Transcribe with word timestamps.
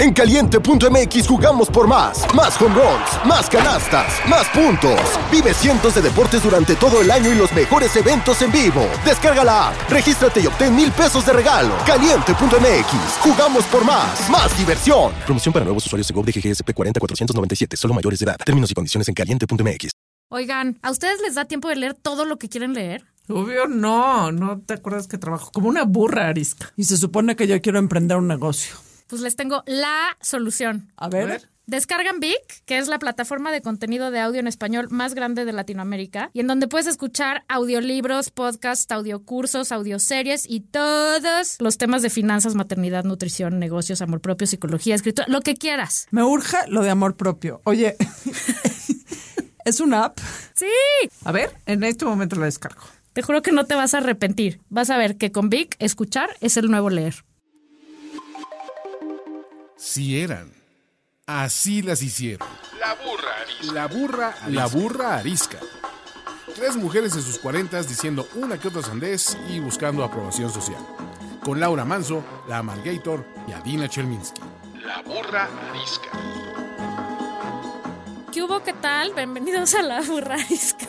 En 0.00 0.14
caliente.mx 0.14 1.28
jugamos 1.28 1.68
por 1.68 1.86
más. 1.86 2.24
Más 2.34 2.58
home 2.58 2.74
runs, 2.74 3.26
más 3.26 3.50
canastas, 3.50 4.14
más 4.26 4.48
puntos. 4.48 4.98
Vive 5.30 5.52
cientos 5.52 5.94
de 5.94 6.00
deportes 6.00 6.42
durante 6.42 6.74
todo 6.74 7.02
el 7.02 7.10
año 7.10 7.30
y 7.30 7.34
los 7.34 7.52
mejores 7.52 7.94
eventos 7.96 8.40
en 8.40 8.50
vivo. 8.50 8.88
Descarga 9.04 9.44
la 9.44 9.68
app, 9.68 9.90
regístrate 9.90 10.40
y 10.40 10.46
obtén 10.46 10.74
mil 10.74 10.90
pesos 10.90 11.26
de 11.26 11.34
regalo. 11.34 11.74
Caliente.mx, 11.86 12.92
jugamos 13.20 13.64
por 13.66 13.84
más. 13.84 14.30
Más 14.30 14.56
diversión. 14.56 15.12
Promoción 15.26 15.52
para 15.52 15.66
nuevos 15.66 15.84
usuarios 15.84 16.08
de 16.08 16.14
GOV 16.14 16.24
de 16.24 16.32
GGSP 16.32 16.72
40497, 16.72 17.76
solo 17.76 17.92
mayores 17.92 18.20
de 18.20 18.24
edad. 18.24 18.38
Términos 18.42 18.70
y 18.70 18.74
condiciones 18.74 19.06
en 19.06 19.12
caliente.mx. 19.12 19.90
Oigan, 20.30 20.78
¿a 20.80 20.92
ustedes 20.92 21.20
les 21.20 21.34
da 21.34 21.44
tiempo 21.44 21.68
de 21.68 21.76
leer 21.76 21.92
todo 21.92 22.24
lo 22.24 22.38
que 22.38 22.48
quieren 22.48 22.72
leer? 22.72 23.04
Obvio 23.28 23.68
no, 23.68 24.32
no 24.32 24.60
te 24.60 24.72
acuerdas 24.72 25.08
que 25.08 25.18
trabajo 25.18 25.50
como 25.52 25.68
una 25.68 25.84
burra 25.84 26.28
arisca. 26.28 26.72
Y 26.74 26.84
se 26.84 26.96
supone 26.96 27.36
que 27.36 27.46
yo 27.46 27.60
quiero 27.60 27.78
emprender 27.78 28.16
un 28.16 28.28
negocio. 28.28 28.76
Pues 29.10 29.22
les 29.22 29.34
tengo 29.36 29.64
la 29.66 30.16
solución. 30.22 30.92
A 30.96 31.08
ver. 31.08 31.22
A 31.24 31.26
ver. 31.26 31.50
Descargan 31.66 32.18
Vic, 32.18 32.64
que 32.64 32.78
es 32.78 32.88
la 32.88 32.98
plataforma 32.98 33.52
de 33.52 33.62
contenido 33.62 34.10
de 34.10 34.18
audio 34.18 34.40
en 34.40 34.48
español 34.48 34.88
más 34.90 35.14
grande 35.14 35.44
de 35.44 35.52
Latinoamérica, 35.52 36.30
y 36.32 36.40
en 36.40 36.48
donde 36.48 36.66
puedes 36.66 36.88
escuchar 36.88 37.44
audiolibros, 37.48 38.30
podcasts, 38.30 38.90
audiocursos, 38.90 39.70
audioseries 39.70 40.48
y 40.48 40.62
todos 40.62 41.56
los 41.60 41.78
temas 41.78 42.02
de 42.02 42.10
finanzas, 42.10 42.56
maternidad, 42.56 43.04
nutrición, 43.04 43.60
negocios, 43.60 44.02
amor 44.02 44.20
propio, 44.20 44.48
psicología, 44.48 44.96
escritura, 44.96 45.28
lo 45.28 45.42
que 45.42 45.54
quieras. 45.54 46.08
Me 46.10 46.24
urge 46.24 46.56
lo 46.66 46.82
de 46.82 46.90
amor 46.90 47.16
propio. 47.16 47.60
Oye, 47.64 47.96
¿es 49.64 49.78
una 49.80 50.06
app? 50.06 50.18
Sí, 50.54 50.66
A 51.24 51.30
ver, 51.30 51.50
en 51.66 51.84
este 51.84 52.04
momento 52.04 52.34
la 52.36 52.46
descargo. 52.46 52.82
te 53.12 53.22
juro 53.22 53.42
que 53.42 53.52
no 53.52 53.64
te 53.64 53.76
vas 53.76 53.94
a 53.94 53.98
arrepentir. 53.98 54.60
Vas 54.70 54.90
a 54.90 54.98
ver 54.98 55.16
que 55.18 55.30
con 55.30 55.50
Vic, 55.50 55.76
escuchar 55.78 56.30
es 56.40 56.56
el 56.56 56.68
nuevo 56.68 56.90
leer. 56.90 57.24
Si 59.80 60.20
eran. 60.20 60.52
Así 61.24 61.80
las 61.80 62.02
hicieron. 62.02 62.46
La 62.78 62.94
burra 62.96 63.40
arisca. 63.40 63.72
La 63.72 63.86
burra, 63.86 64.34
la 64.48 64.66
burra 64.66 65.16
arisca. 65.16 65.58
Tres 66.54 66.76
mujeres 66.76 67.14
en 67.16 67.22
sus 67.22 67.38
cuarentas 67.38 67.88
diciendo 67.88 68.28
una 68.34 68.60
que 68.60 68.68
otra 68.68 68.82
sandez 68.82 69.38
y 69.48 69.58
buscando 69.58 70.04
aprobación 70.04 70.52
social. 70.52 70.86
Con 71.42 71.60
Laura 71.60 71.86
Manso, 71.86 72.22
la 72.46 72.58
Amalgator 72.58 73.24
y 73.48 73.52
Adina 73.52 73.88
Chelminsky. 73.88 74.42
La 74.84 75.00
burra 75.00 75.48
arisca. 75.70 76.10
¿Qué 78.30 78.42
hubo? 78.42 78.62
¿Qué 78.62 78.74
tal? 78.74 79.14
Bienvenidos 79.14 79.74
a 79.76 79.82
la 79.82 80.02
burrarisca. 80.02 80.88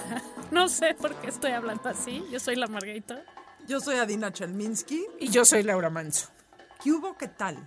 No 0.51 0.67
sé 0.67 0.95
por 0.95 1.15
qué 1.15 1.29
estoy 1.29 1.51
hablando 1.51 1.87
así. 1.87 2.25
Yo 2.29 2.41
soy 2.41 2.57
la 2.57 2.67
Margarita. 2.67 3.23
Yo 3.69 3.79
soy 3.79 3.99
Adina 3.99 4.33
Chelminsky. 4.33 5.05
Y 5.17 5.29
yo 5.29 5.45
soy 5.45 5.63
Laura 5.63 5.89
Manso. 5.89 6.27
¿Qué 6.83 6.91
hubo? 6.91 7.15
¿Qué 7.15 7.29
tal? 7.29 7.57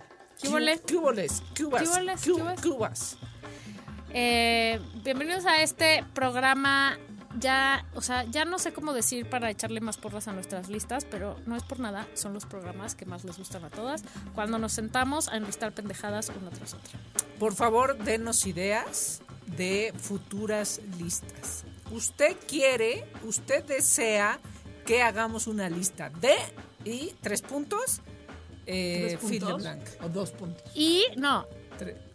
¿Qué 0.41 0.49
hubo, 0.49 0.59
le? 0.59 0.79
¿Qué 0.79 0.95
huboles? 0.97 1.43
¿Qué 1.53 1.65
hubas? 1.65 1.81
¿Qué 1.81 1.87
huboles? 1.89 2.21
¿Qué 2.21 2.31
¿Qué 2.31 2.41
hubas? 2.41 2.61
¿Qué 2.61 2.67
hubas? 2.69 3.17
Eh, 4.11 4.79
bienvenidos 5.03 5.45
a 5.45 5.61
este 5.61 6.03
programa. 6.13 6.97
Ya, 7.37 7.85
o 7.95 8.01
sea, 8.01 8.23
ya 8.23 8.45
no 8.45 8.59
sé 8.59 8.71
cómo 8.71 8.93
decir 8.93 9.29
para 9.29 9.49
echarle 9.49 9.81
más 9.81 9.97
porras 9.97 10.29
a 10.29 10.33
nuestras 10.33 10.69
listas, 10.69 11.03
pero 11.03 11.35
no 11.45 11.57
es 11.57 11.63
por 11.63 11.81
nada, 11.81 12.07
son 12.13 12.33
los 12.33 12.45
programas 12.45 12.95
que 12.95 13.05
más 13.05 13.25
les 13.25 13.37
gustan 13.37 13.65
a 13.65 13.69
todas. 13.69 14.03
Cuando 14.33 14.57
nos 14.57 14.71
sentamos 14.71 15.27
a 15.27 15.35
enlistar 15.35 15.73
pendejadas 15.73 16.29
una 16.29 16.49
tras 16.49 16.75
otra. 16.75 16.97
Por 17.37 17.53
favor, 17.53 17.97
denos 17.97 18.45
ideas 18.45 19.21
de 19.57 19.93
futuras 19.97 20.79
listas. 20.97 21.65
Usted 21.91 22.37
quiere, 22.47 23.05
usted 23.25 23.65
desea 23.65 24.39
que 24.85 25.01
hagamos 25.01 25.47
una 25.47 25.69
lista 25.69 26.09
de 26.09 26.35
y 26.85 27.13
tres 27.21 27.41
puntos. 27.41 28.01
Eh, 28.65 29.17
¿Tres 29.19 29.29
fil 29.29 29.39
de 29.39 29.45
puntos? 29.53 29.97
¿O 30.01 30.09
dos 30.09 30.31
puntos? 30.31 30.71
Y 30.75 31.03
no, 31.17 31.45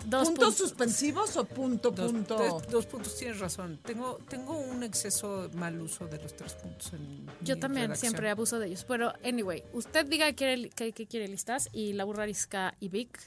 dos 0.06 0.28
¿Puntos 0.28 0.28
puntos. 0.28 0.54
suspensivos 0.56 1.36
o 1.36 1.44
punto, 1.44 1.90
Dos, 1.90 2.10
punto? 2.12 2.36
tres- 2.36 2.70
dos 2.72 2.86
puntos, 2.86 3.16
tienes 3.16 3.38
razón. 3.38 3.78
Tengo, 3.84 4.18
tengo 4.28 4.56
un 4.56 4.82
exceso 4.82 5.48
mal 5.54 5.80
uso 5.80 6.06
de 6.08 6.18
los 6.18 6.34
tres 6.34 6.54
puntos 6.54 6.92
en 6.94 7.26
Yo 7.42 7.54
mi 7.56 7.60
también 7.60 7.82
redacción. 7.86 8.10
siempre 8.10 8.30
abuso 8.30 8.58
de 8.58 8.66
ellos. 8.68 8.84
Pero, 8.84 9.12
anyway, 9.24 9.62
usted 9.72 10.06
diga 10.06 10.26
que 10.28 10.34
quiere, 10.34 10.70
que, 10.70 10.92
que 10.92 11.06
quiere 11.06 11.28
listas 11.28 11.68
y 11.72 11.92
la 11.92 12.04
burrarisca 12.04 12.74
y 12.80 12.88
Vic 12.88 13.20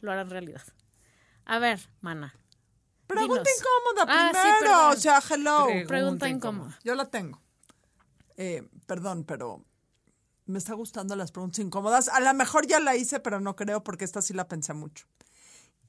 lo 0.00 0.10
harán 0.12 0.30
realidad. 0.30 0.62
A 1.44 1.58
ver, 1.58 1.80
mana. 2.00 2.34
Pregunta 3.06 3.42
Dinos. 3.42 3.48
incómoda 3.58 4.06
Ah, 4.08 4.30
sí, 4.32 4.38
primero. 4.40 4.58
perdón. 4.60 4.92
o 4.92 4.96
sea, 4.96 5.22
hello. 5.30 5.66
Pre- 5.66 5.86
Pregunta 5.86 6.28
incómoda. 6.28 6.58
incómoda. 6.70 6.80
Yo 6.82 6.94
la 6.94 7.10
tengo. 7.10 7.40
Eh, 8.36 8.66
perdón, 8.86 9.24
pero 9.24 9.62
me 10.46 10.58
está 10.58 10.74
gustando 10.74 11.16
las 11.16 11.32
preguntas 11.32 11.58
incómodas. 11.60 12.08
A 12.08 12.20
lo 12.20 12.32
mejor 12.34 12.66
ya 12.66 12.80
la 12.80 12.96
hice, 12.96 13.20
pero 13.20 13.40
no 13.40 13.56
creo 13.56 13.82
porque 13.82 14.04
esta 14.04 14.20
sí 14.22 14.34
la 14.34 14.46
pensé 14.48 14.74
mucho. 14.74 15.06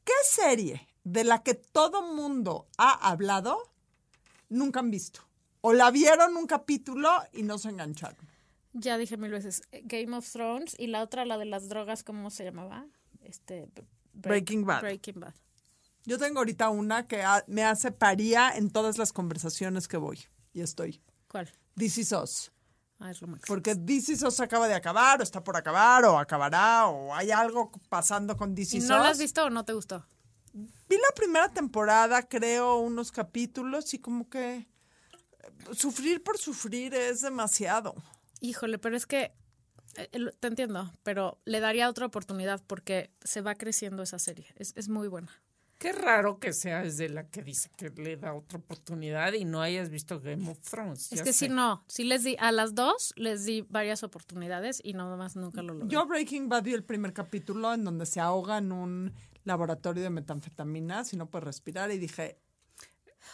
¿Qué 0.04 0.14
serie 0.30 0.88
de 1.04 1.24
la 1.24 1.44
que 1.44 1.56
todo 1.56 2.02
mundo 2.14 2.68
ha 2.78 3.10
hablado 3.10 3.58
nunca 4.50 4.80
han 4.80 4.92
visto? 4.92 5.22
¿O 5.62 5.74
la 5.74 5.90
vieron 5.92 6.38
un 6.38 6.46
capítulo 6.46 7.10
y 7.34 7.44
no 7.44 7.58
se 7.58 7.70
engancharon? 7.70 8.18
Ya 8.74 8.98
dije 8.98 9.18
mil 9.18 9.32
veces 9.32 9.64
eh, 9.72 9.82
Game 9.86 10.16
of 10.16 10.30
Thrones 10.30 10.76
y 10.78 10.88
la 10.88 11.02
otra, 11.02 11.26
la 11.26 11.38
de 11.38 11.46
las 11.46 11.70
drogas, 11.70 12.04
¿cómo 12.04 12.30
se 12.30 12.44
llamaba? 12.44 12.86
Este, 13.24 13.68
Break- 14.14 14.28
Breaking 14.28 14.66
Bad. 14.66 14.82
Breaking 14.82 15.20
Bad. 15.20 15.34
Yo 16.06 16.20
tengo 16.20 16.40
ahorita 16.40 16.70
una 16.70 17.08
que 17.08 17.24
me 17.48 17.64
hace 17.64 17.92
paría 17.92 18.56
en 18.56 18.70
todas 18.70 18.98
las 19.00 19.12
conversaciones 19.12 19.88
que 19.88 19.98
voy. 19.98 20.20
Y 20.54 20.62
estoy. 20.62 21.02
¿Cuál? 21.28 21.50
This 21.76 21.98
is 21.98 22.12
Us. 22.12 22.52
Ah, 23.00 23.12
es 23.12 23.22
lo 23.22 23.28
máximo. 23.28 23.48
Porque 23.48 23.72
Us 23.72 24.40
acaba 24.40 24.68
de 24.68 24.74
acabar, 24.74 25.20
o 25.20 25.24
está 25.24 25.44
por 25.44 25.58
acabar, 25.58 26.06
o 26.06 26.18
acabará, 26.18 26.88
o 26.88 27.14
hay 27.14 27.32
algo 27.32 27.72
pasando 27.90 28.38
con 28.38 28.56
This 28.56 28.74
¿Y 28.74 28.80
no 28.80 29.00
la 29.00 29.10
has 29.10 29.20
visto 29.20 29.44
o 29.44 29.50
no 29.50 29.66
te 29.66 29.74
gustó? 29.74 30.06
Vi 30.54 30.96
la 30.96 31.14
primera 31.16 31.50
temporada, 31.50 32.24
creo, 32.24 32.78
unos 32.78 33.12
capítulos, 33.12 33.94
y 33.94 34.00
como 34.00 34.30
que 34.30 34.56
eh, 34.56 34.68
sufrir 35.74 36.24
por 36.24 36.38
sufrir 36.38 36.94
es 36.94 37.22
demasiado. 37.22 37.96
Híjole, 38.40 38.78
pero 38.78 38.96
es 38.96 39.06
que 39.06 39.34
eh, 39.96 40.32
te 40.40 40.48
entiendo, 40.48 40.94
pero 41.04 41.40
le 41.44 41.60
daría 41.60 41.90
otra 41.90 42.06
oportunidad 42.06 42.64
porque 42.66 43.12
se 43.24 43.42
va 43.42 43.56
creciendo 43.56 44.04
esa 44.04 44.20
serie. 44.20 44.54
Es, 44.56 44.74
es 44.78 44.88
muy 44.88 45.10
buena. 45.10 45.32
Qué 45.78 45.92
raro 45.92 46.40
que 46.40 46.54
seas 46.54 46.98
de 46.98 47.10
la 47.10 47.28
que 47.28 47.44
dice 47.44 47.70
que 47.76 47.90
le 47.90 48.16
da 48.16 48.34
otra 48.34 48.60
oportunidad 48.60 49.34
y 49.34 49.44
no 49.44 49.62
hayas 49.62 49.90
visto 49.90 50.22
Game 50.22 50.50
of 50.50 50.60
Thrones. 50.60 51.12
Es 51.12 51.22
que 51.22 51.34
sé. 51.34 51.48
si 51.48 51.50
no, 51.50 51.84
si 51.88 52.06
les 52.06 52.24
di 52.24 52.38
a 52.40 52.52
las 52.52 52.76
dos, 52.76 53.14
les 53.18 53.44
di 53.46 53.66
varias 53.70 54.04
oportunidades 54.04 54.80
y 54.84 54.94
nada 54.94 55.18
más 55.18 55.36
nunca 55.36 55.62
lo 55.62 55.74
logré. 55.74 55.90
Yo 55.94 56.06
Breaking 56.06 56.48
Bad 56.48 56.64
vi 56.64 56.74
el 56.74 56.84
primer 56.84 57.12
capítulo 57.14 57.74
en 57.74 57.84
donde 57.84 58.06
se 58.06 58.22
ahoga 58.22 58.58
en 58.58 58.72
un 58.72 59.14
laboratorio 59.44 60.02
de 60.02 60.10
metanfetaminas 60.10 61.14
y 61.14 61.18
no 61.18 61.30
puede 61.30 61.46
respirar, 61.46 61.92
y 61.92 61.98
dije, 61.98 62.40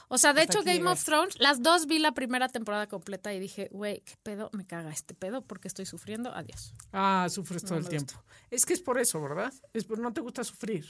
O 0.08 0.18
sea, 0.18 0.34
de 0.34 0.41
Hasta 0.41 0.53
hecho, 0.53 0.63
Game 0.66 0.79
llegué. 0.79 0.90
of 0.90 1.03
Thrones, 1.03 1.40
las 1.40 1.62
dos 1.62 1.85
vi 1.85 2.00
la 2.00 2.13
primera 2.13 2.50
temporada 2.50 2.88
completa 2.88 3.34
y 3.34 3.40
dije, 3.40 3.69
güey, 3.72 4.02
qué 4.02 4.16
pedo, 4.23 4.50
me 4.53 4.66
caga 4.66 4.91
este 4.91 5.13
pedo 5.13 5.41
porque 5.41 5.68
estoy 5.68 5.85
sufriendo. 5.85 6.34
Adiós. 6.34 6.73
Ah, 6.91 7.28
sufres 7.29 7.63
todo 7.63 7.78
el 7.78 7.88
tiempo. 7.88 8.13
Es 8.50 8.66
que 8.66 8.73
es 8.73 8.81
por 8.81 9.00
eso, 9.00 9.22
¿verdad? 9.22 9.53
Es 9.73 9.85
por 9.85 10.00
no 10.00 10.12
te 10.12 10.22
gusta 10.22 10.44
sufrir. 10.44 10.85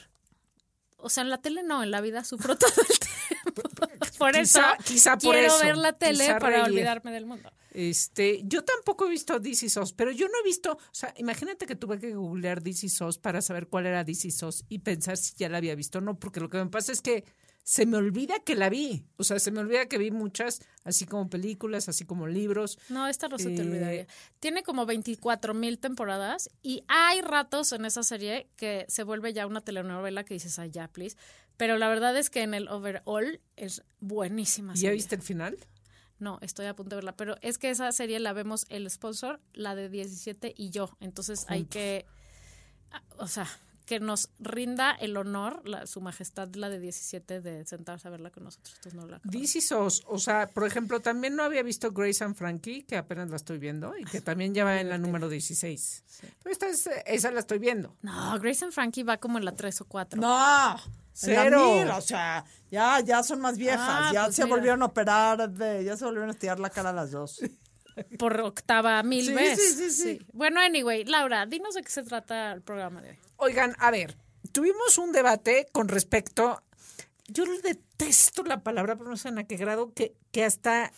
O 1.02 1.10
sea, 1.10 1.24
en 1.24 1.30
la 1.30 1.40
tele 1.42 1.64
no, 1.64 1.84
en 1.84 1.92
la 1.92 2.02
vida 2.02 2.24
sufro 2.24 2.56
todo 2.58 2.72
el 2.90 3.00
tiempo. 3.00 3.62
por 4.18 4.36
eso 4.36 4.60
Quizá- 4.60 4.78
quizá 4.84 5.18
por 5.18 5.34
quiero 5.36 5.48
eso, 5.56 5.66
ver 5.66 5.78
la 5.78 5.94
tele 5.94 6.24
quizá 6.26 6.40
para 6.40 6.58
reír. 6.64 6.74
olvidarme 6.74 7.12
del 7.12 7.26
mundo. 7.26 7.52
Este, 7.74 8.42
yo 8.44 8.64
tampoco 8.66 9.08
he 9.08 9.10
visto 9.10 9.40
Is 9.44 9.78
Us, 9.78 9.94
pero 9.94 10.12
yo 10.12 10.28
no 10.28 10.34
he 10.42 10.44
visto, 10.44 10.74
o 10.74 10.80
sea, 10.92 11.14
imagínate 11.18 11.66
que 11.66 11.76
tuve 11.76 12.00
que 12.00 12.14
googlear 12.14 12.62
Is 12.68 13.00
Us 13.02 13.18
para 13.18 13.42
saber 13.42 13.68
cuál 13.68 13.86
era 13.86 14.04
Is 14.06 14.44
Us 14.44 14.66
y 14.68 14.80
pensar 14.80 15.16
si 15.18 15.34
ya 15.38 15.48
la 15.48 15.58
había 15.58 15.74
visto 15.76 16.00
o 16.00 16.02
no, 16.02 16.20
porque 16.20 16.42
lo 16.42 16.50
que 16.50 16.58
me 16.58 16.68
pasa 16.70 16.92
es 16.92 17.02
que 17.02 17.24
se 17.64 17.86
me 17.86 17.98
olvida 17.98 18.40
que 18.40 18.56
la 18.56 18.70
vi, 18.70 19.06
o 19.18 19.24
sea, 19.24 19.40
se 19.40 19.52
me 19.52 19.60
olvida 19.60 19.86
que 19.88 19.98
vi 19.98 20.12
muchas, 20.12 20.62
así 20.84 21.06
como 21.06 21.30
películas, 21.30 21.88
así 21.90 22.06
como 22.06 22.28
libros. 22.28 22.80
No, 22.90 23.08
esta 23.08 23.28
no 23.28 23.38
se 23.38 23.52
te 23.52 23.62
Eh, 23.62 23.66
olvidaría. 23.66 24.08
Tiene 24.40 24.64
como 24.64 24.86
24 24.86 25.54
mil 25.54 25.78
temporadas 25.80 26.50
y 26.64 26.84
hay 26.88 27.22
ratos 27.22 27.72
en 27.72 27.86
esa 27.86 28.04
serie 28.04 28.50
que 28.56 28.86
se 28.90 29.04
vuelve 29.04 29.34
ya 29.34 29.46
una 29.48 29.62
telenovela 29.62 30.24
que 30.24 30.34
dices, 30.34 30.58
ay, 30.60 30.72
ya, 30.72 30.88
please. 30.88 31.16
Pero 31.58 31.78
la 31.78 31.88
verdad 31.90 32.18
es 32.18 32.30
que 32.32 32.42
en 32.42 32.54
el 32.56 32.68
overall 32.70 33.40
es 33.56 33.84
buenísima. 34.00 34.74
¿Y 34.74 34.78
¿Ya 34.78 34.82
serie. 34.82 34.96
viste 34.96 35.16
el 35.16 35.22
final? 35.22 35.58
No, 36.18 36.40
estoy 36.42 36.66
a 36.66 36.76
punto 36.76 36.92
de 36.92 36.98
verla. 36.98 37.16
Pero 37.16 37.36
es 37.42 37.58
que 37.58 37.70
esa 37.70 37.92
serie 37.92 38.20
la 38.20 38.34
vemos 38.34 38.66
el 38.70 38.90
sponsor, 38.90 39.40
la 39.54 39.76
de 39.76 39.90
17 39.90 40.54
y 40.58 40.72
yo. 40.72 40.96
Entonces 41.00 41.46
hay 41.48 41.66
que. 41.66 42.06
ah, 42.92 43.04
O 43.18 43.28
sea, 43.28 43.48
que 43.86 44.00
nos 44.00 44.30
rinda 44.40 44.92
el 44.92 45.18
honor, 45.18 45.62
la, 45.68 45.86
su 45.88 46.02
majestad, 46.02 46.54
la 46.56 46.70
de 46.70 46.80
17, 46.80 47.42
de 47.42 47.66
sentarse 47.66 48.08
a 48.08 48.12
verla 48.12 48.30
con 48.32 48.44
nosotros. 48.44 48.74
Entonces 48.76 48.94
no 49.00 49.08
la. 49.08 49.20
This 49.30 49.56
Is 49.58 49.72
Us, 49.72 50.04
o 50.08 50.18
sea, 50.20 50.50
por 50.50 50.66
ejemplo, 50.66 51.00
también 51.02 51.36
no 51.36 51.44
había 51.44 51.64
visto 51.64 51.92
Grace 51.92 52.24
and 52.24 52.36
Frankie, 52.36 52.84
que 52.84 52.98
apenas 52.98 53.30
la 53.30 53.36
estoy 53.36 53.58
viendo, 53.58 53.98
y 53.98 54.06
que 54.06 54.22
también 54.22 54.54
ya 54.54 54.64
va 54.64 54.80
en 54.80 54.90
la 54.90 54.98
número 54.98 55.28
16. 55.30 56.04
Pero 56.44 56.52
esta 56.54 56.68
es, 56.68 56.90
esa 57.06 57.32
la 57.32 57.40
estoy 57.42 57.60
viendo. 57.60 57.96
No, 58.02 58.40
Grace 58.40 58.64
and 58.66 58.74
Frankie 58.74 59.04
va 59.04 59.18
como 59.18 59.38
en 59.38 59.46
la 59.46 59.56
3 59.56 59.82
o 59.82 59.86
4. 59.86 60.22
no, 60.22 60.76
Cero. 61.14 61.76
Mil, 61.76 61.90
o 61.90 62.02
sea, 62.02 62.46
ya, 62.72 63.02
ya 63.02 63.22
son 63.22 63.42
más 63.42 63.58
viejas, 63.58 63.82
Ah, 63.86 64.12
ya 64.14 64.24
pues 64.26 64.36
se 64.38 64.44
mira. 64.46 64.56
volvieron 64.56 64.82
a 64.82 64.86
operar, 64.86 65.50
de, 65.52 65.84
ya 65.84 65.98
se 65.98 66.06
volvieron 66.06 66.30
a 66.30 66.32
estirar 66.32 66.60
la 66.60 66.70
cara 66.70 66.94
las 66.94 67.12
dos. 67.12 67.42
Por 68.18 68.40
octava 68.40 69.04
mil 69.04 69.26
Sí, 69.26 69.34
veces. 69.34 69.76
sí, 69.76 69.90
sí, 69.92 70.04
sí. 70.18 70.26
Bueno, 70.32 70.62
anyway, 70.62 71.04
Laura, 71.04 71.46
dinos 71.46 71.76
de 71.76 71.82
qué 71.84 71.90
se 71.90 72.04
trata 72.04 72.54
el 72.54 72.62
programa 72.62 73.02
de 73.02 73.10
hoy. 73.10 73.18
Oigan, 73.44 73.76
a 73.80 73.90
ver, 73.90 74.16
tuvimos 74.52 75.00
un 75.00 75.12
debate 75.12 75.66
con 75.72 75.88
respecto. 75.88 76.62
Yo 77.28 77.44
detesto 77.64 78.44
la 78.44 78.62
palabra, 78.62 78.96
pero 78.96 79.10
no 79.10 79.18
sé 79.18 79.30
a 79.30 79.44
qué 79.46 79.58
grado, 79.58 79.94
que, 79.96 80.16
que 80.32 80.44
hasta. 80.44 80.92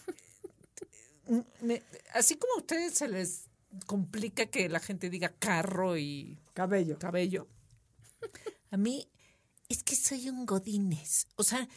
me- 1.62 1.82
así 2.14 2.36
como 2.36 2.56
a 2.56 2.58
ustedes 2.58 2.96
se 2.96 3.08
les 3.08 3.46
complica 3.86 4.48
que 4.48 4.68
la 4.68 4.82
gente 4.82 5.10
diga 5.10 5.30
carro 5.40 5.98
y 5.98 6.38
Cabello. 6.54 7.00
cabello. 7.00 7.48
A 8.72 8.76
mí 8.78 9.08
es 9.70 9.82
que 9.82 9.96
soy 9.96 10.28
un 10.28 10.46
godines. 10.46 11.28
O 11.38 11.44
sea, 11.44 11.70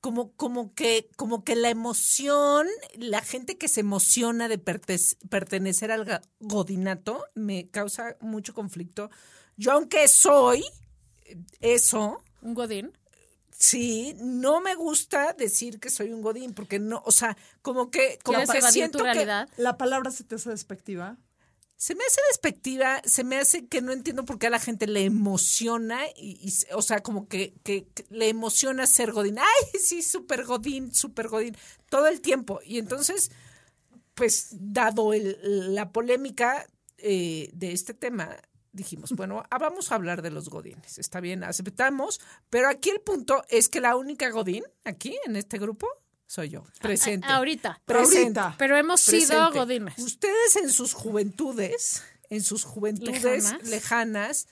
como, 0.00 0.32
como, 0.32 0.72
que, 0.74 1.10
como 1.16 1.44
que 1.44 1.56
la 1.56 1.68
emoción, 1.68 2.66
la 2.94 3.20
gente 3.20 3.58
que 3.58 3.68
se 3.68 3.80
emociona 3.80 4.48
de 4.48 4.58
perte- 4.58 5.18
pertenecer 5.28 5.90
al 5.90 6.22
godinato 6.40 7.22
me 7.34 7.68
causa 7.68 8.16
mucho 8.20 8.54
conflicto. 8.54 9.10
Yo, 9.56 9.72
aunque 9.72 10.06
soy 10.08 10.64
eso, 11.60 12.22
Un 12.42 12.54
godín. 12.54 12.92
sí, 13.50 14.14
no 14.20 14.60
me 14.60 14.74
gusta 14.74 15.32
decir 15.32 15.80
que 15.80 15.90
soy 15.90 16.12
un 16.12 16.22
godín, 16.22 16.54
porque 16.54 16.78
no, 16.78 17.02
o 17.04 17.10
sea, 17.10 17.36
como 17.62 17.90
que, 17.90 18.18
como 18.22 18.38
¿Quieres 18.38 18.64
que 18.64 18.72
siento 18.72 18.98
tu 18.98 19.04
que 19.04 19.12
realidad? 19.12 19.48
¿La 19.56 19.76
palabra 19.76 20.10
se 20.10 20.24
te 20.24 20.34
hace 20.36 20.50
despectiva? 20.50 21.16
se 21.78 21.94
me 21.94 22.04
hace 22.04 22.20
despectiva, 22.30 23.02
se 23.04 23.22
me 23.22 23.36
hace 23.36 23.66
que 23.66 23.82
no 23.82 23.92
entiendo 23.92 24.24
por 24.24 24.38
qué 24.38 24.46
a 24.46 24.50
la 24.50 24.58
gente 24.58 24.86
le 24.86 25.04
emociona, 25.04 26.00
y, 26.16 26.38
y 26.48 26.50
o 26.72 26.80
sea, 26.80 27.02
como 27.02 27.28
que, 27.28 27.52
que- 27.64 27.86
que 27.88 28.06
le 28.08 28.30
emociona 28.30 28.86
ser 28.86 29.12
Godín. 29.12 29.38
¡Ay, 29.38 29.80
sí, 29.80 30.02
súper 30.02 30.44
Godín, 30.46 30.94
súper 30.94 31.28
Godín! 31.28 31.54
Todo 31.90 32.06
el 32.06 32.22
tiempo. 32.22 32.60
Y 32.64 32.78
entonces, 32.78 33.30
pues, 34.14 34.48
dado 34.52 35.12
el- 35.12 35.74
la 35.74 35.92
polémica 35.92 36.66
eh, 36.96 37.50
de 37.52 37.72
este 37.72 37.92
tema, 37.92 38.34
dijimos, 38.76 39.10
bueno, 39.12 39.42
ah, 39.50 39.58
vamos 39.58 39.90
a 39.90 39.96
hablar 39.96 40.22
de 40.22 40.30
los 40.30 40.48
Godines. 40.48 40.98
Está 40.98 41.18
bien, 41.20 41.42
aceptamos, 41.42 42.20
pero 42.50 42.68
aquí 42.68 42.90
el 42.90 43.00
punto 43.00 43.42
es 43.48 43.68
que 43.68 43.80
la 43.80 43.96
única 43.96 44.30
Godín, 44.30 44.62
aquí, 44.84 45.18
en 45.26 45.34
este 45.36 45.58
grupo, 45.58 45.88
soy 46.28 46.50
yo, 46.50 46.64
presente. 46.80 47.26
A- 47.26 47.36
ahorita. 47.36 47.80
Presente. 47.86 48.38
Ahorita. 48.40 48.54
Pero 48.58 48.76
hemos 48.76 49.00
sido 49.00 49.50
godines. 49.52 49.98
Ustedes 49.98 50.56
en 50.56 50.70
sus 50.70 50.92
juventudes, 50.92 52.02
en 52.30 52.42
sus 52.42 52.64
juventudes 52.64 53.22
Lejanas. 53.22 53.68
lejanas, 53.68 54.48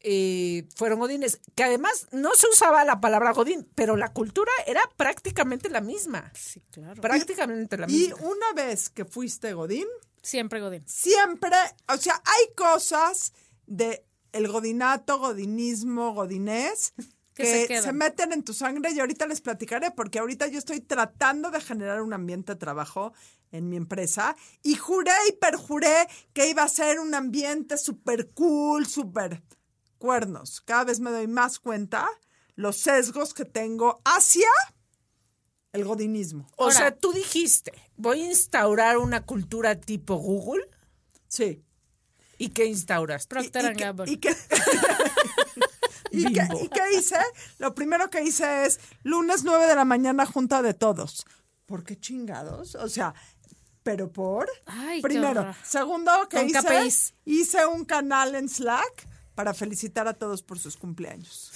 eh, 0.00 0.66
fueron 0.76 1.00
godines. 1.00 1.40
Que 1.54 1.64
además 1.64 2.06
no 2.12 2.30
se 2.34 2.48
usaba 2.48 2.84
la 2.84 3.00
palabra 3.00 3.32
godín, 3.32 3.68
pero 3.74 3.96
la 3.96 4.12
cultura 4.12 4.50
era 4.66 4.80
prácticamente 4.96 5.68
la 5.68 5.80
misma. 5.82 6.30
Sí, 6.34 6.62
claro. 6.70 7.00
Prácticamente 7.02 7.76
la 7.76 7.86
Y 7.90 7.92
misma. 7.92 8.16
una 8.22 8.52
vez 8.54 8.88
que 8.88 9.04
fuiste 9.04 9.52
Godín, 9.52 9.86
Siempre 10.22 10.60
godín. 10.60 10.82
siempre, 10.86 11.50
o 11.88 11.96
sea, 11.96 12.22
hay 12.24 12.54
cosas 12.54 13.32
de 13.68 14.04
el 14.32 14.48
godinato, 14.48 15.18
godinismo, 15.18 16.12
godinés 16.12 16.92
Que 17.34 17.80
se 17.80 17.92
meten 17.92 18.32
en 18.32 18.42
tu 18.42 18.52
sangre 18.52 18.90
y 18.90 18.98
ahorita 18.98 19.28
les 19.28 19.40
platicaré 19.40 19.92
porque 19.92 20.18
ahorita 20.18 20.48
yo 20.48 20.58
estoy 20.58 20.80
tratando 20.80 21.52
de 21.52 21.60
generar 21.60 22.02
un 22.02 22.12
ambiente 22.12 22.54
de 22.54 22.58
trabajo 22.58 23.12
en 23.52 23.68
mi 23.68 23.76
empresa 23.76 24.34
y 24.64 24.74
juré 24.74 25.12
y 25.28 25.32
perjuré 25.36 26.08
que 26.32 26.48
iba 26.48 26.64
a 26.64 26.68
ser 26.68 26.98
un 26.98 27.14
ambiente 27.14 27.78
súper 27.78 28.30
cool, 28.30 28.88
súper 28.88 29.44
cuernos. 29.98 30.60
Cada 30.62 30.82
vez 30.82 30.98
me 30.98 31.12
doy 31.12 31.28
más 31.28 31.60
cuenta 31.60 32.08
los 32.56 32.76
sesgos 32.78 33.34
que 33.34 33.44
tengo 33.44 34.02
hacia 34.04 34.48
el 35.72 35.84
godinismo. 35.84 36.48
O 36.56 36.64
Ahora- 36.64 36.74
sea, 36.74 36.96
tú 36.96 37.12
dijiste, 37.12 37.72
voy 37.96 38.22
a 38.22 38.26
instaurar 38.30 38.98
una 38.98 39.24
cultura 39.24 39.80
tipo 39.80 40.16
Google. 40.16 40.68
Sí. 41.28 41.62
¿Y 42.38 42.50
qué 42.50 42.64
instauraste? 42.66 43.28
Procter 43.28 43.72
y 43.72 43.76
que- 43.76 43.84
Gamble. 43.84 44.10
y 44.12 44.16
que- 44.18 44.36
¿Y 46.10 46.32
qué, 46.32 46.48
y 46.94 46.98
hice? 46.98 47.16
Lo 47.58 47.74
primero 47.74 48.08
que 48.08 48.22
hice 48.22 48.64
es 48.64 48.80
lunes 49.02 49.44
9 49.44 49.66
de 49.66 49.74
la 49.74 49.84
mañana 49.84 50.24
junta 50.24 50.62
de 50.62 50.72
todos. 50.72 51.26
¿Por 51.66 51.84
qué 51.84 51.98
chingados? 52.00 52.74
O 52.76 52.88
sea, 52.88 53.12
pero 53.82 54.10
por... 54.10 54.48
Ay, 54.66 55.02
Primero. 55.02 55.54
Segundo, 55.64 56.10
que 56.30 56.38
Con 56.38 56.48
hice? 56.48 56.60
KPIs. 56.62 57.14
Hice 57.26 57.66
un 57.66 57.84
canal 57.84 58.34
en 58.34 58.48
Slack 58.48 59.06
para 59.34 59.52
felicitar 59.52 60.08
a 60.08 60.14
todos 60.14 60.42
por 60.42 60.58
sus 60.58 60.76
cumpleaños. 60.78 61.52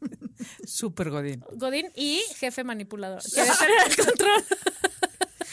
Súper 0.66 1.10
Godín. 1.10 1.44
Godín 1.52 1.90
y 1.94 2.22
jefe 2.36 2.64
manipulador. 2.64 3.22
Tener 3.34 3.70
el 3.86 3.96
control. 4.04 4.44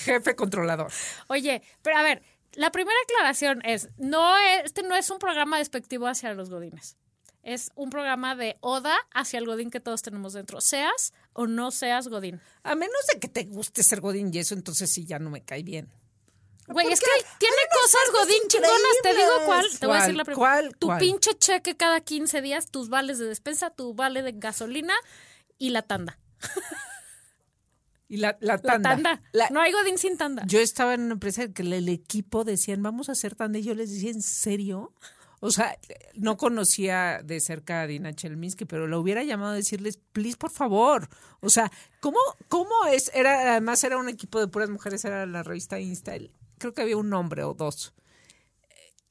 Jefe 0.03 0.35
controlador. 0.35 0.91
Oye, 1.27 1.61
pero 1.83 1.97
a 1.97 2.03
ver, 2.03 2.23
la 2.53 2.71
primera 2.71 2.97
aclaración 3.03 3.61
es, 3.65 3.89
no 3.97 4.37
es- 4.37 4.65
este 4.65 4.83
no 4.83 4.95
es 4.95 5.09
un 5.09 5.19
programa 5.19 5.57
despectivo 5.57 6.07
hacia 6.07 6.33
los 6.33 6.49
godines. 6.49 6.97
Es 7.43 7.71
un 7.75 7.89
programa 7.89 8.35
de 8.35 8.57
oda 8.61 8.95
hacia 9.13 9.39
el 9.39 9.45
godín 9.47 9.71
que 9.71 9.79
todos 9.79 10.03
tenemos 10.03 10.33
dentro. 10.33 10.61
Seas 10.61 11.11
o 11.33 11.47
no 11.47 11.71
seas 11.71 12.07
godín. 12.07 12.39
A 12.61 12.75
menos 12.75 12.99
de 13.11 13.19
que 13.19 13.27
te 13.27 13.45
guste 13.45 13.81
ser 13.81 13.99
Godín 13.99 14.29
y 14.31 14.37
eso, 14.37 14.53
entonces 14.53 14.93
sí 14.93 15.05
ya 15.05 15.17
no 15.17 15.31
me 15.31 15.41
cae 15.43 15.63
bien. 15.63 15.89
Güey, 16.67 16.87
es 16.91 16.99
que 16.99 17.07
tiene 17.39 17.55
cosas 17.81 18.01
godín 18.13 18.47
chingonas. 18.47 18.79
Te 19.01 19.15
digo 19.15 19.31
cuál. 19.47 19.65
Te 19.79 19.87
voy 19.87 19.97
a 19.97 19.99
decir 20.01 20.15
la 20.15 20.23
primera. 20.23 20.37
¿Cuál? 20.39 20.75
Tu 20.77 20.85
¿Cuál? 20.87 20.99
pinche 20.99 21.33
cheque 21.37 21.75
cada 21.75 21.99
15 22.01 22.41
días, 22.41 22.67
tus 22.69 22.89
vales 22.89 23.17
de 23.17 23.25
despensa, 23.25 23.71
tu 23.71 23.95
vale 23.95 24.21
de 24.21 24.33
gasolina 24.33 24.93
y 25.57 25.71
la 25.71 25.81
tanda. 25.81 26.19
Y 28.11 28.17
la, 28.17 28.37
la 28.41 28.55
La 28.55 28.61
tanda. 28.61 28.89
tanda. 28.89 29.21
La- 29.31 29.49
No 29.51 29.61
hay 29.61 29.71
godín 29.71 29.97
sin 29.97 30.17
tanda. 30.17 30.43
Yo 30.45 30.59
estaba 30.59 30.93
en 30.95 31.01
una 31.03 31.13
empresa 31.13 31.47
que 31.53 31.61
el, 31.61 31.71
el 31.71 31.87
equipo 31.87 32.43
decían, 32.43 32.83
vamos 32.83 33.07
a 33.07 33.13
hacer 33.13 33.35
tanda. 33.35 33.57
Y 33.59 33.63
yo 33.63 33.73
les 33.73 33.89
decía, 33.89 34.11
¿en 34.11 34.21
serio? 34.21 34.93
O 35.39 35.49
sea, 35.49 35.79
no 36.15 36.35
conocía 36.35 37.21
de 37.23 37.39
cerca 37.39 37.81
a 37.81 37.87
Dina 37.87 38.13
Chelminsky, 38.13 38.65
pero 38.65 38.85
lo 38.85 38.99
hubiera 38.99 39.23
llamado 39.23 39.53
a 39.53 39.55
decirles, 39.55 39.97
please, 40.11 40.35
por 40.37 40.51
favor. 40.51 41.07
O 41.39 41.49
sea, 41.49 41.71
¿cómo, 42.01 42.19
cómo 42.49 42.85
es? 42.91 43.09
Era, 43.15 43.51
además 43.53 43.81
era 43.85 43.97
un 43.97 44.09
equipo 44.09 44.39
de 44.41 44.47
puras 44.49 44.69
mujeres, 44.69 45.03
era 45.05 45.25
la 45.25 45.41
revista 45.41 45.79
Insta. 45.79 46.13
Creo 46.57 46.73
que 46.73 46.81
había 46.81 46.97
un 46.97 47.11
hombre 47.13 47.43
o 47.43 47.53
dos. 47.53 47.93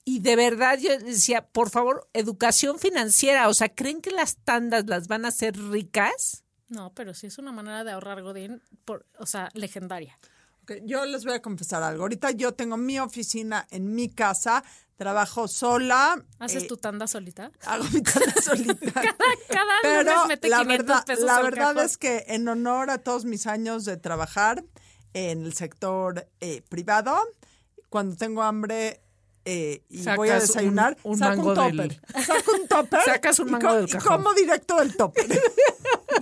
Y 0.04 0.20
de 0.20 0.36
verdad 0.36 0.78
yo 0.78 0.96
decía, 0.98 1.46
por 1.48 1.70
favor, 1.70 2.08
educación 2.12 2.78
financiera. 2.78 3.48
O 3.48 3.54
sea, 3.54 3.68
¿creen 3.70 4.00
que 4.00 4.10
las 4.10 4.36
tandas 4.36 4.86
las 4.86 5.08
van 5.08 5.24
a 5.24 5.28
hacer 5.28 5.56
ricas? 5.56 6.44
No, 6.70 6.92
pero 6.94 7.14
sí 7.14 7.26
es 7.26 7.36
una 7.38 7.52
manera 7.52 7.84
de 7.84 7.90
ahorrar 7.92 8.22
godín, 8.22 8.62
por, 8.84 9.04
o 9.18 9.26
sea, 9.26 9.50
legendaria. 9.54 10.18
Ok, 10.62 10.72
Yo 10.84 11.04
les 11.04 11.24
voy 11.24 11.34
a 11.34 11.42
confesar 11.42 11.82
algo. 11.82 12.02
Ahorita 12.04 12.30
yo 12.30 12.52
tengo 12.52 12.76
mi 12.76 12.98
oficina 12.98 13.66
en 13.70 13.94
mi 13.94 14.08
casa, 14.08 14.62
trabajo 14.96 15.48
sola. 15.48 16.24
¿Haces 16.38 16.64
eh, 16.64 16.66
tu 16.68 16.76
tanda 16.76 17.06
solita? 17.06 17.50
Hago 17.66 17.84
mi 17.92 18.02
tanda 18.02 18.34
solita. 18.42 18.92
Cada 19.48 19.72
Pero 19.82 20.10
lunes 20.12 20.28
mete 20.28 20.48
la 20.48 20.58
500 20.58 20.86
verdad, 20.86 21.04
pesos 21.06 21.24
la 21.24 21.42
verdad 21.42 21.74
cajón. 21.74 21.84
es 21.84 21.98
que 21.98 22.24
en 22.28 22.46
honor 22.48 22.90
a 22.90 22.98
todos 22.98 23.24
mis 23.24 23.46
años 23.46 23.84
de 23.84 23.96
trabajar 23.96 24.64
en 25.12 25.44
el 25.44 25.54
sector 25.54 26.28
eh, 26.40 26.62
privado, 26.68 27.18
cuando 27.88 28.14
tengo 28.16 28.42
hambre 28.42 29.00
eh, 29.50 29.82
y 29.88 30.04
voy 30.16 30.28
a 30.30 30.34
un- 30.34 30.40
desayunar, 30.40 30.96
un 31.02 31.18
saco 31.18 31.30
mango 31.36 31.48
un 31.50 31.54
topper. 31.54 31.74
del- 31.76 32.24
Saco 32.24 32.52
un 32.60 32.68
topper. 32.68 33.00
Sacas 33.04 33.38
un 33.40 33.48
y 33.48 33.50
mango 33.52 33.68
co- 33.68 33.74
del 33.74 33.88
y 33.88 33.92
cajón. 33.92 34.16
como 34.16 34.34
directo 34.34 34.76
del 34.78 34.96
topper. 34.96 35.26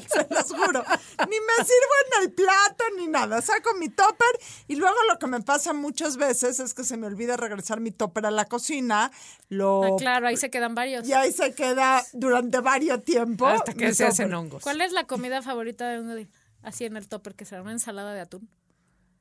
Se 0.08 0.26
los 0.30 0.44
juro. 0.52 0.84
Ni 1.28 1.36
me 1.40 1.64
sirvo 1.64 1.94
en 2.16 2.22
el 2.22 2.32
plato 2.32 2.84
ni 2.96 3.06
nada. 3.08 3.42
Saco 3.42 3.74
mi 3.74 3.88
topper 3.88 4.28
y 4.66 4.76
luego 4.76 4.96
lo 5.10 5.18
que 5.18 5.26
me 5.26 5.40
pasa 5.40 5.72
muchas 5.72 6.16
veces 6.16 6.60
es 6.60 6.72
que 6.74 6.84
se 6.84 6.96
me 6.96 7.06
olvida 7.06 7.36
regresar 7.36 7.80
mi 7.80 7.90
topper 7.90 8.26
a 8.26 8.30
la 8.30 8.44
cocina. 8.46 9.10
Lo 9.48 9.84
Ah, 9.84 9.88
claro, 9.98 10.28
ahí 10.28 10.36
se 10.36 10.50
quedan 10.50 10.74
varios. 10.74 11.06
y 11.06 11.12
ahí 11.12 11.32
se 11.32 11.52
queda 11.54 12.04
durante 12.12 12.60
varios 12.60 13.02
tiempos. 13.04 13.52
Hasta 13.52 13.74
que 13.74 13.92
se 13.94 14.04
hacen 14.06 14.32
hongos. 14.34 14.62
¿Cuál 14.62 14.80
es 14.80 14.92
la 14.92 15.04
comida 15.04 15.42
favorita 15.42 15.88
de 15.88 16.00
un? 16.00 16.28
Así 16.62 16.84
en 16.84 16.96
el 16.96 17.08
topper, 17.08 17.34
que 17.34 17.44
será 17.44 17.62
una 17.62 17.72
ensalada 17.72 18.12
de 18.14 18.20
atún. 18.20 18.48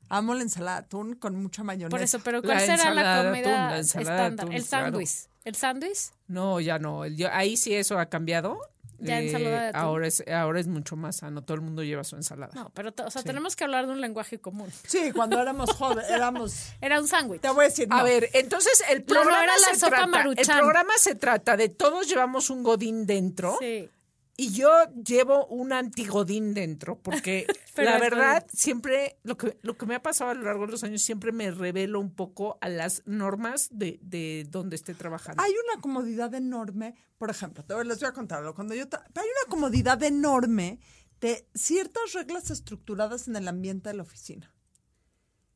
Amo 0.09 0.33
la 0.33 0.41
ensalada 0.43 0.81
de 0.81 0.85
atún 0.85 1.15
con 1.15 1.35
mucha 1.41 1.63
mayonesa. 1.63 1.89
Por 1.89 2.01
eso, 2.01 2.19
pero 2.23 2.37
La 2.41 2.43
¿cuál 2.43 2.59
será 2.61 2.73
ensalada 2.75 3.15
la 3.15 3.23
de 3.23 3.29
comida 3.29 3.59
atún, 3.59 3.71
la 3.71 3.77
ensalada 3.77 4.15
de 4.15 4.23
estándar? 4.29 4.45
atún, 4.45 4.55
el 4.55 4.63
claro. 4.65 4.85
sándwich. 4.85 5.11
¿El 5.43 5.55
sándwich? 5.55 5.99
No, 6.27 6.59
ya 6.59 6.79
no. 6.79 7.05
Yo- 7.07 7.29
ahí 7.31 7.57
sí 7.57 7.73
eso 7.73 7.97
ha 7.99 8.05
cambiado. 8.07 8.59
Eh, 8.99 9.05
Ya 9.05 9.19
ensalada 9.19 9.61
de 9.61 9.67
atún. 9.67 9.79
ahora 9.81 10.07
es 10.07 10.23
ahora 10.27 10.59
es 10.59 10.67
mucho 10.67 10.95
más 10.95 11.17
sano. 11.17 11.43
Todo 11.43 11.53
el 11.55 11.61
mundo 11.61 11.83
lleva 11.83 12.03
su 12.03 12.15
ensalada. 12.15 12.51
No, 12.55 12.71
pero 12.73 12.91
o 13.05 13.11
sea, 13.11 13.21
tenemos 13.21 13.55
que 13.55 13.63
hablar 13.63 13.85
de 13.85 13.91
un 13.93 14.01
lenguaje 14.01 14.39
común. 14.39 14.71
Sí, 14.87 15.11
cuando 15.11 15.39
éramos 15.39 15.69
jóvenes, 15.77 16.09
éramos... 16.09 16.69
Era 16.81 16.99
un 16.99 17.07
sándwich. 17.07 17.41
Te 17.41 17.49
voy 17.49 17.65
a 17.65 17.67
decir, 17.67 17.87
A 17.91 17.97
no. 17.99 18.03
ver, 18.05 18.29
entonces 18.33 18.83
el 18.89 18.99
No, 18.99 19.13
no, 19.15 19.21
programa 19.21 19.43
era 19.43 19.53
la 19.59 19.67
se 19.67 19.75
sopa 19.75 19.97
trata, 19.97 20.21
el 20.31 20.47
programa 20.59 20.93
se 20.97 21.13
trata 21.15 21.55
de 21.57 21.69
todos 21.69 22.07
llevamos 22.07 22.49
un 22.49 22.63
godín 22.63 23.05
dentro 23.05 23.57
Sí. 23.59 23.87
Y 24.39 24.51
yo 24.53 24.69
llevo 25.03 25.47
un 25.47 25.73
antigodín 25.73 26.53
dentro 26.53 26.99
porque 26.99 27.47
la 27.75 27.97
verdad 27.97 28.45
siempre 28.53 29.17
lo 29.23 29.35
que 29.35 29.57
lo 29.63 29.75
que 29.77 29.85
me 29.87 29.95
ha 29.95 30.01
pasado 30.03 30.29
a 30.29 30.33
lo 30.35 30.43
largo 30.43 30.67
de 30.67 30.73
los 30.73 30.83
años 30.83 31.01
siempre 31.01 31.31
me 31.31 31.49
revelo 31.51 31.99
un 31.99 32.13
poco 32.13 32.57
a 32.61 32.69
las 32.69 33.01
normas 33.07 33.67
de, 33.71 33.97
de 34.03 34.45
donde 34.49 34.75
esté 34.75 34.93
trabajando. 34.93 35.41
Hay 35.41 35.51
una 35.51 35.81
comodidad 35.81 36.33
enorme, 36.35 36.95
por 37.17 37.29
ejemplo, 37.31 37.63
te 37.65 37.73
voy- 37.73 37.85
les 37.87 37.99
voy 37.99 38.09
a 38.09 38.13
contarlo. 38.13 38.53
Cuando 38.53 38.75
yo 38.75 38.83
hay 38.83 39.25
una 39.25 39.49
comodidad 39.49 40.01
enorme 40.03 40.79
de 41.19 41.47
ciertas 41.55 42.13
reglas 42.13 42.51
estructuradas 42.51 43.27
en 43.27 43.35
el 43.37 43.47
ambiente 43.47 43.89
de 43.89 43.95
la 43.95 44.03
oficina. 44.03 44.53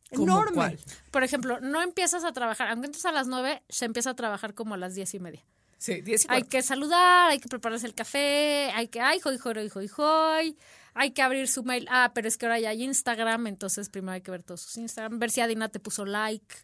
¿Cómo 0.09 0.23
Enorme. 0.23 0.55
cuál? 0.55 0.79
Por 1.11 1.23
ejemplo, 1.23 1.59
no 1.61 1.81
empiezas 1.81 2.23
a 2.25 2.33
trabajar, 2.33 2.67
aunque 2.69 2.88
entres 2.88 3.05
a 3.05 3.11
las 3.13 3.27
9, 3.27 3.63
se 3.69 3.85
empieza 3.85 4.09
a 4.09 4.15
trabajar 4.15 4.53
como 4.55 4.73
a 4.73 4.77
las 4.77 4.93
diez 4.95 5.13
y 5.13 5.19
media. 5.19 5.45
Sí, 5.81 6.00
10 6.01 6.25
y 6.25 6.27
Hay 6.29 6.43
que 6.43 6.61
saludar, 6.61 7.31
hay 7.31 7.39
que 7.39 7.50
prepararse 7.50 7.88
el 7.88 7.95
café, 7.95 8.69
hay 8.75 8.88
que, 8.88 9.01
ay, 9.01 9.19
hoy, 9.25 9.39
hoy, 9.43 9.71
hoy, 9.73 9.91
hoy, 9.97 10.57
hay 10.93 11.09
que 11.09 11.23
abrir 11.23 11.47
su 11.47 11.63
mail. 11.63 11.88
Ah, 11.89 12.11
pero 12.13 12.27
es 12.27 12.38
que 12.38 12.45
ahora 12.45 12.59
ya 12.59 12.69
hay 12.69 12.83
Instagram, 12.83 13.47
entonces 13.47 13.89
primero 13.89 14.11
hay 14.11 14.21
que 14.21 14.29
ver 14.29 14.43
todos 14.43 14.61
sus 14.61 14.77
Instagram, 14.77 15.17
ver 15.17 15.31
si 15.31 15.41
Adina 15.41 15.69
te 15.69 15.79
puso 15.79 16.05
like, 16.05 16.55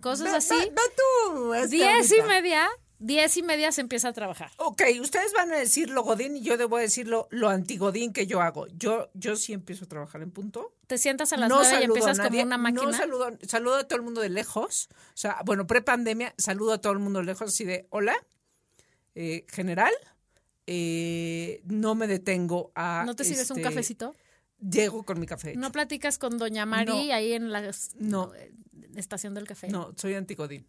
cosas 0.00 0.30
Ve- 0.30 0.36
así. 0.38 0.54
Ve, 0.54 0.70
ve 0.70 0.82
tú. 0.96 1.52
este, 1.52 1.76
Diez 1.76 2.10
y 2.10 2.14
ahorita. 2.14 2.26
media, 2.26 2.68
diez 2.98 3.36
y 3.36 3.42
media 3.42 3.70
se 3.70 3.82
empieza 3.82 4.08
a 4.08 4.12
trabajar. 4.14 4.50
Ok, 4.56 4.80
ustedes 4.98 5.34
van 5.34 5.52
a 5.52 5.56
decir 5.56 5.90
lo 5.90 6.02
godín 6.02 6.38
y 6.38 6.40
yo 6.40 6.56
debo 6.56 6.78
decir 6.78 7.06
lo, 7.06 7.28
lo 7.30 7.50
antigodín 7.50 8.14
que 8.14 8.26
yo 8.26 8.40
hago. 8.40 8.66
Yo, 8.68 9.10
yo 9.12 9.36
sí 9.36 9.52
empiezo 9.52 9.84
a 9.84 9.88
trabajar 9.88 10.22
en 10.22 10.30
punto. 10.30 10.72
Te 10.86 10.96
sientas 10.96 11.34
a 11.34 11.36
las 11.36 11.50
no 11.50 11.56
nueve 11.56 11.80
y 11.82 11.84
empiezas 11.84 12.16
nadie, 12.16 12.30
como 12.40 12.42
una 12.44 12.56
máquina. 12.56 12.82
No 12.84 12.92
saludo, 12.94 13.38
saludo 13.46 13.74
a 13.76 13.84
todo 13.84 13.98
el 13.98 14.04
mundo 14.04 14.22
de 14.22 14.30
lejos. 14.30 14.88
O 15.08 15.16
sea, 15.18 15.42
bueno, 15.44 15.66
pre-pandemia, 15.66 16.32
saludo 16.38 16.72
a 16.72 16.78
todo 16.80 16.94
el 16.94 16.98
mundo 16.98 17.18
de 17.18 17.26
lejos, 17.26 17.50
así 17.50 17.66
de 17.66 17.86
hola, 17.90 18.16
eh, 19.14 19.46
general. 19.50 19.92
eh, 20.66 21.60
no 21.64 21.94
me 21.94 22.06
detengo 22.06 22.72
a. 22.74 23.02
¿No 23.06 23.14
te 23.14 23.24
sirves 23.24 23.50
un 23.50 23.58
este, 23.58 23.68
cafecito? 23.68 24.14
Llego 24.58 25.04
con 25.04 25.20
mi 25.20 25.26
café. 25.26 25.54
¿No 25.56 25.70
platicas 25.72 26.16
con 26.18 26.38
Doña 26.38 26.64
Mari 26.64 27.08
No. 27.08 27.14
ahí 27.14 27.32
en 27.34 27.52
la 27.52 27.70
No. 27.98 28.34
eh, 28.34 28.52
estación 28.96 29.34
del 29.34 29.46
café? 29.46 29.68
No, 29.68 29.92
soy 29.96 30.14
antigodín. 30.14 30.66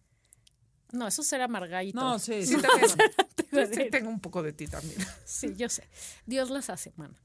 No, 0.92 1.08
eso 1.08 1.24
será 1.24 1.48
Margarito. 1.48 2.00
No, 2.00 2.20
sí, 2.20 2.34
Sí, 2.46 2.56
sí. 2.56 2.62
también. 2.62 3.74
Sí, 3.74 3.90
tengo 3.90 4.10
un 4.10 4.20
poco 4.20 4.44
de 4.44 4.52
ti 4.54 4.68
también. 4.68 5.00
Sí, 5.24 5.54
yo 5.56 5.70
sé. 5.70 5.88
Dios 6.26 6.50
las 6.50 6.70
hace, 6.70 6.92
mano. 6.98 7.16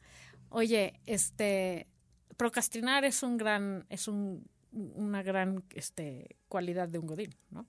Oye, 0.50 1.00
este 1.06 1.88
procrastinar 2.36 3.04
es 3.04 3.22
un 3.22 3.36
gran 3.36 3.84
es 3.88 4.06
un 4.08 4.48
una 4.72 5.22
gran 5.24 5.64
este 5.74 6.36
cualidad 6.48 6.88
de 6.88 6.98
un 7.00 7.06
godín, 7.06 7.34
¿no? 7.50 7.66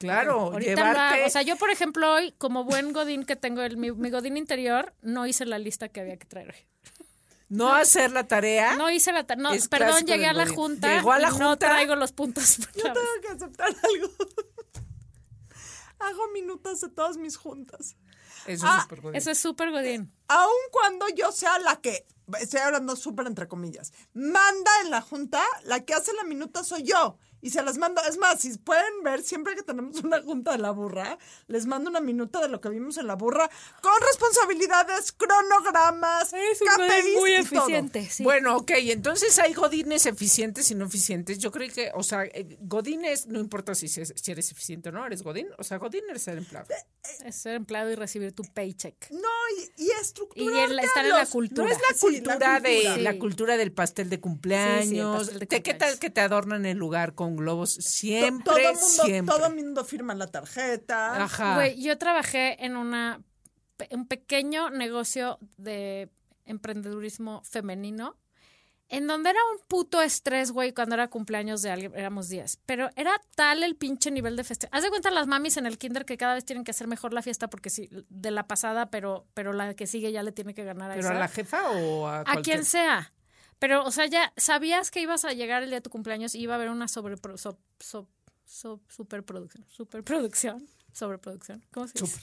Claro, 0.00 0.58
llevarte. 0.58 1.24
o 1.26 1.30
sea, 1.30 1.42
yo 1.42 1.56
por 1.56 1.70
ejemplo 1.70 2.10
hoy 2.12 2.32
como 2.38 2.64
buen 2.64 2.92
godín 2.92 3.24
que 3.24 3.36
tengo 3.36 3.60
el 3.62 3.76
mi, 3.76 3.92
mi 3.92 4.08
godín 4.10 4.36
interior 4.38 4.94
no 5.02 5.26
hice 5.26 5.44
la 5.44 5.58
lista 5.58 5.88
que 5.90 6.00
había 6.00 6.16
que 6.16 6.24
traer 6.26 6.48
hoy. 6.54 6.66
no 7.50 7.72
hacer 7.74 8.10
la 8.10 8.26
tarea. 8.26 8.76
No 8.76 8.90
hice 8.90 9.12
la 9.12 9.24
ta- 9.26 9.36
no, 9.36 9.50
perdón, 9.68 10.06
llegué 10.06 10.26
a 10.26 10.32
la 10.32 10.46
junta 10.46 10.88
Llegó 10.96 11.12
a 11.12 11.18
la 11.18 11.28
y 11.28 11.32
no 11.32 11.36
junta. 11.50 11.56
traigo 11.68 11.96
los 11.96 12.12
puntos. 12.12 12.56
Yo 12.76 12.84
tengo 12.84 13.06
que 13.22 13.28
aceptar 13.28 13.66
algo. 13.68 14.10
Hago 15.98 16.28
minutos 16.32 16.80
de 16.80 16.88
todas 16.88 17.16
mis 17.18 17.36
juntas. 17.36 17.96
Eso 18.46 18.66
Ah, 18.66 18.76
es 18.78 18.82
súper 18.84 19.00
godín. 19.02 19.16
Eso 19.16 19.30
es 19.30 19.38
súper 19.38 19.70
godín. 19.70 20.12
Aun 20.28 20.50
cuando 20.72 21.06
yo 21.14 21.30
sea 21.30 21.58
la 21.58 21.76
que, 21.80 22.06
estoy 22.40 22.60
hablando 22.60 22.96
súper 22.96 23.26
entre 23.26 23.48
comillas, 23.48 23.92
manda 24.14 24.70
en 24.82 24.90
la 24.90 25.02
junta, 25.02 25.42
la 25.64 25.84
que 25.84 25.92
hace 25.92 26.14
la 26.14 26.24
minuta 26.24 26.64
soy 26.64 26.84
yo. 26.84 27.18
Y 27.42 27.50
se 27.50 27.62
las 27.62 27.78
mando, 27.78 28.02
es 28.08 28.18
más, 28.18 28.40
si 28.40 28.56
pueden 28.58 29.02
ver, 29.02 29.22
siempre 29.22 29.54
que 29.54 29.62
tenemos 29.62 30.02
una 30.04 30.20
junta 30.22 30.52
de 30.52 30.58
la 30.58 30.70
burra, 30.70 31.18
les 31.48 31.66
mando 31.66 31.88
una 31.90 32.00
minuta 32.00 32.40
de 32.40 32.48
lo 32.48 32.60
que 32.60 32.68
vimos 32.68 32.98
en 32.98 33.06
la 33.06 33.14
burra, 33.14 33.48
con 33.82 33.92
responsabilidades, 34.06 35.12
cronogramas, 35.12 36.32
Es 36.32 36.58
KPIs 36.60 37.16
muy 37.18 37.34
y 37.34 37.44
todo. 37.44 37.60
eficiente, 37.62 38.08
sí. 38.08 38.22
Bueno, 38.24 38.56
ok, 38.56 38.70
entonces 38.76 39.38
hay 39.38 39.52
godines 39.54 40.06
eficientes 40.06 40.70
y 40.70 40.74
no 40.74 40.84
eficientes. 40.86 41.38
Yo 41.38 41.50
creo 41.50 41.70
que, 41.72 41.90
o 41.94 42.02
sea, 42.02 42.24
eh, 42.24 42.58
godines, 42.60 43.26
no 43.26 43.38
importa 43.40 43.74
si, 43.74 43.88
se- 43.88 44.06
si 44.06 44.30
eres 44.32 44.50
eficiente 44.52 44.88
o 44.90 44.92
no, 44.92 45.06
eres 45.06 45.22
godín. 45.22 45.48
O 45.58 45.64
sea, 45.64 45.78
godín 45.78 46.02
eres 46.08 46.26
el 46.28 46.38
empleado. 46.38 46.66
Es 47.24 47.36
ser 47.36 47.54
empleado 47.54 47.90
y 47.90 47.94
recibir 47.94 48.32
tu 48.32 48.42
paycheck. 48.44 49.10
No, 49.10 49.18
y, 49.78 49.84
y 49.84 49.90
estructurarte 50.00 50.52
Y 50.60 50.64
el- 50.72 50.78
estar 50.80 51.04
en 51.04 51.12
la 51.12 51.26
cultura. 51.26 51.66
No 51.66 51.72
es 51.74 51.78
la 51.80 51.94
Sí, 51.94 52.00
cultura, 52.00 52.38
la 52.38 52.60
de 52.60 52.74
cultura. 52.74 52.96
la 52.98 53.12
Sí. 53.12 53.18
cultura 53.18 53.56
del 53.56 53.72
pastel 53.72 54.10
de 54.10 54.20
cumpleaños. 54.20 55.16
pastel 55.18 55.38
de 55.40 55.46
¿De 55.46 55.62
¿Qué 55.62 55.74
tal 55.74 55.98
que 55.98 56.10
te 56.10 56.20
adornan 56.20 56.66
el 56.66 56.78
lugar 56.78 57.14
con 57.14 57.29
globos? 57.36 57.74
Siempre, 57.74 58.44
todo 58.44 58.58
el 58.58 58.74
mundo, 58.74 59.04
siempre. 59.04 59.36
todo 59.36 59.46
el 59.46 59.54
mundo 59.54 59.84
firma 59.84 60.14
la 60.14 60.26
tarjeta. 60.26 61.24
Ajá. 61.24 61.54
Güey, 61.54 61.82
yo 61.82 61.96
trabajé 61.98 62.64
en 62.64 62.76
una 62.76 63.22
un 63.90 64.06
pequeño 64.06 64.68
negocio 64.70 65.38
de 65.56 66.10
emprendedurismo 66.44 67.42
femenino 67.44 68.16
en 68.90 69.06
donde 69.06 69.30
era 69.30 69.38
un 69.52 69.64
puto 69.68 70.02
estrés, 70.02 70.50
güey, 70.50 70.72
cuando 70.72 70.96
era 70.96 71.08
cumpleaños 71.08 71.62
de 71.62 71.70
alguien, 71.70 71.92
éramos 71.94 72.28
10. 72.28 72.58
Pero 72.66 72.90
era 72.96 73.12
tal 73.36 73.62
el 73.62 73.76
pinche 73.76 74.10
nivel 74.10 74.34
de 74.34 74.42
festejo. 74.42 74.68
Haz 74.74 74.82
de 74.82 74.90
cuenta 74.90 75.12
las 75.12 75.28
mamis 75.28 75.56
en 75.56 75.66
el 75.66 75.78
kinder 75.78 76.04
que 76.04 76.16
cada 76.16 76.34
vez 76.34 76.44
tienen 76.44 76.64
que 76.64 76.72
hacer 76.72 76.88
mejor 76.88 77.12
la 77.12 77.22
fiesta 77.22 77.48
porque 77.48 77.70
sí, 77.70 77.88
de 78.08 78.30
la 78.32 78.48
pasada, 78.48 78.90
pero, 78.90 79.28
pero 79.32 79.52
la 79.52 79.74
que 79.74 79.86
sigue 79.86 80.10
ya 80.10 80.24
le 80.24 80.32
tiene 80.32 80.54
que 80.54 80.64
ganar 80.64 80.90
a 80.90 80.94
¿Pero 80.94 81.06
esa. 81.06 81.16
a 81.16 81.20
la 81.20 81.28
jefa 81.28 81.70
o 81.70 82.08
a 82.08 82.20
a 82.20 82.24
cualquier? 82.24 82.56
quien 82.56 82.64
sea. 82.64 83.12
Pero, 83.60 83.84
o 83.84 83.90
sea, 83.92 84.06
ya 84.06 84.32
sabías 84.36 84.90
que 84.90 85.00
ibas 85.00 85.24
a 85.24 85.32
llegar 85.32 85.62
el 85.62 85.68
día 85.70 85.76
de 85.78 85.82
tu 85.82 85.90
cumpleaños 85.90 86.34
y 86.34 86.40
iba 86.40 86.54
a 86.54 86.56
haber 86.56 86.70
una 86.70 86.88
sobre 86.88 87.16
so- 87.36 87.58
so- 87.78 88.08
so- 88.44 88.80
superproducción, 88.88 89.64
superproducción, 89.68 90.66
sobreproducción, 90.92 91.64
¿cómo 91.70 91.86
se 91.86 92.00
dice? 92.00 92.20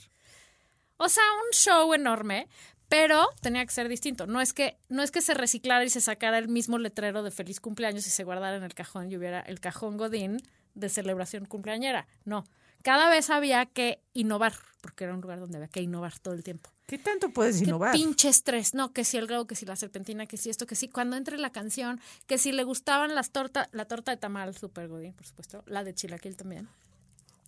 O 0.98 1.08
sea, 1.08 1.24
un 1.46 1.52
show 1.54 1.94
enorme, 1.94 2.48
pero 2.90 3.28
tenía 3.42 3.66
que 3.66 3.72
ser 3.72 3.88
distinto. 3.88 4.26
No 4.28 4.42
es 4.42 4.52
que 4.54 4.78
no 4.90 5.04
es 5.04 5.12
que 5.12 5.22
se 5.22 5.34
reciclara 5.36 5.86
y 5.86 5.90
se 5.90 6.02
sacara 6.02 6.38
el 6.40 6.48
mismo 6.48 6.80
letrero 6.80 7.22
de 7.24 7.32
feliz 7.32 7.60
cumpleaños 7.60 8.08
y 8.08 8.10
se 8.10 8.24
guardara 8.24 8.58
en 8.58 8.64
el 8.64 8.74
cajón 8.74 9.12
y 9.12 9.16
hubiera 9.18 9.40
el 9.42 9.60
cajón 9.60 9.96
godín 9.98 10.38
de 10.74 10.90
celebración 10.90 11.46
cumpleañera. 11.46 12.08
No, 12.26 12.44
cada 12.88 13.10
vez 13.10 13.30
había 13.30 13.66
que 13.66 14.02
innovar, 14.14 14.54
porque 14.80 15.04
era 15.04 15.14
un 15.14 15.20
lugar 15.20 15.42
donde 15.42 15.58
había 15.58 15.68
que 15.68 15.82
innovar 15.82 16.18
todo 16.20 16.34
el 16.34 16.42
tiempo. 16.42 16.70
¿Qué 16.86 16.98
tanto 16.98 17.32
puedes 17.34 17.58
Qué 17.58 17.66
innovar? 17.66 17.92
pinche 17.92 18.30
estrés, 18.30 18.74
no, 18.74 18.94
que 18.94 19.04
si 19.04 19.18
el 19.18 19.28
globo, 19.28 19.46
que 19.46 19.56
si 19.56 19.66
la 19.66 19.76
serpentina, 19.76 20.26
que 20.26 20.38
si 20.38 20.50
esto, 20.50 20.66
que 20.66 20.76
si 20.76 20.88
cuando 20.88 21.18
entre 21.18 21.38
la 21.38 21.52
canción, 21.52 22.00
que 22.28 22.38
si 22.38 22.54
le 22.54 22.64
gustaban 22.64 23.14
las 23.14 23.32
tortas, 23.32 23.68
la 23.74 23.84
torta 23.90 24.12
de 24.12 24.18
tamal, 24.18 24.56
super 24.56 24.88
godín, 24.88 25.12
por 25.12 25.26
supuesto, 25.26 25.66
la 25.68 25.84
de 25.84 25.94
chilaquil 25.94 26.38
también. 26.38 26.70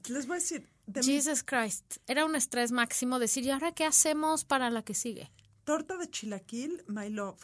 Les 0.10 0.28
voy 0.28 0.36
a 0.36 0.40
decir, 0.42 0.68
de 0.88 1.00
mi 1.00 1.06
Jesus 1.06 1.42
Christ, 1.44 2.00
era 2.08 2.26
un 2.26 2.36
estrés 2.36 2.74
máximo 2.74 3.18
decir, 3.18 3.46
¿y 3.46 3.52
ahora 3.52 3.72
qué 3.72 3.86
hacemos 3.86 4.44
para 4.44 4.70
la 4.70 4.84
que 4.84 4.94
sigue? 4.94 5.32
torta 5.64 5.96
de 5.96 6.10
chilaquil, 6.10 6.84
my 6.88 7.10
love. 7.10 7.40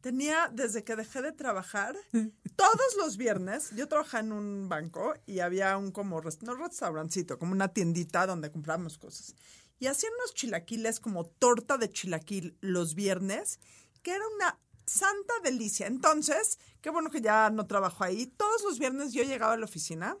Tenía, 0.00 0.48
desde 0.52 0.84
que 0.84 0.96
dejé 0.96 1.22
de 1.22 1.32
trabajar, 1.32 1.96
todos 2.56 2.96
los 2.98 3.16
viernes, 3.16 3.70
yo 3.74 3.88
trabajaba 3.88 4.24
en 4.24 4.32
un 4.32 4.68
banco 4.68 5.14
y 5.26 5.40
había 5.40 5.76
un 5.76 5.90
como, 5.90 6.20
no 6.20 6.54
restaurancito, 6.54 7.38
como 7.38 7.52
una 7.52 7.68
tiendita 7.68 8.26
donde 8.26 8.50
comprábamos 8.50 8.98
cosas. 8.98 9.34
Y 9.80 9.86
hacían 9.86 10.12
unos 10.14 10.34
chilaquiles 10.34 11.00
como 11.00 11.26
torta 11.26 11.78
de 11.78 11.90
chilaquil 11.90 12.56
los 12.60 12.94
viernes, 12.94 13.60
que 14.02 14.12
era 14.12 14.24
una 14.36 14.58
santa 14.86 15.34
delicia. 15.44 15.86
Entonces, 15.86 16.58
qué 16.80 16.90
bueno 16.90 17.10
que 17.10 17.20
ya 17.20 17.50
no 17.50 17.66
trabajo 17.66 18.04
ahí. 18.04 18.26
Todos 18.26 18.62
los 18.64 18.78
viernes 18.78 19.12
yo 19.12 19.22
llegaba 19.22 19.52
a 19.52 19.56
la 19.56 19.66
oficina, 19.66 20.16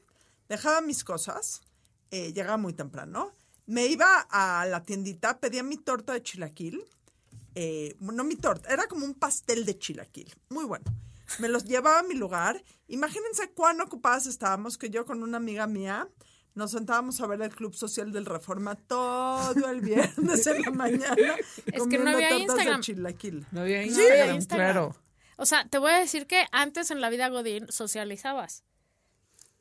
dejaba 0.48 0.80
mis 0.80 1.04
cosas, 1.04 1.62
eh, 2.10 2.32
llegaba 2.32 2.56
muy 2.56 2.72
temprano, 2.72 3.32
me 3.66 3.86
iba 3.86 4.26
a 4.30 4.64
la 4.66 4.82
tiendita, 4.82 5.40
pedía 5.40 5.62
mi 5.62 5.76
torta 5.76 6.12
de 6.14 6.22
chilaquil, 6.22 6.84
eh, 7.60 7.96
no 7.98 8.22
mi 8.22 8.36
torta, 8.36 8.72
era 8.72 8.86
como 8.86 9.04
un 9.04 9.14
pastel 9.14 9.64
de 9.64 9.76
chilaquil, 9.76 10.32
muy 10.48 10.64
bueno. 10.64 10.84
Me 11.40 11.48
los 11.48 11.64
llevaba 11.64 11.98
a 11.98 12.02
mi 12.04 12.14
lugar. 12.14 12.62
Imagínense 12.86 13.50
cuán 13.50 13.80
ocupadas 13.80 14.26
estábamos 14.26 14.78
que 14.78 14.90
yo 14.90 15.04
con 15.04 15.24
una 15.24 15.38
amiga 15.38 15.66
mía 15.66 16.08
nos 16.54 16.70
sentábamos 16.70 17.20
a 17.20 17.26
ver 17.26 17.42
el 17.42 17.50
Club 17.54 17.74
Social 17.74 18.12
del 18.12 18.26
Reforma 18.26 18.76
todo 18.76 19.68
el 19.70 19.80
viernes 19.80 20.46
en 20.46 20.62
la 20.62 20.70
mañana. 20.70 21.16
que 21.66 21.72
no 21.72 21.78
comiendo 21.84 22.10
había 22.10 22.28
tortas 22.30 22.40
Instagram. 22.42 22.80
de 22.80 22.84
chilaquil. 22.84 23.46
No 23.50 23.60
había 23.62 23.82
Sí, 23.82 23.88
Instagram, 23.88 24.36
Instagram. 24.36 24.72
claro. 24.72 24.96
O 25.36 25.44
sea, 25.44 25.68
te 25.68 25.78
voy 25.78 25.90
a 25.90 25.98
decir 25.98 26.28
que 26.28 26.44
antes 26.52 26.92
en 26.92 27.00
la 27.00 27.10
vida 27.10 27.28
Godín 27.28 27.66
socializabas. 27.70 28.62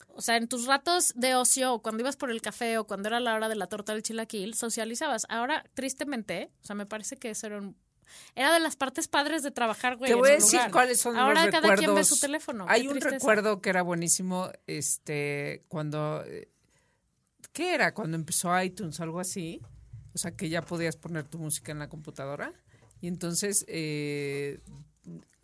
O 0.09 0.21
sea, 0.21 0.37
en 0.37 0.47
tus 0.47 0.67
ratos 0.67 1.13
de 1.15 1.33
ocio, 1.35 1.73
o 1.73 1.81
cuando 1.81 2.01
ibas 2.01 2.15
por 2.15 2.29
el 2.29 2.41
café, 2.43 2.77
o 2.77 2.85
cuando 2.85 3.07
era 3.09 3.19
la 3.19 3.33
hora 3.33 3.49
de 3.49 3.55
la 3.55 3.67
torta 3.67 3.93
del 3.93 4.03
chilaquil, 4.03 4.53
socializabas. 4.53 5.25
Ahora, 5.29 5.63
tristemente, 5.73 6.51
o 6.61 6.65
sea, 6.65 6.75
me 6.75 6.85
parece 6.85 7.17
que 7.17 7.31
eso 7.31 7.47
era 7.47 7.57
un... 7.57 7.75
Era 8.35 8.53
de 8.53 8.59
las 8.59 8.75
partes 8.75 9.07
padres 9.07 9.43
de 9.43 9.51
trabajar, 9.51 9.97
güey. 9.97 10.09
Te 10.11 10.15
voy 10.15 10.29
a 10.29 10.33
decir 10.33 10.53
lugar. 10.59 10.71
cuáles 10.71 10.99
son 10.99 11.15
Ahora 11.17 11.43
los 11.45 11.51
cada 11.51 11.61
recuerdos. 11.61 11.79
quien 11.85 11.95
ve 11.95 12.03
su 12.03 12.19
teléfono. 12.19 12.65
Hay 12.69 12.87
un 12.87 12.99
recuerdo 12.99 13.61
que 13.61 13.69
era 13.69 13.81
buenísimo, 13.81 14.49
este, 14.67 15.63
cuando, 15.67 16.23
¿qué 17.53 17.73
era? 17.73 17.93
Cuando 17.93 18.15
empezó 18.17 18.59
iTunes 18.61 18.99
algo 18.99 19.19
así. 19.19 19.61
O 20.13 20.17
sea, 20.17 20.31
que 20.31 20.49
ya 20.49 20.63
podías 20.63 20.95
poner 20.95 21.25
tu 21.25 21.37
música 21.37 21.71
en 21.71 21.79
la 21.79 21.89
computadora. 21.89 22.51
Y 23.01 23.07
entonces, 23.07 23.65
eh, 23.67 24.59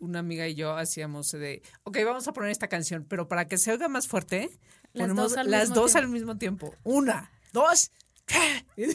una 0.00 0.18
amiga 0.18 0.48
y 0.48 0.54
yo 0.54 0.76
hacíamos 0.76 1.30
de, 1.30 1.62
ok, 1.84 1.98
vamos 2.04 2.26
a 2.26 2.32
poner 2.32 2.50
esta 2.50 2.68
canción, 2.68 3.06
pero 3.08 3.28
para 3.28 3.46
que 3.46 3.56
se 3.56 3.70
oiga 3.72 3.88
más 3.88 4.08
fuerte, 4.08 4.50
Las 4.92 5.04
ponemos 5.08 5.34
dos 5.34 5.46
las 5.46 5.68
dos 5.70 5.92
tiempo. 5.92 5.98
al 5.98 6.08
mismo 6.08 6.36
tiempo. 6.38 6.74
Una, 6.82 7.30
dos, 7.52 7.92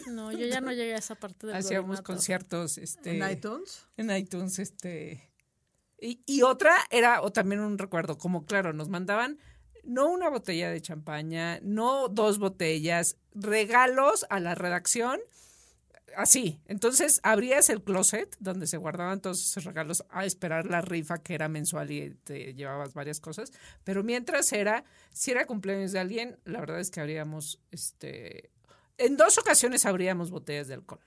No, 0.08 0.32
yo 0.32 0.46
ya 0.46 0.60
no 0.62 0.72
llegué 0.72 0.96
a 0.96 0.98
esa 0.98 1.16
parte 1.16 1.48
del 1.48 1.56
hacíamos 1.56 2.02
conciertos, 2.02 2.78
este, 2.78 3.18
En 3.18 3.32
iTunes. 3.32 3.88
en 3.96 4.12
iTunes, 4.12 4.60
este. 4.60 5.32
Y, 6.02 6.22
y 6.26 6.42
otra 6.42 6.76
era, 6.90 7.22
o 7.22 7.32
también 7.32 7.62
un 7.62 7.78
recuerdo, 7.78 8.18
como 8.18 8.46
claro, 8.46 8.74
nos 8.74 8.90
mandaban 8.90 9.38
no 9.84 10.10
una 10.12 10.30
botella 10.30 10.70
de 10.70 10.82
champaña, 10.82 11.60
no 11.62 12.10
dos 12.10 12.40
botellas, 12.40 13.18
regalos 13.34 14.26
a 14.30 14.40
la 14.40 14.56
redacción, 14.56 15.20
así. 16.16 16.60
Entonces 16.66 17.20
abrías 17.24 17.70
el 17.70 17.84
closet 17.84 18.36
donde 18.40 18.68
se 18.68 18.78
guardaban 18.78 19.22
todos 19.22 19.42
esos 19.42 19.64
regalos 19.64 20.04
a 20.10 20.26
esperar 20.26 20.66
la 20.66 20.82
rifa 20.82 21.18
que 21.20 21.36
era 21.36 21.48
mensual 21.48 21.92
y 21.92 22.12
te 22.24 22.54
llevabas 22.54 22.94
varias 22.94 23.20
cosas. 23.20 23.52
Pero 23.84 24.04
mientras 24.04 24.52
era, 24.54 24.84
si 25.12 25.32
era 25.32 25.46
cumpleaños 25.46 25.92
de 25.92 26.00
alguien, 26.00 26.40
la 26.46 26.60
verdad 26.60 26.80
es 26.80 26.92
que 26.92 27.00
abríamos 27.00 27.60
este 27.72 28.52
en 29.00 29.18
dos 29.18 29.38
ocasiones 29.38 29.86
abríamos 29.86 30.32
botellas 30.32 30.68
de 30.68 30.76
alcohol. 30.76 31.02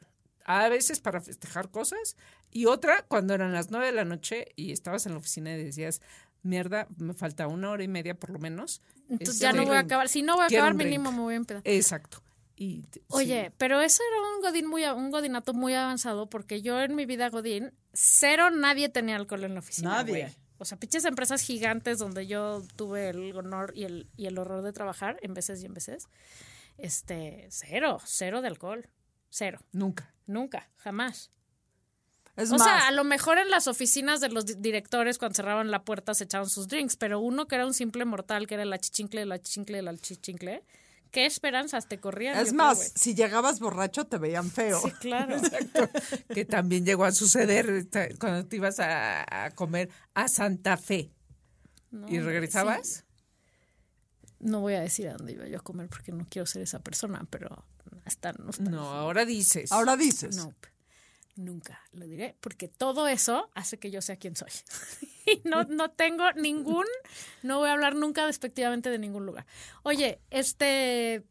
A 0.45 0.69
veces 0.69 1.01
para 1.01 1.21
festejar 1.21 1.71
cosas 1.71 2.17
y 2.51 2.67
otra 2.67 3.05
cuando 3.07 3.33
eran 3.35 3.53
las 3.53 3.71
nueve 3.71 3.87
de 3.87 3.93
la 3.93 4.05
noche 4.05 4.49
y 4.57 4.73
estabas 4.73 5.07
en 5.07 5.13
la 5.13 5.19
oficina 5.19 5.55
y 5.55 5.63
decías, 5.63 6.01
mierda, 6.43 6.89
me 6.97 7.15
falta 7.15 7.47
una 7.47 7.71
hora 7.71 7.85
y 7.85 7.89
media 7.89 8.15
por 8.15 8.31
lo 8.31 8.39
menos. 8.39 8.83
Entonces 9.09 9.37
Este, 9.37 9.45
ya 9.45 9.53
no 9.53 9.65
voy 9.65 9.77
a 9.77 9.81
acabar. 9.81 10.09
Si 10.09 10.23
no 10.23 10.35
voy 10.35 10.45
a 10.45 10.47
acabar, 10.47 10.75
mínimo 10.75 11.13
me 11.13 11.21
voy 11.21 11.35
a 11.35 11.37
empedar. 11.37 11.63
Exacto. 11.65 12.23
Y, 12.57 12.85
Oye, 13.09 13.47
sí. 13.47 13.55
pero 13.57 13.81
eso 13.81 14.03
era 14.11 14.37
un 14.37 14.43
godín 14.43 14.67
muy 14.67 14.85
un 14.85 15.11
godinato 15.11 15.55
muy 15.55 15.75
avanzado 15.75 16.29
porque 16.29 16.61
yo 16.61 16.81
en 16.81 16.95
mi 16.95 17.07
vida 17.07 17.29
godín 17.31 17.73
cero 17.93 18.51
nadie 18.51 18.89
tenía 18.89 19.17
alcohol 19.17 19.45
en 19.45 19.55
la 19.55 19.61
oficina. 19.61 19.91
Nadie. 19.91 20.33
O 20.59 20.65
sea, 20.65 20.79
pinches 20.79 21.05
empresas 21.05 21.43
gigantes 21.43 21.99
donde 21.99 22.27
yo 22.27 22.63
tuve 22.77 23.09
el 23.09 23.37
honor 23.37 23.73
y 23.75 23.85
el, 23.85 24.07
y 24.17 24.27
el 24.27 24.39
horror 24.39 24.63
de 24.63 24.73
trabajar 24.73 25.19
en 25.23 25.35
veces 25.35 25.61
y 25.63 25.67
en 25.67 25.75
veces. 25.75 26.09
Este, 26.83 27.47
cero, 27.51 28.01
cero 28.05 28.43
de 28.43 28.49
alcohol. 28.49 28.89
Cero. 29.31 29.61
nunca. 29.73 30.13
Nunca, 30.27 30.69
jamás. 30.77 31.31
Es 32.37 32.51
o 32.51 32.57
más, 32.57 32.63
sea, 32.65 32.89
a 32.89 32.93
lo 32.93 33.05
mejor 33.05 33.39
en 33.39 33.51
las 33.51 33.67
oficinas 33.67 34.21
de 34.21 34.29
los 34.31 34.47
di- 34.47 34.55
directores 34.55 35.19
cuando 35.19 35.35
cerraban 35.37 35.71
la 35.71 35.85
puerta 35.85 36.15
se 36.15 36.25
echaban 36.25 36.49
sus 36.49 36.67
drinks, 36.69 36.97
pero 36.97 37.21
uno 37.21 37.47
que 37.47 37.55
era 37.57 37.67
un 37.67 37.75
simple 37.75 38.05
mortal, 38.05 38.47
que 38.47 38.55
era 38.55 38.63
el 38.63 38.73
achichincle, 38.73 39.23
el 39.23 39.33
achichincle, 39.33 39.79
el 39.79 39.89
achichincle, 39.89 40.63
¿qué 41.11 41.27
esperanzas 41.27 41.89
te 41.89 41.99
corrían? 41.99 42.37
es 42.37 42.45
creo, 42.49 42.55
más, 42.55 42.93
si 42.97 43.15
llegabas 43.15 43.61
borracho 43.61 44.07
te 44.07 44.17
veían 44.19 44.51
feo. 44.51 44.81
Sí, 44.81 44.91
claro. 44.93 45.37
que 46.35 46.45
también 46.47 46.87
llegó 46.87 47.05
a 47.05 47.13
suceder 47.13 47.87
cuando 48.19 48.47
te 48.47 48.57
ibas 48.57 48.81
a, 48.81 49.51
comer 49.55 49.91
a 50.15 50.27
Santa 50.29 50.77
Fe. 50.79 51.11
No, 51.91 52.09
¿Y 52.09 52.19
regresabas? 52.21 52.89
sí. 52.89 53.03
No 54.43 54.61
voy 54.61 54.75
a 54.75 54.81
decir 54.81 55.09
a 55.09 55.15
dónde 55.15 55.33
iba 55.33 55.47
yo 55.47 55.59
a 55.59 55.63
comer 55.63 55.89
porque 55.89 56.13
no 56.13 56.27
quiero 56.29 56.47
ser 56.47 56.63
esa 56.63 56.81
persona, 56.81 57.25
pero 57.31 57.65
hasta 58.05 58.33
no 58.33 58.51
está. 58.51 58.65
No, 58.65 58.91
ahora 58.91 59.25
dices. 59.25 59.71
Ahora 59.73 59.97
dices. 59.97 60.37
Nope. 60.37 60.69
Nunca 61.37 61.81
lo 61.93 62.07
diré 62.07 62.37
porque 62.41 62.69
todo 62.69 63.09
eso 63.09 63.51
hace 63.55 63.79
que 63.79 63.91
yo 63.91 64.03
sea 64.03 64.17
quien 64.17 64.37
soy. 64.37 64.51
y 65.27 65.49
no, 65.49 65.63
no 65.65 65.91
tengo 65.93 66.31
ningún, 66.33 66.85
no 67.43 67.59
voy 67.59 67.69
a 67.69 67.73
hablar 67.73 67.95
nunca 67.95 68.27
despectivamente 68.27 68.91
de 68.91 68.99
ningún 68.99 69.25
lugar. 69.25 69.47
Oye, 69.85 70.21
este, 70.31 71.23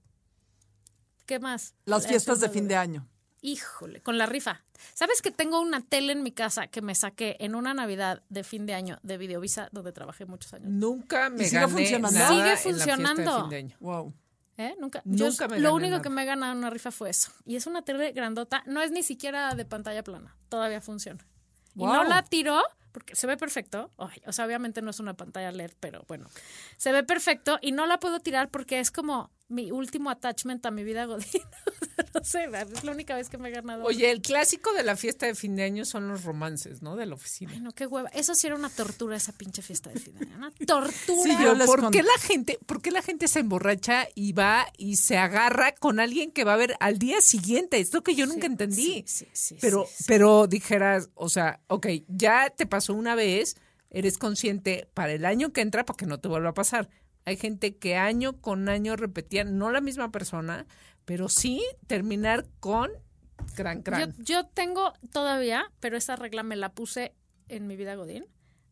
¿qué 1.26 1.40
más? 1.40 1.76
Las 1.86 2.04
La 2.04 2.10
fiestas 2.10 2.40
de 2.40 2.50
fin 2.50 2.68
de 2.68 2.78
año. 2.78 3.08
Híjole, 3.42 4.02
con 4.02 4.18
la 4.20 4.28
rifa. 4.28 4.62
¿Sabes 4.94 5.22
que 5.22 5.32
tengo 5.32 5.60
una 5.62 5.82
tele 5.82 6.14
en 6.14 6.22
mi 6.22 6.32
casa 6.32 6.68
que 6.68 6.82
me 6.82 6.94
saqué 6.94 7.38
en 7.40 7.56
una 7.56 7.74
Navidad 7.74 8.22
de 8.30 8.44
fin 8.44 8.66
de 8.68 8.76
año 8.76 9.00
de 9.02 9.18
Videovisa 9.18 9.70
donde 9.72 9.92
trabajé 9.92 10.26
muchos 10.26 10.54
años? 10.54 10.70
Nunca 10.70 11.30
me 11.32 11.44
¿Y 11.44 11.48
sigue 11.48 11.62
gané 11.62 11.72
funcionando? 11.74 12.20
nada 12.20 12.30
Sigue 12.30 12.42
en 12.42 12.48
la 12.50 12.58
fiesta 12.58 12.70
de 12.70 12.74
funcionando. 12.98 13.42
fin 13.42 13.50
de 13.50 13.58
año. 13.58 13.78
Wow. 13.80 14.14
¿Eh? 14.58 14.76
Nunca. 14.80 15.02
yo- 15.06 15.28
Nunca 15.28 15.48
me 15.48 15.60
lo 15.60 15.74
único 15.74 15.90
nada. 15.92 16.02
que 16.04 16.10
me 16.10 16.22
he 16.22 16.26
ganado 16.26 16.52
en 16.52 16.60
una 16.60 16.70
rifa 16.70 16.92
fue 16.92 17.10
eso. 17.10 17.32
Y 17.46 17.56
es 17.56 17.66
una 17.66 17.82
tele 17.82 18.12
grandota. 18.12 18.62
No 18.68 18.82
es 18.82 18.92
ni 18.92 19.02
siquiera 19.02 19.56
de 19.56 19.66
pantalla 19.66 20.04
plana. 20.04 20.36
Todavía 20.50 20.82
funciona. 20.82 21.26
Y 21.76 21.84
no 21.84 22.04
la 22.04 22.22
tiró 22.22 22.62
porque 22.92 23.16
se 23.16 23.26
ve 23.26 23.38
perfecto. 23.38 23.90
Ay, 23.98 24.22
o 24.28 24.34
sea, 24.34 24.46
obviamente 24.46 24.82
no 24.84 24.92
es 24.92 25.00
una 25.00 25.16
pantalla 25.16 25.52
LED, 25.52 25.72
pero 25.80 26.04
bueno. 26.08 26.30
Se 26.78 26.92
ve 26.92 27.04
perfecto 27.04 27.58
y 27.62 27.72
no 27.72 27.88
la 27.88 28.00
puedo 28.00 28.20
tirar 28.20 28.50
porque 28.50 28.80
es 28.80 28.92
como 28.92 29.32
mi 29.52 29.70
último 29.72 30.10
attachment 30.10 30.66
a 30.66 30.72
mi 30.72 30.84
vida 30.84 31.06
godín. 31.06 31.42
no 32.14 32.24
sé, 32.24 32.46
es 32.46 32.84
la 32.84 32.92
única 32.92 33.16
vez 33.16 33.30
que 33.30 33.38
me 33.38 33.50
he 33.50 33.52
ganado. 33.52 33.84
Oye, 33.84 34.10
el 34.10 34.22
clásico 34.22 34.74
de 34.74 34.84
la 34.84 34.96
fiesta 34.96 35.26
de 35.26 35.36
fin 35.36 35.56
de 35.56 35.64
año 35.64 35.86
son 35.86 36.08
los 36.08 36.24
romances, 36.24 36.82
¿no? 36.82 36.96
De 36.96 37.06
la 37.06 37.16
oficina. 37.16 37.52
Ay, 37.54 37.60
no, 37.62 37.72
qué 37.74 37.86
hueva. 37.86 38.10
Eso 38.10 38.34
sí 38.34 38.48
era 38.48 38.56
una 38.56 38.70
tortura, 38.70 39.16
esa 39.18 39.34
pinche 39.34 39.62
fiesta 39.62 39.90
de 39.90 40.00
fin 40.00 40.16
de 40.16 40.26
año. 40.26 40.38
Una 40.38 40.52
tortura. 40.66 41.24
Sí, 41.24 41.30
yo 41.32 41.54
Pero 41.54 41.66
¿por 41.66 41.80
con- 41.82 41.92
qué 41.92 42.02
la 42.04 42.18
gente, 42.22 42.60
por 42.66 42.82
qué 42.82 42.92
la 42.92 43.02
gente 43.02 43.28
se 43.28 43.40
emborracha 43.40 44.08
y 44.16 44.34
va 44.34 44.66
y 44.78 44.96
se 44.96 45.18
agarra 45.18 45.74
con 45.74 46.00
alguien 46.00 46.32
que 46.32 46.44
va 46.44 46.54
a 46.54 46.58
ver 46.58 46.76
al 46.80 46.98
día 46.98 47.22
siguiente? 47.22 47.80
Es 47.80 47.94
lo 47.94 48.04
que 48.04 48.16
yo 48.16 48.26
nunca 48.26 48.48
entendí. 48.48 49.04
sí, 49.06 49.06
sí, 49.06 49.28
sí, 49.34 49.58
pero, 49.62 49.86
sí, 49.86 49.96
sí. 49.98 50.04
pero 50.08 50.48
dijeras, 50.48 51.10
o 51.16 51.30
sea, 51.30 51.60
ok, 51.68 51.88
ya 52.08 52.50
te 52.50 52.66
pasó 52.66 52.94
una 52.94 53.16
vez, 53.16 53.58
eres 53.90 54.18
consciente 54.18 54.88
para 54.94 55.12
el 55.12 55.26
año 55.26 55.52
que 55.52 55.62
entra 55.62 55.84
para 55.86 55.98
que 55.98 56.06
no 56.06 56.20
te 56.20 56.30
vuelva 56.30 56.50
a 56.50 56.54
pasar. 56.54 56.90
Hay 57.26 57.38
gente 57.38 57.76
que 57.78 57.96
año 57.98 58.40
con 58.42 58.68
año 58.70 58.96
repetía, 58.96 59.44
no 59.44 59.70
la 59.72 59.82
misma 59.82 60.12
persona, 60.12 60.66
pero 61.06 61.30
sí 61.30 61.62
terminar 61.88 62.46
con 62.60 62.90
gran 63.56 63.80
Yo, 63.80 63.84
crán. 63.84 64.16
yo 64.20 64.46
tengo 64.48 64.94
todavía, 65.12 65.72
pero 65.80 65.98
esa 65.98 66.16
regla 66.16 66.44
me 66.44 66.56
la 66.56 66.70
puse 66.74 67.14
en 67.48 67.68
mi 67.68 67.76
vida 67.76 67.96
Godín, 67.96 68.26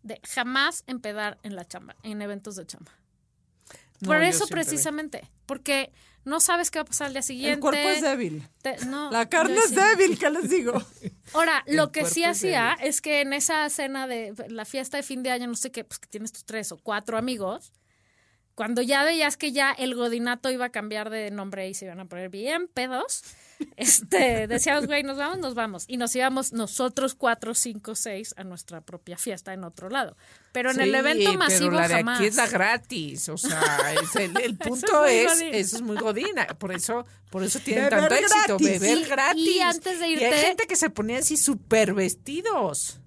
de 0.03 0.19
jamás 0.23 0.83
empedar 0.87 1.37
en 1.43 1.55
la 1.55 1.65
chamba, 1.67 1.95
en 2.03 2.21
eventos 2.21 2.55
de 2.55 2.65
chamba. 2.65 2.91
No, 4.01 4.07
Por 4.07 4.23
eso 4.23 4.47
precisamente, 4.47 5.29
porque 5.45 5.91
no 6.23 6.39
sabes 6.39 6.71
qué 6.71 6.79
va 6.79 6.83
a 6.83 6.85
pasar 6.85 7.07
al 7.07 7.13
día 7.13 7.21
siguiente. 7.21 7.53
El 7.55 7.59
cuerpo 7.59 7.89
es 7.89 8.01
débil. 8.01 8.47
Te- 8.61 8.85
no, 8.85 9.11
La 9.11 9.27
carne 9.27 9.57
es 9.57 9.69
sí. 9.69 9.75
débil, 9.75 10.17
¿qué 10.17 10.29
les 10.29 10.49
digo? 10.49 10.71
Ahora, 11.33 11.63
El 11.65 11.75
lo 11.75 11.91
que 11.91 12.05
sí 12.05 12.23
es 12.23 12.29
hacía 12.37 12.77
es 12.81 13.01
que 13.01 13.19
en 13.21 13.33
esa 13.33 13.69
cena 13.69 14.07
de 14.07 14.33
la 14.47 14.63
fiesta 14.63 14.95
de 14.97 15.03
fin 15.03 15.21
de 15.21 15.31
año, 15.31 15.47
no 15.47 15.55
sé 15.55 15.71
qué, 15.71 15.83
pues 15.83 15.99
que 15.99 16.07
tienes 16.07 16.31
tus 16.31 16.45
tres 16.45 16.71
o 16.71 16.77
cuatro 16.77 17.17
amigos, 17.17 17.73
cuando 18.59 18.81
ya 18.81 19.05
veías 19.05 19.37
que 19.37 19.53
ya 19.53 19.71
el 19.71 19.95
godinato 19.95 20.51
iba 20.51 20.65
a 20.65 20.69
cambiar 20.69 21.09
de 21.09 21.31
nombre 21.31 21.69
y 21.69 21.73
se 21.73 21.85
iban 21.85 22.01
a 22.01 22.05
poner 22.09 22.27
bien 22.27 22.67
pedos, 22.67 23.23
este, 23.77 24.47
decíamos, 24.47 24.85
güey, 24.85 25.01
nos 25.03 25.15
vamos, 25.15 25.37
nos 25.39 25.55
vamos. 25.55 25.85
Y 25.87 25.95
nos 25.95 26.13
íbamos 26.13 26.51
nosotros 26.51 27.15
cuatro, 27.15 27.55
cinco, 27.55 27.95
seis 27.95 28.33
a 28.35 28.43
nuestra 28.43 28.81
propia 28.81 29.17
fiesta 29.17 29.53
en 29.53 29.63
otro 29.63 29.89
lado. 29.89 30.17
Pero 30.51 30.71
en 30.71 30.81
el 30.81 30.89
Sí, 30.91 30.95
evento 30.97 31.33
masivo 31.35 31.69
pero 31.69 31.79
la 31.79 31.87
de 31.87 31.93
jamás. 31.95 32.19
aquí 32.19 32.27
es 32.27 32.35
la 32.35 32.47
gratis, 32.47 33.29
o 33.29 33.37
sea, 33.37 33.61
es 34.03 34.13
el, 34.17 34.37
el 34.41 34.57
punto 34.57 35.03
muy 35.03 35.09
es, 35.13 35.27
godín. 35.39 35.53
eso 35.53 35.75
es 35.77 35.81
muy 35.81 35.95
godina, 35.95 36.45
por 36.59 36.73
eso, 36.73 37.05
por 37.31 37.45
eso 37.45 37.59
tienen 37.59 37.85
Beber 37.85 38.09
tanto 38.09 38.15
éxito, 38.15 38.57
gratis. 38.57 38.79
beber 38.81 38.97
Y- 38.97 39.03
gratis. 39.05 39.47
y 39.55 39.59
antes 39.61 39.99
de 40.01 40.07
Y 40.09 40.15
irte- 40.17 40.33
hay 40.33 40.41
gente 40.47 40.67
que 40.67 40.75
se 40.75 40.89
ponía 40.89 41.19
así 41.19 41.37
súper 41.37 41.93
vestidos. 41.93 42.99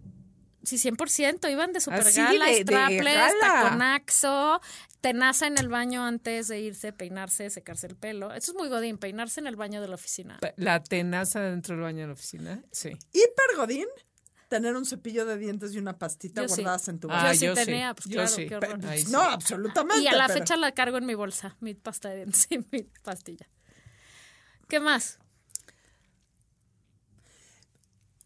Sí, 0.64 0.78
100%. 0.78 1.50
Iban 1.50 1.72
de 1.72 1.80
super 1.80 2.00
Así 2.06 2.20
gala, 2.20 2.46
de- 2.46 2.52
de 2.52 2.62
strapless, 2.62 3.16
gala. 3.42 3.62
taconaxo, 3.64 4.60
tenaza 5.02 5.46
en 5.46 5.58
el 5.58 5.68
baño 5.68 6.02
antes 6.06 6.48
de 6.48 6.60
irse, 6.60 6.92
peinarse, 6.94 7.50
secarse 7.50 7.86
el 7.88 7.96
pelo. 7.96 8.32
Eso 8.32 8.52
es 8.52 8.56
muy 8.56 8.68
godín, 8.68 8.96
peinarse 8.96 9.40
en 9.40 9.46
el 9.46 9.56
baño 9.56 9.82
de 9.82 9.88
la 9.88 9.96
oficina. 9.96 10.38
La 10.56 10.82
tenaza 10.82 11.40
dentro 11.40 11.74
del 11.74 11.82
baño 11.82 12.00
de 12.02 12.06
la 12.06 12.12
oficina, 12.14 12.62
sí. 12.70 12.88
Hiper 13.12 13.56
godín, 13.56 13.86
tener 14.48 14.76
un 14.76 14.86
cepillo 14.86 15.26
de 15.26 15.36
dientes 15.38 15.74
y 15.74 15.78
una 15.78 15.98
pastita 15.98 16.42
Yo 16.42 16.48
sí. 16.48 16.54
guardadas 16.62 16.88
en 16.88 17.00
tu 17.00 17.08
Ah, 17.10 17.14
bolsa. 17.24 17.32
yo 17.34 17.38
sí 17.38 17.46
yo 17.46 17.56
sí, 17.56 17.64
tenía, 17.66 17.94
pues 17.94 18.06
yo 18.06 18.12
claro, 18.14 18.28
sí. 18.28 18.46
qué 18.46 18.56
horror. 18.56 18.86
Ahí 18.86 19.02
sí. 19.04 19.10
No, 19.12 19.20
absolutamente. 19.22 20.02
Y 20.02 20.06
a 20.06 20.12
la 20.14 20.26
pero- 20.28 20.38
fecha 20.38 20.56
la 20.56 20.72
cargo 20.72 20.96
en 20.98 21.06
mi 21.06 21.14
bolsa, 21.14 21.56
mi 21.60 21.74
pasta 21.74 22.08
de 22.10 22.16
dientes 22.16 22.46
y 22.50 22.58
mi 22.70 22.82
pastilla. 23.02 23.48
¿Qué 24.68 24.78
más? 24.80 25.18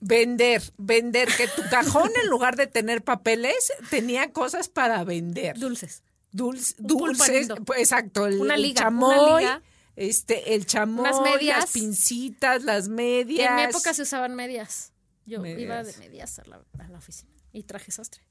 Vender, 0.00 0.62
vender, 0.76 1.28
que 1.36 1.48
tu 1.48 1.62
cajón 1.70 2.10
en 2.22 2.28
lugar 2.28 2.54
de 2.56 2.66
tener 2.66 3.02
papeles 3.02 3.72
tenía 3.90 4.30
cosas 4.32 4.68
para 4.68 5.02
vender. 5.04 5.58
Dulces. 5.58 6.02
Dulce- 6.36 6.74
dulces, 6.78 7.48
pues, 7.64 7.80
exacto, 7.80 8.26
el, 8.26 8.40
Una 8.40 8.54
el 8.56 8.62
liga, 8.62 8.82
chamoy, 8.82 9.18
una 9.18 9.38
liga. 9.38 9.62
este, 9.96 10.54
el 10.54 10.66
chamoy, 10.66 11.08
Unas 11.08 11.20
medias. 11.22 11.58
las 11.60 11.72
pincitas, 11.72 12.62
las 12.64 12.88
medias. 12.88 13.48
En 13.50 13.56
mi 13.56 13.62
época 13.62 13.94
se 13.94 14.02
usaban 14.02 14.34
medias. 14.34 14.92
Yo 15.24 15.40
Medias. 15.40 15.60
iba 15.62 15.82
de 15.82 15.96
medias 15.98 16.38
a 16.38 16.44
la, 16.44 16.64
a 16.78 16.88
la 16.88 16.98
oficina 16.98 17.32
y 17.52 17.62
traje 17.64 17.90
sastre. 17.90 18.22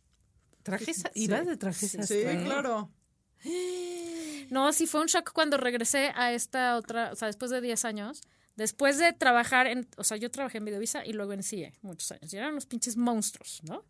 trajes, 0.64 1.04
ibas 1.14 1.46
de 1.46 1.58
trajes 1.58 1.92
Sí, 1.92 1.98
sastre? 1.98 2.44
claro. 2.46 2.90
No, 4.50 4.72
sí 4.74 4.86
fue 4.88 5.02
un 5.02 5.08
shock 5.08 5.32
cuando 5.34 5.58
regresé 5.58 6.12
a 6.16 6.32
esta 6.34 6.78
otra, 6.78 7.12
o 7.12 7.16
sea, 7.16 7.28
después 7.28 7.50
de 7.52 7.62
10 7.62 7.84
años, 7.86 8.22
después 8.56 8.98
de 8.98 9.12
trabajar 9.14 9.66
en, 9.68 9.88
o 9.98 10.04
sea, 10.04 10.18
yo 10.18 10.30
trabajé 10.30 10.60
en 10.60 10.66
Videovisa 10.66 11.06
y 11.06 11.14
luego 11.14 11.34
en 11.34 11.42
CIE 11.44 11.74
muchos 11.82 12.12
años, 12.12 12.32
y 12.32 12.38
eran 12.38 12.52
unos 12.52 12.66
pinches 12.68 12.96
monstruos, 12.98 13.62
¿no? 13.64 13.84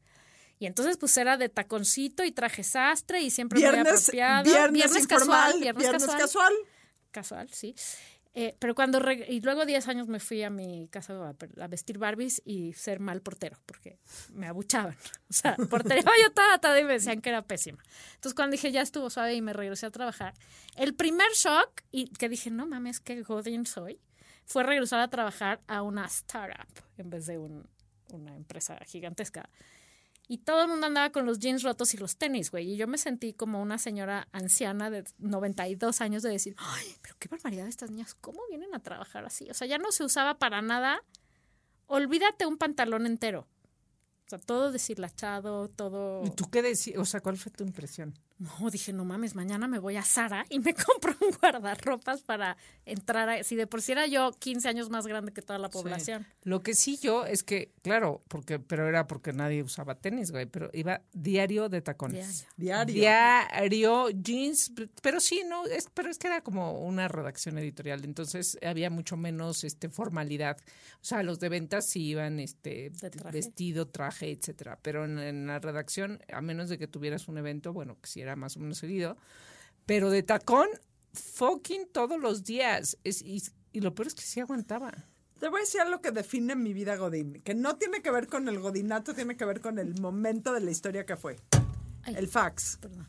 Y 0.59 0.65
entonces 0.67 0.97
pues 0.97 1.15
era 1.17 1.37
de 1.37 1.49
taconcito 1.49 2.23
y 2.23 2.31
traje 2.31 2.63
sastre 2.63 3.21
y 3.21 3.29
siempre 3.29 3.59
muy 3.59 3.69
Viernes, 3.69 4.01
apropiado. 4.03 4.43
viernes, 4.43 4.95
informal, 4.95 5.51
casual, 5.53 5.59
viernes, 5.59 5.91
casual, 5.91 6.21
casual. 6.21 6.53
casual, 7.11 7.49
sí. 7.51 7.75
Eh, 8.37 8.53
pero 8.59 8.75
cuando, 8.75 8.99
y 9.29 9.39
luego 9.39 9.65
10 9.65 9.87
años 9.87 10.09
me 10.09 10.19
fui 10.19 10.43
a 10.43 10.49
mi 10.49 10.89
casa 10.89 11.13
a, 11.13 11.63
a 11.63 11.67
vestir 11.67 11.97
Barbies 11.97 12.41
y 12.43 12.73
ser 12.73 12.99
mal 12.99 13.21
portero, 13.21 13.57
porque 13.65 13.97
me 14.33 14.47
abuchaban. 14.47 14.95
O 15.29 15.33
sea, 15.33 15.55
portería 15.69 16.03
yo 16.03 16.31
toda, 16.33 16.57
toda 16.59 16.77
y 16.79 16.83
me 16.83 16.93
decían 16.93 17.21
que 17.21 17.29
era 17.29 17.41
pésima. 17.43 17.81
Entonces 18.15 18.33
cuando 18.35 18.51
dije 18.53 18.71
ya 18.73 18.81
estuvo 18.81 19.09
suave 19.09 19.33
y 19.35 19.41
me 19.41 19.53
regresé 19.53 19.85
a 19.85 19.91
trabajar, 19.91 20.33
el 20.75 20.93
primer 20.95 21.31
shock, 21.33 21.81
y 21.91 22.07
que 22.09 22.27
dije, 22.29 22.49
no 22.51 22.65
mames, 22.67 22.99
qué 22.99 23.21
godín 23.23 23.65
soy, 23.65 24.01
fue 24.45 24.63
regresar 24.63 24.99
a 24.99 25.07
trabajar 25.09 25.61
a 25.67 25.81
una 25.81 26.05
startup 26.05 26.67
en 26.97 27.09
vez 27.09 27.25
de 27.27 27.37
un- 27.37 27.67
una 28.11 28.35
empresa 28.35 28.77
gigantesca. 28.85 29.49
Y 30.27 30.39
todo 30.39 30.63
el 30.63 30.67
mundo 30.69 30.87
andaba 30.87 31.11
con 31.11 31.25
los 31.25 31.39
jeans 31.39 31.61
rotos 31.61 31.93
y 31.93 31.97
los 31.97 32.17
tenis, 32.17 32.49
güey. 32.49 32.71
Y 32.71 32.77
yo 32.77 32.87
me 32.87 32.97
sentí 32.97 33.33
como 33.33 33.61
una 33.61 33.77
señora 33.77 34.27
anciana 34.31 34.89
de 34.89 35.03
92 35.19 36.01
años 36.01 36.23
de 36.23 36.31
decir, 36.31 36.55
ay, 36.57 36.95
pero 37.01 37.15
qué 37.19 37.27
barbaridad 37.27 37.67
estas 37.67 37.91
niñas, 37.91 38.15
¿cómo 38.15 38.41
vienen 38.49 38.73
a 38.73 38.79
trabajar 38.79 39.25
así? 39.25 39.49
O 39.49 39.53
sea, 39.53 39.67
ya 39.67 39.77
no 39.77 39.91
se 39.91 40.03
usaba 40.03 40.39
para 40.39 40.61
nada. 40.61 41.03
Olvídate 41.85 42.47
un 42.47 42.57
pantalón 42.57 43.05
entero. 43.05 43.47
O 44.25 44.29
sea, 44.29 44.39
todo 44.39 44.71
deshilachado, 44.71 45.69
todo... 45.69 46.25
¿Y 46.25 46.31
tú 46.31 46.49
qué 46.49 46.63
decías? 46.63 46.97
O 46.97 47.05
sea, 47.05 47.19
¿cuál 47.21 47.37
fue 47.37 47.51
tu 47.51 47.63
impresión? 47.63 48.17
No, 48.37 48.69
dije, 48.69 48.91
no 48.91 49.05
mames, 49.05 49.33
mañana 49.33 49.65
me 49.67 49.79
voy 49.79 49.95
a 49.95 50.01
Sara 50.01 50.45
y 50.49 50.59
me 50.59 50.73
compro 50.85 51.15
un 51.21 51.31
guardarropas 51.39 52.21
para 52.21 52.57
entrar 52.85 53.29
a... 53.29 53.43
Si 53.43 53.55
de 53.55 53.65
por 53.65 53.81
sí 53.81 53.93
era 53.93 54.07
yo 54.07 54.31
15 54.31 54.67
años 54.67 54.89
más 54.89 55.07
grande 55.07 55.31
que 55.31 55.41
toda 55.41 55.57
la 55.57 55.69
población. 55.69 56.25
Lo 56.43 56.61
que 56.61 56.73
sí 56.73 56.97
yo 57.01 57.25
es 57.25 57.43
que, 57.43 57.71
claro, 57.81 58.23
porque, 58.27 58.59
pero 58.59 58.89
era 58.89 59.07
porque 59.07 59.31
nadie 59.31 59.63
usaba 59.63 59.95
tenis, 59.95 60.31
güey, 60.31 60.47
pero 60.47 60.69
iba 60.73 61.01
diario 61.13 61.69
de 61.69 61.81
tacones. 61.81 62.45
Diario. 62.57 62.93
Diario, 62.93 64.09
jeans, 64.09 64.73
pero 65.01 65.21
sí, 65.21 65.43
no, 65.47 65.65
es, 65.65 65.87
pero 65.93 66.09
es 66.09 66.17
que 66.17 66.27
era 66.27 66.41
como 66.41 66.85
una 66.85 67.07
redacción 67.07 67.57
editorial, 67.57 68.03
entonces 68.03 68.57
había 68.61 68.89
mucho 68.89 69.15
menos 69.15 69.63
este 69.63 69.87
formalidad. 69.87 70.57
O 70.95 71.05
sea, 71.07 71.23
los 71.23 71.39
de 71.39 71.49
ventas 71.49 71.85
sí 71.85 72.07
iban 72.07 72.39
este 72.39 72.89
traje. 72.89 73.31
vestido, 73.31 73.87
traje, 73.87 74.31
etcétera. 74.31 74.77
Pero 74.81 75.05
en, 75.05 75.19
en 75.19 75.47
la 75.47 75.59
redacción, 75.59 76.19
a 76.33 76.41
menos 76.41 76.67
de 76.67 76.77
que 76.77 76.87
tuvieras 76.87 77.27
un 77.27 77.37
evento, 77.37 77.71
bueno, 77.71 77.97
que 78.01 78.09
sí 78.09 78.24
era 78.25 78.35
más 78.35 78.57
o 78.57 78.59
menos 78.59 78.77
seguido, 78.77 79.17
pero 79.85 80.09
de 80.09 80.23
tacón, 80.23 80.67
fucking 81.13 81.87
todos 81.91 82.19
los 82.19 82.43
días. 82.43 82.97
Es, 83.03 83.21
y, 83.21 83.43
y 83.71 83.81
lo 83.81 83.93
peor 83.93 84.07
es 84.07 84.15
que 84.15 84.23
sí 84.23 84.39
aguantaba. 84.39 84.91
Te 85.39 85.49
voy 85.49 85.59
a 85.59 85.61
decir 85.63 85.81
algo 85.81 86.01
que 86.01 86.11
define 86.11 86.55
mi 86.55 86.73
vida 86.73 86.95
Godín, 86.95 87.41
que 87.41 87.53
no 87.53 87.75
tiene 87.75 88.01
que 88.01 88.09
ver 88.09 88.27
con 88.27 88.47
el 88.47 88.59
godinato, 88.59 89.13
tiene 89.13 89.35
que 89.35 89.45
ver 89.45 89.59
con 89.59 89.79
el 89.79 89.99
momento 89.99 90.53
de 90.53 90.61
la 90.61 90.71
historia 90.71 91.05
que 91.05 91.17
fue. 91.17 91.37
Ay. 92.03 92.15
El 92.17 92.27
fax. 92.27 92.77
Perdón. 92.81 93.07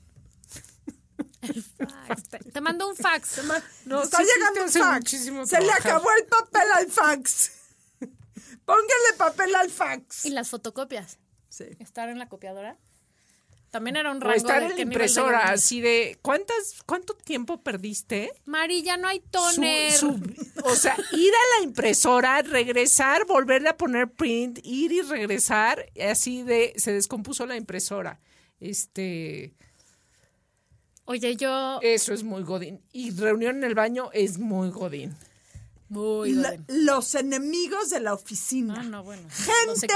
El 1.43 1.63
fax. 1.63 2.29
Te, 2.29 2.39
te 2.39 2.61
mando 2.61 2.89
un 2.89 2.97
fax. 2.97 3.41
No, 3.85 4.03
Está 4.03 4.19
sí, 4.19 4.25
llegando 4.25 4.65
hace 4.65 4.81
fax. 4.81 5.11
Se 5.49 5.61
le 5.61 5.73
acabó 5.73 6.09
el 6.19 6.27
papel 6.27 6.69
al 6.75 6.87
fax. 6.91 7.53
Póngale 8.65 9.13
papel 9.17 9.55
al 9.55 9.71
fax. 9.71 10.25
Y 10.25 10.31
las 10.31 10.51
fotocopias. 10.51 11.19
Sí. 11.49 11.67
Estar 11.79 12.09
en 12.09 12.19
la 12.19 12.29
copiadora. 12.29 12.77
También 13.71 13.97
era 13.97 14.11
un 14.11 14.19
O 14.19 14.21
rango 14.21 14.37
estar 14.37 14.61
de 14.61 14.65
en 14.65 14.71
la 14.71 14.77
de 14.77 14.83
impresora, 14.83 15.39
así 15.51 15.81
de, 15.81 16.19
¿cuántas, 16.23 16.77
¿cuánto 16.87 17.15
tiempo 17.15 17.61
perdiste? 17.63 18.33
Mari, 18.47 18.83
ya 18.83 18.97
no 18.97 19.09
hay 19.09 19.19
Su- 19.19 19.31
toner. 19.31 19.93
su- 19.93 20.21
o 20.65 20.75
sea, 20.77 20.97
ir 21.13 21.33
a 21.35 21.59
la 21.59 21.65
impresora, 21.65 22.41
regresar, 22.43 23.27
volverle 23.27 23.69
a 23.69 23.77
poner 23.77 24.09
print, 24.11 24.61
ir 24.63 24.93
y 24.93 25.03
regresar, 25.03 25.85
así 26.09 26.43
de, 26.43 26.73
se 26.77 26.93
descompuso 26.93 27.45
la 27.45 27.57
impresora. 27.57 28.19
Este, 28.61 29.53
Oye, 31.05 31.37
yo... 31.37 31.79
eso 31.83 32.15
es 32.15 32.23
muy 32.25 32.43
godín. 32.43 32.81
Y 32.93 33.11
reunión 33.11 33.59
en 33.59 33.65
el 33.65 33.75
baño 33.75 34.11
es 34.13 34.39
muy 34.39 34.71
godín. 34.71 35.15
Muy 35.89 36.37
los 36.67 37.15
enemigos 37.15 37.91
de 37.91 38.01
la 38.01 38.15
oficina. 38.15 38.75
Ah, 38.79 38.83
no, 38.83 39.05
bueno. 39.05 39.29
Gente 39.31 39.87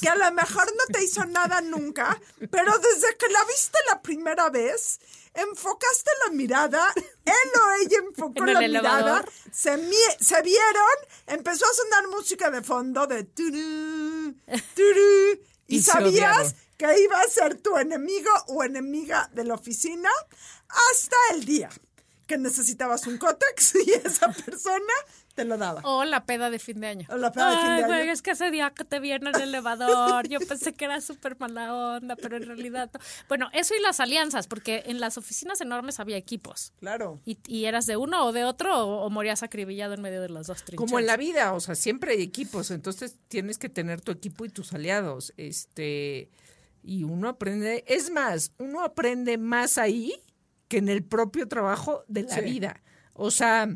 que 0.00 0.08
a 0.08 0.14
lo 0.14 0.32
mejor 0.32 0.66
no 0.66 0.92
te 0.92 1.02
hizo 1.02 1.24
nada 1.24 1.60
nunca, 1.62 2.20
pero 2.50 2.78
desde 2.78 3.16
que 3.16 3.28
la 3.28 3.44
viste 3.44 3.78
la 3.88 4.02
primera 4.02 4.50
vez, 4.50 5.00
enfocaste 5.32 6.10
la 6.26 6.32
mirada, 6.34 6.92
él 6.96 7.60
o 7.62 7.82
ella 7.82 7.98
enfocó 8.06 8.44
En 8.46 8.54
la 8.54 8.64
elevador. 8.64 9.02
mirada, 9.02 9.24
se, 9.50 9.78
se 10.20 10.42
vieron, 10.42 10.96
empezó 11.26 11.64
a 11.64 11.72
sonar 11.72 12.08
música 12.08 12.50
de 12.50 12.62
fondo 12.62 13.06
de 13.06 13.24
turú, 13.24 14.34
turú, 14.74 15.40
y, 15.66 15.82
sabías 15.82 16.54
que 16.76 17.00
iba 17.00 17.20
a 17.20 17.28
ser 17.28 17.56
tu 17.56 17.76
enemigo 17.78 18.30
o 18.48 18.62
enemiga 18.62 19.30
de 19.32 19.44
la 19.44 19.54
oficina 19.54 20.10
hasta 20.68 21.16
el 21.32 21.44
día 21.44 21.70
que 22.30 22.38
necesitabas 22.38 23.08
un 23.08 23.18
cótex 23.18 23.74
y 23.86 23.90
esa 23.90 24.28
persona 24.30 24.92
te 25.34 25.44
lo 25.44 25.58
daba. 25.58 25.80
O 25.82 26.04
la 26.04 26.26
peda 26.26 26.48
de 26.48 26.60
fin 26.60 26.80
de 26.80 26.86
año. 26.86 27.08
O 27.10 27.16
la 27.16 27.32
peda 27.32 27.50
de 27.50 27.56
fin 27.56 27.66
de 27.66 27.72
Ay, 27.72 27.82
güey, 27.82 28.00
año. 28.02 28.12
es 28.12 28.22
que 28.22 28.30
ese 28.30 28.52
día 28.52 28.70
que 28.70 28.84
te 28.84 29.00
vi 29.00 29.10
en 29.10 29.26
el 29.26 29.34
elevador, 29.40 30.28
yo 30.28 30.38
pensé 30.38 30.72
que 30.72 30.84
era 30.84 31.00
súper 31.00 31.36
mala 31.40 31.74
onda, 31.74 32.14
pero 32.14 32.36
en 32.36 32.46
realidad 32.46 32.88
no. 32.94 33.00
Bueno, 33.28 33.48
eso 33.52 33.74
y 33.74 33.82
las 33.82 33.98
alianzas, 33.98 34.46
porque 34.46 34.84
en 34.86 35.00
las 35.00 35.18
oficinas 35.18 35.60
enormes 35.60 35.98
había 35.98 36.16
equipos. 36.16 36.72
Claro. 36.78 37.20
Y, 37.24 37.36
y 37.48 37.64
eras 37.64 37.86
de 37.86 37.96
uno 37.96 38.24
o 38.26 38.30
de 38.30 38.44
otro 38.44 38.78
o, 38.78 39.04
o 39.06 39.10
morías 39.10 39.42
acribillado 39.42 39.94
en 39.94 40.02
medio 40.02 40.22
de 40.22 40.28
las 40.28 40.46
dos 40.46 40.58
trincheras. 40.58 40.88
Como 40.88 41.00
en 41.00 41.06
la 41.06 41.16
vida, 41.16 41.52
o 41.52 41.58
sea, 41.58 41.74
siempre 41.74 42.12
hay 42.12 42.22
equipos, 42.22 42.70
entonces 42.70 43.16
tienes 43.26 43.58
que 43.58 43.68
tener 43.68 44.02
tu 44.02 44.12
equipo 44.12 44.44
y 44.44 44.50
tus 44.50 44.72
aliados. 44.72 45.34
Este, 45.36 46.30
y 46.84 47.02
uno 47.02 47.28
aprende, 47.28 47.82
es 47.88 48.12
más, 48.12 48.52
uno 48.58 48.84
aprende 48.84 49.36
más 49.36 49.78
ahí 49.78 50.14
que 50.70 50.78
en 50.78 50.88
el 50.88 51.02
propio 51.04 51.46
trabajo 51.48 52.04
de 52.08 52.22
la 52.22 52.36
Sí. 52.36 52.40
vida. 52.42 52.80
O 53.12 53.30
sea, 53.30 53.68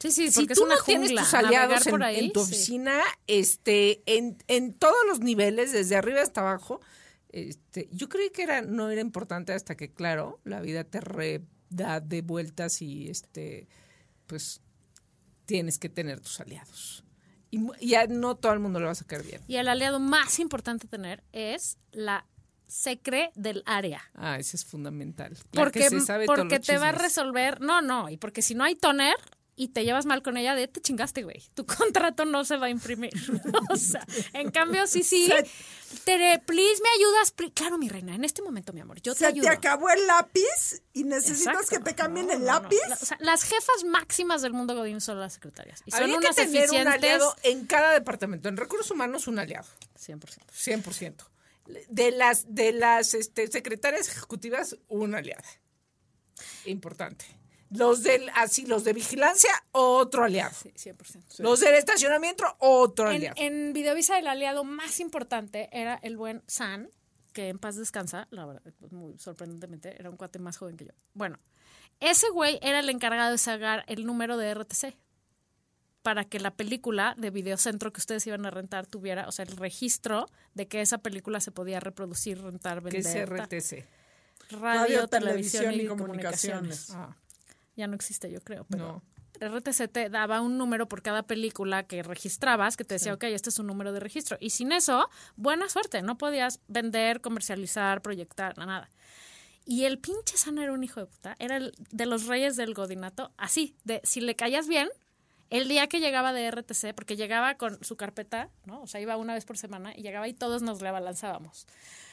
Sí, 0.00 0.12
sí, 0.12 0.30
si 0.30 0.46
tú 0.46 0.52
es 0.52 0.58
una 0.60 0.76
no 0.76 0.82
tienes 0.82 1.12
tus 1.12 1.34
aliados 1.34 1.84
en, 1.88 2.02
ahí, 2.04 2.26
en 2.26 2.32
tu 2.32 2.38
oficina, 2.40 3.00
este, 3.26 4.00
en, 4.06 4.38
en 4.46 4.72
todos 4.72 4.96
los 5.08 5.18
niveles, 5.18 5.72
desde 5.72 5.96
arriba 5.96 6.22
hasta 6.22 6.40
abajo, 6.40 6.80
este, 7.30 7.88
yo 7.90 8.08
creí 8.08 8.30
que 8.30 8.44
era, 8.44 8.62
no 8.62 8.90
era 8.90 9.00
importante 9.00 9.52
hasta 9.52 9.76
que, 9.76 9.90
claro, 9.92 10.40
la 10.44 10.60
vida 10.60 10.84
te 10.84 11.00
re 11.00 11.42
da 11.68 11.98
de 12.00 12.22
vueltas 12.22 12.80
y 12.80 13.08
este, 13.10 13.66
pues 14.28 14.60
tienes 15.46 15.78
que 15.80 15.88
tener 15.88 16.20
tus 16.20 16.38
aliados. 16.40 17.04
Y 17.50 17.66
ya 17.84 18.06
no 18.06 18.36
todo 18.36 18.52
el 18.52 18.60
mundo 18.60 18.78
le 18.78 18.86
va 18.86 18.92
a 18.92 18.94
sacar 18.94 19.24
bien. 19.24 19.42
Y 19.48 19.56
el 19.56 19.66
aliado 19.66 19.98
más 19.98 20.38
importante 20.38 20.86
tener 20.86 21.24
es 21.32 21.76
la 21.90 22.24
secre 22.68 23.32
del 23.34 23.62
área. 23.66 24.02
Ah, 24.14 24.38
ese 24.38 24.56
es 24.56 24.64
fundamental. 24.64 25.32
La 25.52 25.62
Porque, 25.62 25.80
que 25.80 25.90
se 25.90 26.00
sabe 26.00 26.26
porque 26.26 26.60
te 26.60 26.78
va 26.78 26.90
a 26.90 26.92
resolver. 26.92 27.60
No, 27.60 27.82
no. 27.82 28.08
Y 28.10 28.16
porque 28.16 28.42
si 28.42 28.54
no 28.54 28.62
hay 28.64 28.76
toner 28.76 29.14
y 29.56 29.68
te 29.68 29.84
llevas 29.84 30.06
mal 30.06 30.22
con 30.22 30.36
ella, 30.36 30.54
de 30.54 30.68
te 30.68 30.80
chingaste, 30.80 31.24
güey. 31.24 31.42
Tu 31.54 31.66
contrato 31.66 32.24
no 32.24 32.44
se 32.44 32.56
va 32.56 32.66
a 32.66 32.70
imprimir. 32.70 33.10
o 33.70 33.76
sea, 33.76 34.06
en 34.34 34.50
cambio, 34.52 34.86
sí, 34.86 35.02
sí. 35.02 35.28
Tere, 36.04 36.38
please, 36.46 36.80
¿me 36.82 36.88
ayudas? 36.96 37.34
Claro, 37.54 37.78
mi 37.78 37.88
reina, 37.88 38.14
en 38.14 38.22
este 38.24 38.42
momento, 38.42 38.72
mi 38.74 38.80
amor, 38.80 39.00
yo 39.00 39.14
te 39.14 39.20
Se 39.20 39.26
ayudo. 39.26 39.48
te 39.48 39.54
acabó 39.54 39.88
el 39.90 40.06
lápiz 40.06 40.82
y 40.92 41.02
necesitas 41.04 41.54
Exacto. 41.54 41.70
que 41.70 41.78
te 41.90 41.94
cambien 41.96 42.26
No, 42.26 42.32
el 42.34 42.38
no, 42.40 42.44
no. 42.46 42.52
lápiz. 42.52 42.76
La- 42.88 42.94
o 42.94 42.98
sea, 42.98 43.16
las 43.20 43.42
jefas 43.42 43.84
máximas 43.86 44.42
del 44.42 44.52
mundo 44.52 44.74
Godín 44.76 45.00
son 45.00 45.18
las 45.18 45.32
secretarias. 45.32 45.82
Y 45.86 45.90
son 45.90 46.02
Habría 46.02 46.18
que 46.18 46.26
unas 46.26 46.36
tener 46.36 46.70
un 46.70 46.86
aliado 46.86 47.34
en 47.42 47.66
cada 47.66 47.92
departamento. 47.94 48.48
En 48.50 48.56
recursos 48.58 48.90
humanos, 48.90 49.26
un 49.26 49.38
aliado. 49.38 49.66
100%. 49.98 50.20
100%. 50.52 51.24
De 51.88 52.10
las, 52.10 52.54
de 52.54 52.72
las 52.72 53.14
este, 53.14 53.46
secretarias 53.48 54.08
ejecutivas, 54.08 54.76
una 54.88 55.18
aliada. 55.18 55.44
Importante. 56.64 57.26
Los 57.70 58.02
del, 58.02 58.30
así, 58.34 58.64
los 58.64 58.84
de 58.84 58.94
vigilancia, 58.94 59.50
otro 59.72 60.24
aliado. 60.24 60.54
Sí, 60.54 60.70
100%. 60.70 61.40
Los 61.40 61.60
del 61.60 61.74
estacionamiento, 61.74 62.44
otro 62.58 63.10
En, 63.10 63.16
aliado. 63.16 63.36
en 63.38 63.72
Videovisa 63.74 64.18
el 64.18 64.26
aliado 64.26 64.64
más 64.64 65.00
importante 65.00 65.68
era 65.72 65.98
el 66.02 66.16
buen 66.16 66.42
San, 66.46 66.90
que 67.34 67.48
en 67.48 67.58
paz 67.58 67.76
descansa, 67.76 68.26
la 68.30 68.46
verdad, 68.46 68.62
pues, 68.80 68.92
muy 68.92 69.18
sorprendentemente, 69.18 69.94
era 69.98 70.08
un 70.08 70.16
cuate 70.16 70.38
más 70.38 70.56
joven 70.56 70.78
que 70.78 70.86
yo. 70.86 70.92
Bueno, 71.12 71.38
ese 72.00 72.30
güey 72.30 72.58
era 72.62 72.80
el 72.80 72.88
encargado 72.88 73.32
de 73.32 73.38
sacar 73.38 73.84
el 73.86 74.06
número 74.06 74.38
de 74.38 74.54
RTC 74.54 74.96
para 76.08 76.24
que 76.24 76.40
la 76.40 76.52
película 76.52 77.14
de 77.18 77.28
Videocentro 77.28 77.92
que 77.92 78.00
ustedes 78.00 78.26
iban 78.26 78.46
a 78.46 78.50
rentar 78.50 78.86
tuviera, 78.86 79.28
o 79.28 79.30
sea, 79.30 79.44
el 79.44 79.54
registro 79.58 80.24
de 80.54 80.66
que 80.66 80.80
esa 80.80 80.96
película 80.96 81.38
se 81.38 81.50
podía 81.50 81.80
reproducir, 81.80 82.40
rentar, 82.40 82.82
que 82.82 83.02
vender. 83.02 83.30
es 83.30 83.36
tal. 83.36 83.46
RTC. 83.46 84.58
Radio, 84.58 85.06
televisión 85.06 85.74
y, 85.74 85.84
comunicaciones. 85.84 86.88
Ah, 86.94 87.14
Ya 87.76 87.86
no 87.88 87.94
existe, 87.94 88.30
yo 88.30 88.40
creo, 88.40 88.64
pero 88.70 89.02
no. 89.38 89.58
RTC 89.58 89.92
te 89.92 90.08
daba 90.08 90.40
un 90.40 90.56
número 90.56 90.88
por 90.88 91.02
cada 91.02 91.24
película 91.24 91.82
que 91.82 92.02
registrabas, 92.02 92.78
que 92.78 92.84
te 92.84 92.94
decía, 92.94 93.12
ok, 93.12 93.24
este 93.24 93.50
es 93.50 93.58
un 93.58 93.66
número 93.66 93.92
de 93.92 94.00
registro. 94.00 94.38
Y 94.40 94.48
sin 94.48 94.72
eso, 94.72 95.10
buena 95.36 95.68
suerte, 95.68 96.00
no 96.00 96.16
podías 96.16 96.60
vender, 96.68 97.20
comercializar, 97.20 98.00
proyectar, 98.00 98.56
nada. 98.56 98.88
Y 99.66 99.84
el 99.84 99.98
pinche 99.98 100.38
Sana 100.38 100.62
era 100.62 100.72
un 100.72 100.82
hijo 100.82 101.00
de 101.00 101.06
puta, 101.06 101.36
era 101.38 101.58
el 101.58 101.74
de 101.90 102.06
los 102.06 102.24
reyes 102.28 102.56
del 102.56 102.72
godinato, 102.72 103.30
así, 103.36 103.76
de 103.84 104.00
si 104.04 104.22
le 104.22 104.36
caías 104.36 104.68
bien, 104.68 104.88
el 105.50 105.68
día 105.68 105.86
que 105.86 106.00
llegaba 106.00 106.32
de 106.32 106.50
RTC, 106.50 106.94
porque 106.94 107.16
llegaba 107.16 107.56
con 107.56 107.82
su 107.82 107.96
carpeta, 107.96 108.50
¿no? 108.66 108.82
O 108.82 108.86
sea, 108.86 109.00
iba 109.00 109.16
una 109.16 109.34
vez 109.34 109.44
por 109.44 109.56
semana 109.56 109.92
y 109.96 110.02
llegaba 110.02 110.28
y 110.28 110.34
todos 110.34 110.62
nos 110.62 110.82
le 110.82 110.88
abalanzábamos. 110.88 111.66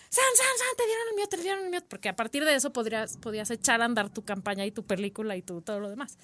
San, 0.10 0.24
San, 0.36 0.58
San, 0.58 0.78
te 0.78 0.86
dieron 0.86 1.08
el 1.10 1.16
mío, 1.16 1.28
te 1.28 1.38
dieron 1.38 1.64
el 1.66 1.70
mío, 1.72 1.82
porque 1.90 2.10
a 2.10 2.16
partir 2.16 2.46
de 2.46 2.56
eso 2.56 2.72
podrías, 2.72 3.18
podías 3.18 3.52
echar 3.52 3.82
a 3.82 3.86
andar 3.86 4.10
tu 4.10 4.24
campaña 4.24 4.66
y 4.66 4.72
tu 4.72 4.86
película 4.86 5.36
y 5.36 5.42
tu, 5.42 5.62
todo 5.62 5.80
lo 5.80 5.90
demás. 5.90 6.18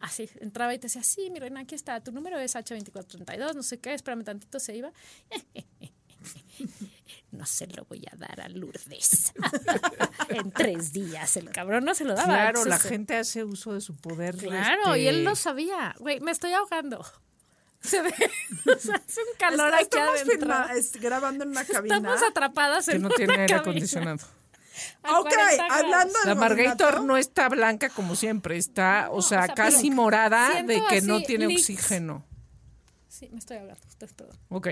Así, 0.00 0.28
entraba 0.40 0.74
y 0.74 0.78
te 0.78 0.86
decía, 0.86 1.02
sí, 1.02 1.30
mi 1.30 1.38
reina, 1.38 1.60
aquí 1.60 1.74
está, 1.74 2.02
tu 2.02 2.12
número 2.12 2.38
es 2.38 2.54
H2432, 2.56 3.54
no 3.54 3.62
sé 3.62 3.78
qué, 3.78 3.94
espérame 3.94 4.24
tantito, 4.24 4.58
se 4.60 4.76
iba. 4.76 4.92
No 7.30 7.44
se 7.46 7.66
lo 7.66 7.84
voy 7.84 8.04
a 8.10 8.16
dar 8.16 8.40
a 8.40 8.48
Lourdes. 8.48 9.32
en 10.28 10.50
tres 10.52 10.92
días, 10.92 11.36
el 11.36 11.50
cabrón 11.50 11.84
no 11.84 11.94
se 11.94 12.04
lo 12.04 12.14
daba. 12.14 12.24
Claro, 12.26 12.64
la 12.64 12.76
Entonces, 12.76 12.88
gente 12.90 13.16
hace 13.16 13.44
uso 13.44 13.74
de 13.74 13.80
su 13.80 13.94
poder. 13.96 14.36
Claro, 14.36 14.96
y 14.96 15.06
este, 15.06 15.08
él 15.10 15.24
lo 15.24 15.34
sabía. 15.36 15.94
Güey, 15.98 16.20
me 16.20 16.30
estoy 16.30 16.52
ahogando. 16.52 17.04
Se 17.84 18.00
ve, 18.00 18.14
o 18.74 18.78
sea, 18.78 18.94
hace 18.96 19.20
un 19.20 19.36
calor 19.38 19.68
Est- 19.74 19.82
aquí 19.82 19.98
Estamos 19.98 20.14
adentro. 20.22 20.38
filma- 20.48 20.72
es- 20.74 20.92
grabando 20.98 21.44
en 21.44 21.50
una 21.50 21.64
cabina. 21.66 21.96
Estamos 21.96 22.22
atrapadas 22.22 22.86
Que 22.86 22.92
en 22.92 23.02
no 23.02 23.08
una 23.08 23.16
tiene 23.16 23.34
aire 23.34 23.54
acondicionado. 23.56 24.26
a 25.02 25.20
Ok, 25.20 25.28
40 25.28 25.54
grados. 25.66 25.72
hablando 25.84 26.18
del 26.20 26.28
La 26.28 26.34
Margator 26.34 27.02
no 27.04 27.16
está 27.18 27.48
blanca 27.50 27.90
como 27.90 28.16
siempre, 28.16 28.56
está, 28.56 29.08
o 29.10 29.20
sea, 29.20 29.42
o 29.42 29.44
sea, 29.46 29.54
casi 29.54 29.90
morada 29.90 30.62
de 30.62 30.82
que 30.88 31.02
no 31.02 31.20
tiene 31.22 31.46
leaks. 31.46 31.60
oxígeno. 31.62 32.24
Sí, 33.08 33.28
me 33.30 33.38
estoy 33.38 33.58
ahogando, 33.58 33.82
ustedes 33.86 34.14
perdón. 34.14 34.36
Ok. 34.48 34.68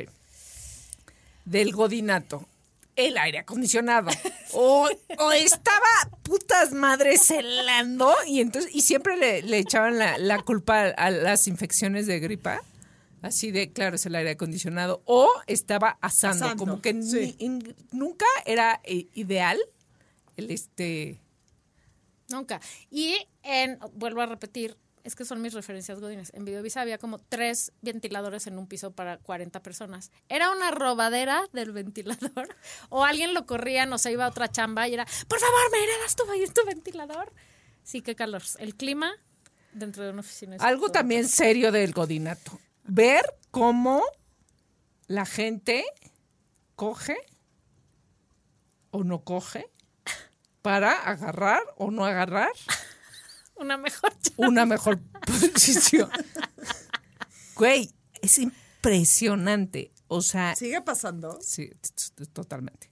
Del 1.45 1.73
godinato. 1.73 2.47
el 2.97 3.17
aire 3.19 3.39
acondicionado. 3.39 4.11
O, 4.55 4.87
o 5.19 5.33
estaba 5.33 5.87
putas 6.23 6.73
madres 6.73 7.31
helando 7.31 8.15
y 8.27 8.41
entonces 8.43 8.71
y 8.75 8.83
siempre 8.83 9.17
le, 9.17 9.41
le 9.41 9.57
echaban 9.57 9.99
la, 9.99 10.19
la 10.19 10.43
culpa 10.43 10.89
a 10.89 11.11
las 11.11 11.47
infecciones 11.49 12.07
de 12.07 12.21
gripa. 12.21 12.61
Así 13.23 13.51
de, 13.51 13.73
claro, 13.73 13.97
es 13.97 14.05
el 14.05 14.15
aire 14.15 14.33
acondicionado. 14.33 15.01
O 15.07 15.31
estaba 15.47 15.97
asando, 16.03 16.45
Asando, 16.45 16.63
como 16.67 16.83
que 16.83 16.93
ni- 16.93 17.11
sí. 17.11 17.35
in- 17.39 17.75
nunca 17.93 18.27
era 18.45 18.81
eh, 18.85 19.07
ideal 19.15 19.59
el 20.37 20.51
este... 20.51 21.19
Nunca. 22.29 22.61
Y 22.91 23.17
en, 23.43 23.79
vuelvo 23.95 24.21
a 24.21 24.27
repetir, 24.27 24.77
es 25.05 25.17
que 25.17 25.25
son 25.25 25.43
mis 25.43 25.53
referencias 25.55 26.01
godines. 26.01 26.33
En 26.35 26.45
Videovisa 26.45 26.81
había 26.81 26.99
como 26.99 27.19
tres 27.19 27.73
ventiladores 27.83 28.47
en 28.47 28.59
un 28.59 28.67
piso 28.67 28.93
para 28.93 29.19
40 29.19 29.63
personas. 29.63 30.11
Era 30.29 30.51
una 30.51 30.71
robadera 30.71 31.43
del 31.53 31.73
ventilador. 31.73 32.57
O 32.89 33.05
alguien 33.05 33.35
lo 33.35 33.47
corría, 33.47 33.87
no 33.87 33.99
se 33.99 34.13
iba 34.13 34.25
a 34.27 34.29
otra 34.29 34.49
chamba 34.51 34.87
y 34.89 34.95
era, 34.95 35.07
por 35.29 35.39
favor, 35.39 35.71
me 35.73 35.83
heredas 35.83 36.15
tu, 36.17 36.25
tu 36.53 36.67
ventilador. 36.67 37.33
Sí, 37.83 38.03
qué 38.03 38.15
calor. 38.15 38.43
El 38.59 38.75
clima 38.77 39.13
dentro 39.73 40.05
de 40.05 40.11
una 40.11 40.21
oficina. 40.21 40.57
es 40.57 40.63
Algo 40.63 40.87
todo. 40.87 40.93
también 40.93 41.29
serio 41.29 41.73
del 41.73 41.93
godinato. 41.93 42.59
Ver 42.85 43.25
cómo 43.51 44.03
la 45.07 45.25
gente 45.27 45.85
coge 46.77 47.17
o 48.91 49.05
no 49.05 49.25
coge 49.25 49.67
para 50.61 50.93
agarrar 50.93 51.63
o 51.77 51.91
no 51.91 52.05
agarrar 52.05 52.51
Una 53.63 53.77
mejor 53.77 54.11
chamba. 54.21 54.49
una 54.49 54.67
mejor 54.67 55.01
posición. 55.27 56.11
Güey, 57.55 57.91
es 58.21 58.39
impresionante. 58.39 59.93
O 60.09 60.21
sea, 60.23 60.55
¿Sigue 60.57 60.81
pasando? 60.83 61.39
Sí, 61.41 61.71
totalmente. 62.33 62.91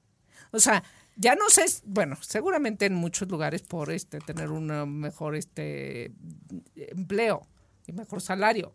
O 0.53 0.59
sea, 0.59 0.83
ya 1.17 1.35
no 1.35 1.49
sé, 1.51 1.65
bueno, 1.85 2.17
seguramente 2.23 2.87
en 2.87 2.95
muchos 2.95 3.29
lugares 3.29 3.63
por 3.63 3.91
este 3.91 4.19
tener 4.21 4.51
un 4.51 4.67
mejor 4.99 5.37
este 5.37 6.13
empleo 6.77 7.47
y 7.87 7.93
mejor 7.93 8.23
salario, 8.23 8.75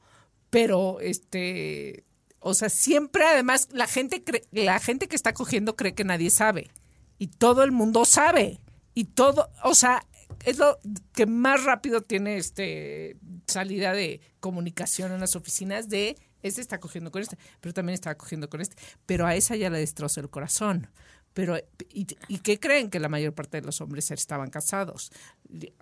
pero 0.50 1.00
este, 1.00 2.06
o 2.40 2.54
sea, 2.54 2.70
siempre 2.70 3.26
además 3.26 3.70
la 3.72 3.88
gente 3.88 4.24
cree- 4.24 4.46
la 4.52 4.80
gente 4.80 5.08
que 5.08 5.16
está 5.16 5.34
cogiendo 5.34 5.76
cree 5.76 5.96
que 5.96 6.04
nadie 6.04 6.30
sabe 6.30 6.70
y 7.18 7.28
todo 7.28 7.64
el 7.64 7.72
mundo 7.72 8.06
sabe 8.06 8.60
y 8.94 9.06
todo, 9.06 9.50
o 9.64 9.74
sea, 9.74 10.06
es 10.46 10.58
lo 10.58 10.80
que 11.14 11.26
más 11.26 11.64
rápido 11.64 12.02
tiene 12.02 12.38
este 12.38 13.18
salida 13.48 13.94
de 13.94 14.22
comunicación 14.40 15.12
en 15.12 15.20
las 15.20 15.36
oficinas 15.36 15.90
de 15.90 16.18
este 16.42 16.62
está 16.62 16.80
cogiendo 16.80 17.12
con 17.12 17.22
este, 17.22 17.38
pero 17.60 17.74
también 17.74 17.96
está 17.96 18.16
cogiendo 18.16 18.50
con 18.50 18.62
este, 18.62 18.76
pero 19.06 19.26
a 19.26 19.36
esa 19.36 19.56
ya 19.56 19.70
le 19.70 19.80
destrozó 19.80 20.22
el 20.22 20.30
corazón. 20.30 20.90
Pero 21.34 21.58
¿y, 21.90 22.08
y 22.30 22.38
qué 22.40 22.60
creen 22.60 22.90
que 22.90 23.00
la 23.00 23.10
mayor 23.10 23.34
parte 23.34 23.60
de 23.60 23.66
los 23.66 23.82
hombres 23.82 24.10
estaban 24.12 24.50
casados? 24.50 25.12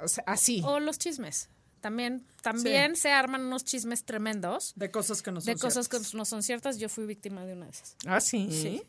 O 0.01 0.08
sea, 0.08 0.23
así. 0.25 0.62
O 0.65 0.79
los 0.79 0.97
chismes. 0.97 1.49
También, 1.79 2.25
también 2.41 2.95
se 2.95 3.12
arman 3.12 3.45
unos 3.45 3.65
chismes 3.65 4.06
tremendos 4.06 4.71
De 4.77 4.89
cosas 4.89 5.21
que 5.21 5.34
no 5.34 5.41
son 5.41 5.53
de 5.53 5.60
cosas 5.60 5.89
que 5.89 5.97
ciertas. 5.97 6.15
no 6.15 6.23
son 6.23 6.41
ciertas. 6.41 6.77
Yo 6.77 6.88
fui 6.88 7.06
víctima 7.06 7.45
de 7.45 7.53
una 7.53 7.65
de 7.65 7.71
esas. 7.71 7.97
Así. 8.08 8.47
Sí. 8.49 8.62
Sí, 8.62 8.84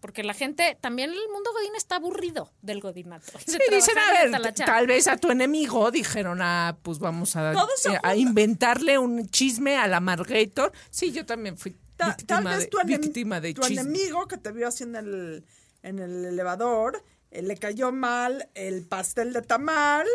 porque 0.00 0.22
la 0.22 0.34
gente, 0.34 0.76
también 0.80 1.10
el 1.10 1.28
mundo 1.32 1.50
godín 1.52 1.74
está 1.76 1.96
aburrido 1.96 2.50
del 2.62 2.80
godinato. 2.80 3.38
Sí, 3.46 3.58
dicen, 3.70 3.96
a 3.98 4.12
ver, 4.40 4.54
tal 4.54 4.86
vez 4.86 5.06
a 5.08 5.16
tu 5.16 5.30
enemigo 5.30 5.90
dijeron, 5.90 6.40
ah, 6.40 6.78
pues 6.82 6.98
vamos 6.98 7.36
a, 7.36 7.52
eh, 7.52 8.00
a 8.02 8.16
inventarle 8.16 8.98
un 8.98 9.28
chisme 9.28 9.76
a 9.76 9.86
la 9.86 10.00
Margator. 10.00 10.72
Sí, 10.90 11.12
yo 11.12 11.26
también 11.26 11.58
fui 11.58 11.76
Ta- 11.96 12.08
víctima, 12.08 12.26
tal 12.26 12.44
vez 12.44 12.60
de, 12.60 12.66
tu, 12.68 12.78
víctima 12.86 13.40
de 13.40 13.54
tu 13.54 13.62
chisme. 13.62 13.80
enemigo 13.82 14.26
que 14.26 14.38
te 14.38 14.52
vio 14.52 14.68
así 14.68 14.84
en 14.84 14.96
el, 14.96 15.44
en 15.82 15.98
el 15.98 16.24
elevador, 16.24 17.02
eh, 17.30 17.42
le 17.42 17.56
cayó 17.56 17.92
mal 17.92 18.48
el 18.54 18.86
pastel 18.86 19.32
de 19.32 19.42
tamal 19.42 20.06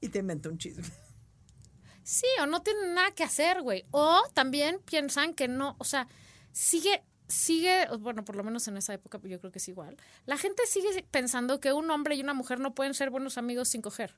y 0.00 0.08
te 0.08 0.18
inventó 0.18 0.48
un 0.48 0.58
chisme. 0.58 0.84
Sí, 2.02 2.26
o 2.40 2.46
no 2.46 2.62
tienen 2.62 2.94
nada 2.94 3.12
que 3.12 3.24
hacer, 3.24 3.62
güey. 3.62 3.86
O 3.90 4.22
también 4.34 4.78
piensan 4.84 5.32
que 5.32 5.48
no, 5.48 5.74
o 5.78 5.84
sea, 5.84 6.06
sigue, 6.52 7.02
sigue, 7.28 7.86
bueno, 8.00 8.24
por 8.24 8.36
lo 8.36 8.44
menos 8.44 8.68
en 8.68 8.76
esa 8.76 8.94
época 8.94 9.18
yo 9.24 9.38
creo 9.40 9.50
que 9.52 9.58
es 9.58 9.68
igual. 9.68 9.96
La 10.26 10.36
gente 10.36 10.62
sigue 10.66 11.04
pensando 11.10 11.60
que 11.60 11.72
un 11.72 11.90
hombre 11.90 12.14
y 12.16 12.20
una 12.20 12.34
mujer 12.34 12.60
no 12.60 12.74
pueden 12.74 12.94
ser 12.94 13.10
buenos 13.10 13.38
amigos 13.38 13.68
sin 13.68 13.82
coger. 13.82 14.14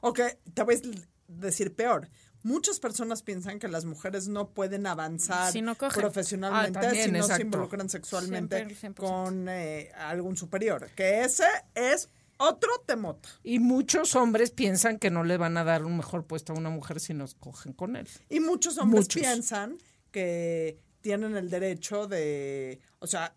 O 0.00 0.12
que 0.12 0.38
te 0.54 0.62
voy 0.62 0.76
a 0.76 0.80
decir 1.28 1.74
peor. 1.74 2.08
Muchas 2.42 2.78
personas 2.78 3.22
piensan 3.22 3.58
que 3.58 3.66
las 3.66 3.84
mujeres 3.86 4.28
no 4.28 4.50
pueden 4.50 4.86
avanzar 4.86 5.50
Si 5.50 5.62
no 5.62 5.74
cogen. 5.76 6.00
profesionalmente 6.00 6.78
Ah, 6.78 6.82
también, 6.82 7.06
si 7.06 7.10
no 7.12 7.22
se 7.24 7.42
involucran 7.42 7.88
sexualmente 7.88 8.56
Siempre, 8.56 8.76
100%. 8.76 8.94
con 8.94 9.48
eh, 9.48 9.90
algún 9.96 10.36
superior. 10.36 10.88
Que 10.94 11.24
ese 11.24 11.46
es 11.74 12.08
otro 12.36 12.70
temota. 12.86 13.28
Y 13.42 13.58
muchos 13.58 14.14
hombres 14.14 14.52
piensan 14.52 14.98
que 14.98 15.10
no 15.10 15.24
le 15.24 15.38
van 15.38 15.56
a 15.56 15.64
dar 15.64 15.84
un 15.84 15.96
mejor 15.96 16.24
puesto 16.26 16.52
a 16.52 16.56
una 16.56 16.70
mujer 16.70 17.00
si 17.00 17.14
nos 17.14 17.34
cogen 17.34 17.72
con 17.72 17.96
él. 17.96 18.06
Y 18.28 18.38
muchos 18.38 18.78
hombres 18.78 19.06
Muchos. 19.06 19.22
piensan 19.22 19.78
que 20.12 20.78
tienen 21.06 21.36
el 21.36 21.48
derecho 21.48 22.08
de... 22.08 22.80
O 22.98 23.06
sea, 23.06 23.32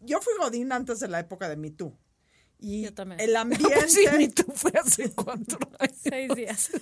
yo 0.00 0.20
fui 0.20 0.32
Godín 0.36 0.72
antes 0.72 0.98
de 0.98 1.06
la 1.06 1.20
época 1.20 1.48
de 1.48 1.54
Me 1.56 1.70
Too. 1.70 1.96
Y 2.58 2.82
Yo 2.82 2.92
también. 2.92 3.20
el 3.20 3.36
ambiente... 3.44 3.88
Sí, 3.88 4.04
ni 4.18 4.26
tú 4.30 4.42
fue 4.52 4.72
hace 4.72 5.12
cuatro 5.14 5.60
años. 5.78 5.96
Seis 6.02 6.34
días. 6.34 6.70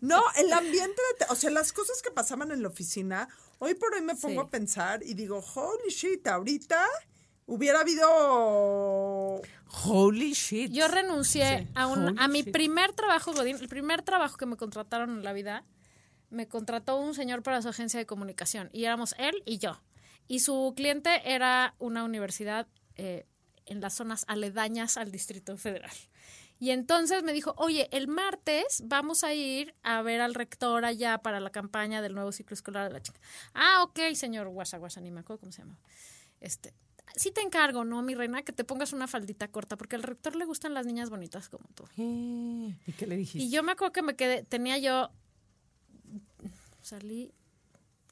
No, 0.00 0.22
el 0.36 0.52
ambiente, 0.52 1.02
de 1.18 1.26
o 1.30 1.34
sea, 1.34 1.50
las 1.50 1.72
cosas 1.72 2.00
que 2.00 2.12
pasaban 2.12 2.52
en 2.52 2.62
la 2.62 2.68
oficina, 2.68 3.28
hoy 3.58 3.74
por 3.74 3.92
hoy 3.92 4.02
me 4.02 4.14
pongo 4.14 4.42
Sí. 4.42 4.46
a 4.46 4.50
pensar 4.50 5.02
y 5.02 5.14
digo, 5.14 5.42
holy 5.54 5.90
shit, 5.90 6.24
ahorita 6.28 6.86
hubiera 7.46 7.80
habido... 7.80 9.40
Holy 9.84 10.32
shit. 10.32 10.70
Yo 10.70 10.86
renuncié 10.86 11.66
a, 11.74 11.88
un, 11.88 12.04
Holy 12.10 12.16
a 12.20 12.28
mi 12.28 12.42
shit. 12.42 12.52
primer 12.52 12.92
trabajo, 12.92 13.32
Godín, 13.32 13.56
el 13.56 13.68
primer 13.68 14.02
trabajo 14.02 14.36
que 14.36 14.46
me 14.46 14.56
contrataron 14.56 15.10
en 15.10 15.24
la 15.24 15.32
vida, 15.32 15.64
me 16.30 16.48
contrató 16.48 16.98
un 16.98 17.14
señor 17.14 17.42
para 17.42 17.62
su 17.62 17.68
agencia 17.68 17.98
de 17.98 18.06
comunicación 18.06 18.70
y 18.72 18.84
éramos 18.84 19.14
él 19.18 19.42
y 19.44 19.58
yo. 19.58 19.80
Y 20.26 20.40
su 20.40 20.74
cliente 20.76 21.22
era 21.24 21.74
una 21.78 22.04
universidad 22.04 22.66
eh, 22.96 23.26
en 23.66 23.80
las 23.80 23.94
zonas 23.94 24.24
aledañas 24.28 24.96
al 24.96 25.10
Distrito 25.10 25.56
Federal. 25.56 25.90
Y 26.60 26.70
entonces 26.70 27.22
me 27.22 27.32
dijo, 27.32 27.54
oye, 27.56 27.88
el 27.92 28.08
martes 28.08 28.82
vamos 28.84 29.22
a 29.22 29.32
ir 29.32 29.74
a 29.82 30.02
ver 30.02 30.20
al 30.20 30.34
rector 30.34 30.84
allá 30.84 31.18
para 31.18 31.38
la 31.38 31.50
campaña 31.50 32.02
del 32.02 32.14
nuevo 32.14 32.32
ciclo 32.32 32.54
escolar 32.54 32.88
de 32.88 32.92
la 32.92 33.00
chica. 33.00 33.20
Ah, 33.54 33.84
ok, 33.84 34.14
señor 34.14 34.48
Guasa 34.48 34.78
Guasa, 34.78 35.00
ni 35.00 35.10
me 35.10 35.20
acuerdo 35.20 35.40
cómo 35.40 35.52
se 35.52 35.62
llama. 35.62 35.78
Este, 36.40 36.74
sí 37.14 37.30
te 37.30 37.42
encargo, 37.42 37.84
¿no, 37.84 38.02
mi 38.02 38.14
reina? 38.14 38.42
Que 38.42 38.52
te 38.52 38.64
pongas 38.64 38.92
una 38.92 39.06
faldita 39.06 39.48
corta, 39.48 39.76
porque 39.76 39.96
al 39.96 40.02
rector 40.02 40.34
le 40.34 40.44
gustan 40.44 40.74
las 40.74 40.84
niñas 40.84 41.10
bonitas 41.10 41.48
como 41.48 41.68
tú. 41.74 41.84
¿Y 41.96 42.92
qué 42.98 43.06
le 43.06 43.16
dijiste? 43.16 43.38
Y 43.38 43.50
yo 43.50 43.62
me 43.62 43.72
acuerdo 43.72 43.92
que 43.92 44.02
me 44.02 44.16
quedé, 44.16 44.42
tenía 44.42 44.78
yo, 44.78 45.10
salí, 46.88 47.34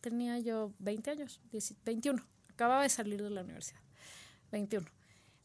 tenía 0.00 0.38
yo 0.38 0.72
20 0.78 1.10
años, 1.10 1.40
10 1.50 1.76
21, 1.84 2.24
acababa 2.50 2.82
de 2.82 2.88
salir 2.88 3.22
de 3.22 3.30
la 3.30 3.42
universidad, 3.42 3.80
21. 4.52 4.86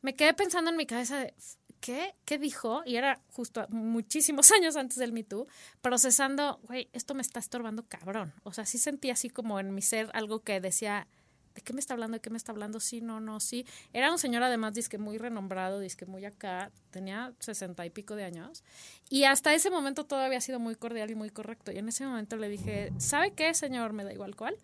Me 0.01 0.15
quedé 0.15 0.33
pensando 0.33 0.71
en 0.71 0.77
mi 0.77 0.85
cabeza 0.85 1.19
de, 1.19 1.33
¿qué? 1.79 2.15
¿Qué 2.25 2.37
dijo? 2.37 2.83
Y 2.85 2.95
era 2.95 3.21
justo 3.31 3.65
muchísimos 3.69 4.51
años 4.57 4.75
antes 4.75 4.97
del 4.97 5.13
Me 5.13 5.23
Too, 5.23 5.47
procesando, 5.81 6.59
güey, 6.63 6.89
esto 6.93 7.13
me 7.13 7.21
está 7.21 7.39
estorbando 7.39 7.87
cabrón. 7.87 8.33
O 8.43 8.53
sea, 8.53 8.65
sí 8.65 8.77
sentí 8.77 9.09
así 9.09 9.29
como 9.29 9.59
en 9.59 9.73
mi 9.73 9.81
ser 9.81 10.09
algo 10.13 10.41
que 10.41 10.59
decía, 10.59 11.07
¿de 11.53 11.61
qué 11.61 11.73
me 11.73 11.79
está 11.79 11.93
hablando? 11.93 12.17
¿De 12.17 12.21
qué 12.21 12.29
me 12.29 12.37
está 12.37 12.51
hablando? 12.51 12.79
Sí, 12.79 13.01
no, 13.01 13.19
no, 13.19 13.39
sí. 13.39 13.65
Era 13.93 14.11
un 14.11 14.17
señor 14.17 14.43
además, 14.43 14.73
disque 14.73 14.97
muy 14.97 15.17
renombrado, 15.17 15.81
muy 16.07 16.25
acá, 16.25 16.71
tenía 16.89 17.33
sesenta 17.39 17.85
y 17.85 17.89
pico 17.89 18.15
de 18.15 18.23
años. 18.23 18.63
Y 19.09 19.25
hasta 19.25 19.53
ese 19.53 19.69
momento 19.69 20.05
todo 20.05 20.19
había 20.19 20.41
sido 20.41 20.59
muy 20.59 20.75
cordial 20.75 21.11
y 21.11 21.15
muy 21.15 21.29
correcto. 21.29 21.71
Y 21.71 21.77
en 21.77 21.89
ese 21.89 22.05
momento 22.05 22.35
le 22.37 22.49
dije, 22.49 22.91
¿sabe 22.97 23.31
qué, 23.31 23.53
señor? 23.53 23.93
Me 23.93 24.03
da 24.03 24.13
igual 24.13 24.35
cuál. 24.35 24.55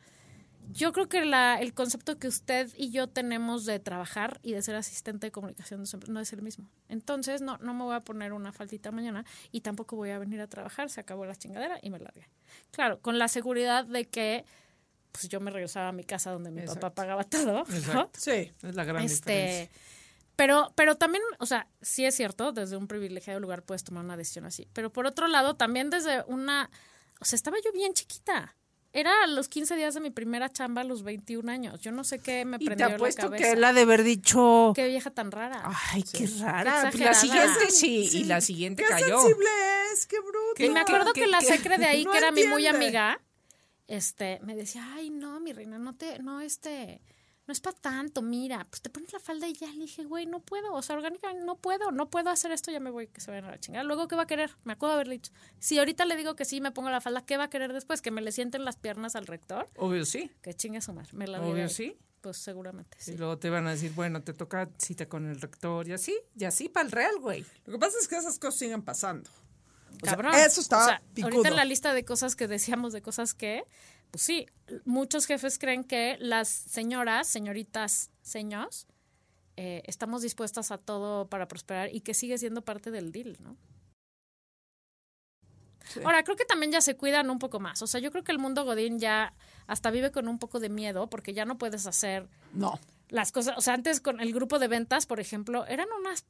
Yo 0.73 0.91
creo 0.91 1.07
que 1.07 1.19
el 1.19 1.73
concepto 1.73 2.19
que 2.19 2.27
usted 2.27 2.69
y 2.75 2.91
yo 2.91 3.07
tenemos 3.07 3.65
de 3.65 3.79
trabajar 3.79 4.39
y 4.43 4.51
de 4.51 4.61
ser 4.61 4.75
asistente 4.75 5.27
de 5.27 5.31
comunicación 5.31 5.83
no 6.09 6.19
es 6.19 6.33
el 6.33 6.41
mismo. 6.41 6.69
Entonces, 6.89 7.41
no, 7.41 7.57
no 7.59 7.73
me 7.73 7.83
voy 7.83 7.95
a 7.95 8.01
poner 8.01 8.33
una 8.33 8.51
faldita 8.51 8.91
mañana 8.91 9.23
y 9.51 9.61
tampoco 9.61 9.95
voy 9.95 10.09
a 10.09 10.19
venir 10.19 10.41
a 10.41 10.47
trabajar. 10.47 10.89
Se 10.89 10.99
acabó 10.99 11.25
la 11.25 11.35
chingadera 11.35 11.79
y 11.81 11.89
me 11.89 11.99
largué. 11.99 12.27
Claro, 12.71 12.99
con 12.99 13.17
la 13.17 13.29
seguridad 13.29 13.85
de 13.85 14.05
que 14.05 14.45
pues 15.19 15.29
yo 15.29 15.39
me 15.39 15.51
regresaba 15.51 15.89
a 15.89 15.91
mi 15.91 16.03
casa 16.03 16.31
donde 16.31 16.51
mi 16.51 16.61
Exacto. 16.61 16.81
papá 16.81 16.95
pagaba 16.95 17.23
todo. 17.23 17.63
¿no? 17.93 18.09
Sí. 18.17 18.51
Es 18.63 18.75
la 18.75 18.83
gran 18.83 19.03
Este, 19.03 19.31
diferencia. 19.31 19.69
pero, 20.35 20.71
pero 20.75 20.95
también, 20.95 21.23
o 21.39 21.45
sea, 21.45 21.67
sí 21.81 22.05
es 22.05 22.15
cierto, 22.15 22.51
desde 22.51 22.77
un 22.77 22.87
privilegiado 22.87 23.39
lugar 23.39 23.63
puedes 23.63 23.83
tomar 23.83 24.03
una 24.03 24.15
decisión 24.17 24.45
así. 24.45 24.67
Pero 24.73 24.91
por 24.93 25.05
otro 25.07 25.27
lado, 25.27 25.55
también 25.55 25.89
desde 25.89 26.23
una, 26.27 26.69
o 27.19 27.25
sea, 27.25 27.35
estaba 27.35 27.57
yo 27.63 27.71
bien 27.71 27.93
chiquita. 27.93 28.55
Era 28.93 29.11
a 29.23 29.27
los 29.27 29.47
15 29.49 29.75
días 29.75 29.93
de 29.93 29.99
mi 29.99 30.09
primera 30.11 30.49
chamba 30.49 30.81
a 30.81 30.83
los 30.83 31.03
21 31.03 31.51
años. 31.51 31.81
Yo 31.81 31.91
no 31.91 32.03
sé 32.03 32.19
qué 32.19 32.45
me 32.45 32.55
Y 32.55 32.59
te 32.59 32.65
prendió 32.67 32.87
la 32.87 32.97
cabeza. 32.97 33.29
que 33.31 33.51
él 33.51 33.63
ha 33.63 33.73
de 33.73 33.81
haber 33.81 34.01
dicho... 34.01 34.71
Qué 34.75 34.87
vieja 34.87 35.11
tan 35.11 35.29
rara. 35.31 35.61
Ay, 35.91 36.03
qué 36.03 36.25
rara. 36.39 36.89
Qué 36.91 36.99
la 36.99 37.11
exagerada. 37.11 37.13
siguiente 37.13 37.71
sí, 37.71 38.09
y 38.13 38.23
la 38.23 38.41
siguiente 38.41 38.83
¡Qué 38.83 38.89
cayó. 38.89 39.19
sensible 39.19 39.49
es! 39.93 40.07
¡Qué 40.07 40.19
bruto! 40.19 40.37
¿Qué 40.55 40.65
y 40.67 40.69
me 40.69 40.79
acuerdo 40.79 41.11
qué- 41.13 41.21
que 41.21 41.27
la 41.27 41.41
secre 41.41 41.77
de 41.77 41.85
ahí, 41.85 42.05
No 42.05 42.11
que 42.11 42.17
era 42.17 42.31
mi 42.31 42.45
muy 42.45 42.65
amiga, 42.65 43.19
este, 43.87 44.39
me 44.43 44.55
decía, 44.55 44.85
ay, 44.93 45.09
no, 45.09 45.39
mi 45.39 45.53
reina, 45.53 45.77
no 45.79 45.95
te, 45.95 46.19
no, 46.19 46.41
este, 46.41 47.01
no 47.47 47.51
es 47.53 47.61
para 47.61 47.77
tanto, 47.77 48.21
mira, 48.21 48.67
pues 48.69 48.81
te 48.81 48.89
pones 48.89 49.13
la 49.13 49.19
falda 49.19 49.47
y 49.47 49.53
ya 49.53 49.67
le 49.67 49.79
dije, 49.79 50.03
güey, 50.03 50.25
no 50.25 50.41
puedo, 50.41 50.73
o 50.73 50.81
sea, 50.81 50.97
orgánicamente 50.97 51.45
no 51.45 51.55
puedo, 51.55 51.91
no 51.91 52.09
puedo 52.09 52.29
hacer 52.29 52.51
esto, 52.51 52.71
ya 52.71 52.79
me 52.81 52.89
voy, 52.89 53.07
que 53.07 53.21
se 53.21 53.31
vayan 53.31 53.45
a 53.45 53.51
la 53.51 53.59
chingada. 53.59 53.83
Luego, 53.85 54.07
¿qué 54.07 54.15
va 54.15 54.23
a 54.23 54.27
querer? 54.27 54.51
Me 54.65 54.73
acuerdo 54.73 54.95
de 54.95 54.95
haberle 54.95 55.13
dicho, 55.15 55.31
si 55.59 55.79
ahorita 55.79 56.05
le 56.05 56.17
digo 56.17 56.35
que 56.35 56.43
sí, 56.45 56.59
me 56.59 56.71
pongo 56.71 56.89
la 56.89 56.99
falda, 57.01 57.25
¿qué 57.25 57.37
va 57.37 57.45
a 57.45 57.49
querer 57.49 57.71
después? 57.71 58.01
¿Que 58.01 58.11
me 58.11 58.21
le 58.21 58.31
sienten 58.31 58.65
las 58.65 58.75
piernas 58.75 59.15
al 59.15 59.25
rector? 59.27 59.69
Obvio 59.77 60.05
sí. 60.05 60.29
Que 60.41 60.53
chingue 60.53 60.81
su 60.81 60.93
madre, 60.93 61.11
me 61.13 61.27
la 61.27 61.39
Obvio 61.41 61.55
diré. 61.55 61.69
sí. 61.69 61.97
Pues 62.19 62.37
seguramente 62.37 62.97
sí. 62.99 63.11
Y 63.11 63.17
luego 63.17 63.37
te 63.37 63.49
van 63.49 63.67
a 63.67 63.71
decir, 63.71 63.93
bueno, 63.93 64.21
te 64.23 64.33
toca 64.33 64.67
cita 64.79 65.07
con 65.07 65.27
el 65.29 65.39
rector 65.39 65.87
y 65.87 65.93
así, 65.93 66.17
y 66.35 66.43
así 66.45 66.67
para 66.67 66.85
el 66.85 66.91
real, 66.91 67.19
güey. 67.21 67.45
Lo 67.65 67.73
que 67.73 67.79
pasa 67.79 67.97
es 68.01 68.07
que 68.07 68.17
esas 68.17 68.39
cosas 68.39 68.59
siguen 68.59 68.81
pasando. 68.81 69.29
O 70.01 70.05
sea, 70.05 70.11
Cabrón. 70.15 70.33
eso 70.35 70.61
está 70.61 70.81
O 70.83 70.85
sea, 70.85 71.01
picudo. 71.13 71.31
Ahorita 71.37 71.49
en 71.49 71.55
la 71.55 71.65
lista 71.65 71.93
de 71.93 72.05
cosas 72.05 72.35
que 72.35 72.47
decíamos, 72.47 72.93
de 72.93 73.01
cosas 73.01 73.33
que, 73.33 73.63
pues 74.11 74.21
sí, 74.23 74.45
muchos 74.85 75.25
jefes 75.25 75.57
creen 75.59 75.83
que 75.83 76.17
las 76.19 76.47
señoras, 76.47 77.27
señoritas, 77.27 78.11
seños, 78.21 78.87
eh, 79.55 79.81
estamos 79.85 80.21
dispuestas 80.21 80.71
a 80.71 80.77
todo 80.77 81.27
para 81.27 81.47
prosperar 81.47 81.93
y 81.93 82.01
que 82.01 82.13
sigue 82.13 82.37
siendo 82.37 82.61
parte 82.63 82.91
del 82.91 83.11
deal, 83.11 83.37
¿no? 83.41 83.57
Ahora, 86.03 86.21
creo 86.23 86.35
que 86.35 86.43
también 86.45 86.71
ya 86.71 86.81
se 86.81 86.97
cuidan 86.97 87.29
un 87.29 87.39
poco 87.39 87.59
más. 87.61 87.81
O 87.81 87.87
sea, 87.87 88.01
yo 88.01 88.11
creo 88.11 88.23
que 88.23 88.33
el 88.33 88.39
mundo 88.39 88.65
Godín 88.65 88.99
ya 88.99 89.33
hasta 89.67 89.89
vive 89.89 90.11
con 90.11 90.27
un 90.27 90.37
poco 90.37 90.59
de 90.59 90.69
miedo 90.69 91.09
porque 91.09 91.33
ya 91.33 91.45
no 91.45 91.57
puedes 91.57 91.87
hacer 91.87 92.27
No. 92.53 92.77
las 93.07 93.31
cosas. 93.31 93.57
O 93.57 93.61
sea, 93.61 93.73
antes 93.73 94.01
con 94.01 94.19
el 94.19 94.33
grupo 94.33 94.59
de 94.59 94.67
ventas, 94.67 95.05
por 95.05 95.21
ejemplo, 95.21 95.65
eran 95.65 95.87
unas 95.97 96.25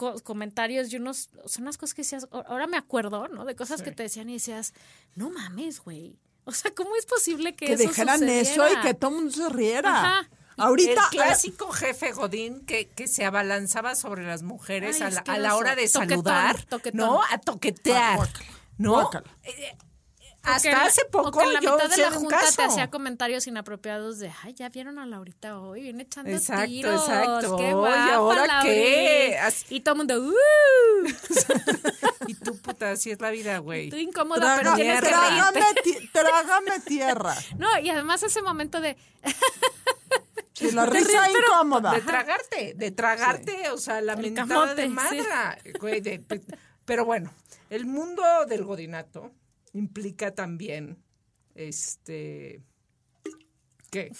co- 0.00 0.18
comentarios 0.24 0.90
y 0.92 0.96
unos, 0.96 1.28
sea, 1.44 1.60
unas 1.62 1.76
cosas 1.76 1.92
que 1.94 2.00
decías, 2.00 2.26
ahora 2.32 2.66
me 2.66 2.78
acuerdo, 2.78 3.28
¿no? 3.28 3.44
De 3.44 3.54
cosas 3.54 3.82
que 3.82 3.92
te 3.92 4.02
decían 4.04 4.30
y 4.30 4.34
decías, 4.34 4.72
no 5.14 5.28
mames, 5.28 5.80
güey. 5.84 6.16
O 6.44 6.52
sea, 6.52 6.70
¿cómo 6.74 6.96
es 6.96 7.04
posible 7.04 7.54
que, 7.54 7.66
Que 7.66 7.72
eso 7.74 7.82
dijeran 7.82 8.22
eso 8.26 8.40
y 8.40 8.54
sucediera? 8.54 8.80
que 8.82 8.94
todo 8.94 9.10
el 9.10 9.16
mundo 9.16 9.30
se 9.32 9.48
riera. 9.50 9.90
Ajá. 9.94 10.30
Ahorita. 10.56 10.92
el 11.12 11.18
clásico 11.18 11.70
jefe 11.72 12.12
Godín 12.12 12.64
que, 12.66 12.88
que 12.88 13.08
se 13.08 13.24
abalanzaba 13.26 13.94
sobre 13.94 14.26
las 14.26 14.42
mujeres 14.42 15.00
Ay, 15.02 15.08
a, 15.08 15.10
la, 15.10 15.20
a 15.20 15.38
la 15.38 15.56
hora 15.56 15.74
de 15.76 15.86
Toquetón, 15.88 16.08
saludar, 16.24 16.62
toquetón. 16.64 16.98
¿no? 16.98 17.20
A 17.30 17.38
toquetear, 17.38 18.18
Ah, 18.20 18.28
¿no? 18.78 18.92
guácala. 18.92 19.26
Eh, 19.42 19.76
O 20.42 20.48
hasta 20.48 20.70
la- 20.70 20.82
hace 20.84 21.02
o 21.02 21.10
poco 21.10 21.38
que 21.38 21.44
en 21.44 21.52
la 21.54 21.60
yo 21.60 21.74
mitad 21.76 21.90
de 21.90 21.96
la 21.98 22.10
junta 22.10 22.40
te 22.56 22.62
hacía 22.62 22.90
comentarios 22.90 23.46
inapropiados 23.46 24.18
de, 24.18 24.32
ay, 24.42 24.54
ya 24.54 24.68
vieron 24.70 24.98
a 24.98 25.04
Laurita 25.06 25.58
hoy, 25.60 25.82
viene 25.82 26.02
echando 26.04 26.30
Exacto, 26.30 26.64
tiros. 26.66 27.02
exacto. 27.08 27.56
Qué 27.58 27.72
guapa, 27.74 28.14
¿ahora 28.14 28.46
Lauri". 28.46 28.68
qué? 28.68 28.99
Y 29.68 29.80
todo 29.80 29.94
el 29.94 29.98
mundo, 29.98 30.20
"Uh". 30.20 31.06
Y 32.28 32.34
tú, 32.34 32.56
puta, 32.58 32.92
así 32.92 33.10
es 33.10 33.20
la 33.20 33.30
vida, 33.30 33.58
güey. 33.58 33.90
Tú 33.90 33.96
incómoda, 33.96 34.40
Traga- 34.40 34.58
pero 34.62 34.74
tienes 34.76 35.00
que 35.00 35.08
trágame, 35.08 35.60
ti- 35.82 36.10
trágame 36.12 36.80
tierra. 36.80 37.34
No, 37.58 37.78
y 37.80 37.90
además 37.90 38.22
ese 38.22 38.42
momento 38.42 38.80
de, 38.80 38.96
Sí, 40.52 40.70
la 40.72 40.84
risa 40.86 41.30
incómoda. 41.30 41.92
De 41.92 42.02
tragarte, 42.02 42.74
de 42.74 42.90
tragarte, 42.90 43.70
o 43.70 43.78
sea, 43.78 44.00
la 44.02 44.14
mentada 44.16 44.74
de 44.74 44.88
güey, 45.80 46.00
de- 46.00 46.22
pero 46.84 47.04
bueno, 47.04 47.32
el 47.70 47.86
mundo 47.86 48.22
del 48.46 48.64
godinato 48.64 49.32
implica 49.72 50.34
también, 50.34 51.02
este, 51.54 52.60
¿qué? 53.90 54.12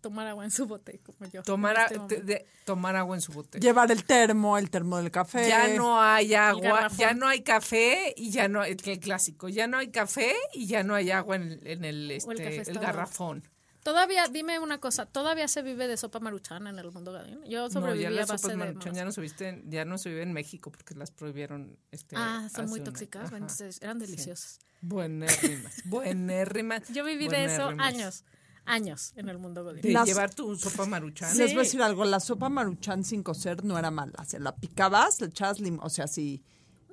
Tomar 0.00 0.26
agua 0.26 0.44
en 0.44 0.50
su 0.50 0.66
bote, 0.66 1.00
como 1.00 1.30
yo. 1.30 1.42
Tomar, 1.42 1.76
a- 1.78 1.84
este 1.86 2.20
de- 2.22 2.46
tomar 2.64 2.96
agua 2.96 3.16
en 3.16 3.20
su 3.22 3.32
botella. 3.32 3.60
Llevar 3.62 3.90
el 3.90 4.04
termo, 4.04 4.58
el 4.58 4.70
termo 4.70 4.96
del 4.98 5.10
café. 5.10 5.48
Ya 5.48 5.68
no 5.68 6.00
hay 6.00 6.34
agua, 6.34 6.88
ya 6.96 7.14
no 7.14 7.26
hay 7.28 7.42
café 7.42 8.14
y 8.16 8.30
ya 8.30 8.48
no, 8.48 8.64
el, 8.64 8.76
el 8.84 8.98
clásico, 9.00 9.48
ya 9.48 9.66
no 9.66 9.78
hay 9.78 9.88
café 9.88 10.34
y 10.54 10.66
ya 10.66 10.82
no 10.82 10.94
hay 10.94 11.10
agua 11.10 11.36
en 11.36 11.42
el, 11.52 11.66
en 11.66 11.84
el, 11.84 12.10
este, 12.10 12.62
el 12.70 12.78
garrafón. 12.78 13.42
Todavía, 13.82 14.28
dime 14.28 14.58
una 14.58 14.76
cosa, 14.78 15.06
¿todavía 15.06 15.48
se 15.48 15.62
vive 15.62 15.88
de 15.88 15.96
sopa 15.96 16.20
maruchan 16.20 16.66
en 16.66 16.78
el 16.78 16.92
mundo 16.92 17.12
gadín? 17.12 17.42
Yo 17.46 17.60
No, 17.62 17.68
ya 17.68 17.72
sobreviví 17.72 18.04
a 18.04 18.10
base 18.10 18.26
sopas 18.36 18.42
de... 18.50 18.56
maruchan 18.56 18.94
ya 18.94 19.06
no 19.06 19.12
se 19.12 19.20
viste, 19.22 19.62
ya 19.68 19.86
no 19.86 19.96
se 19.96 20.10
vive 20.10 20.22
en 20.22 20.34
México 20.34 20.70
porque 20.70 20.94
las 20.94 21.10
prohibieron. 21.10 21.78
Este, 21.90 22.14
Ah, 22.18 22.46
son 22.54 22.68
muy 22.68 22.80
tóxicas, 22.82 23.32
entonces 23.32 23.80
eran 23.80 23.98
deliciosas. 23.98 24.58
Buenérrimas, 24.82 25.82
buenérrimas. 25.86 26.82
Yo 26.92 27.04
viví 27.04 27.28
de 27.28 27.46
eso 27.46 27.70
años, 27.78 28.24
años 28.66 29.12
en 29.16 29.28
el 29.28 29.38
mundo 29.38 29.64
godín. 29.64 29.82
De 29.82 29.92
Las- 29.92 30.06
llevar 30.06 30.34
tu 30.34 30.56
sopa 30.56 30.86
maruchan. 30.86 31.36
Les 31.36 31.50
voy 31.52 31.60
a 31.60 31.64
decir 31.64 31.82
algo, 31.82 32.04
la 32.04 32.20
sopa 32.20 32.48
maruchan 32.48 33.04
sin 33.04 33.22
cocer 33.22 33.64
no 33.64 33.78
era 33.78 33.90
mala. 33.90 34.14
O 34.18 34.24
sea, 34.24 34.38
la 34.40 34.54
picabas, 34.56 35.20
le 35.20 35.26
echabas 35.28 35.60
limón, 35.60 35.80
o 35.84 35.90
sea, 35.90 36.06
si, 36.06 36.42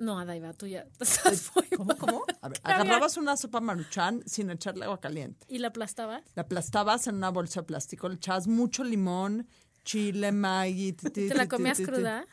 No, 0.00 0.18
Adaiva, 0.20 0.52
tú 0.52 0.66
ya 0.66 0.86
estás 1.00 1.50
muy 1.56 1.66
¿Cómo, 1.76 1.96
cómo? 1.96 2.22
a 2.40 2.48
ver, 2.48 2.60
agarrabas 2.64 3.16
una 3.16 3.36
sopa 3.36 3.60
maruchan 3.60 4.22
sin 4.26 4.48
echarle 4.50 4.84
agua 4.84 5.00
caliente. 5.00 5.44
¿Y 5.48 5.58
la 5.58 5.68
aplastabas? 5.68 6.22
La 6.36 6.42
aplastabas 6.42 7.06
en 7.08 7.16
una 7.16 7.30
bolsa 7.30 7.60
de 7.62 7.66
plástico, 7.66 8.08
le 8.08 8.14
echabas 8.16 8.46
mucho 8.46 8.84
limón, 8.84 9.48
chile, 9.84 10.30
maggi. 10.32 10.92
ti, 10.92 11.10
ti, 11.10 11.28
¿Te 11.28 11.34
la 11.34 11.48
comías 11.48 11.78
ti, 11.78 11.84
cruda? 11.84 12.26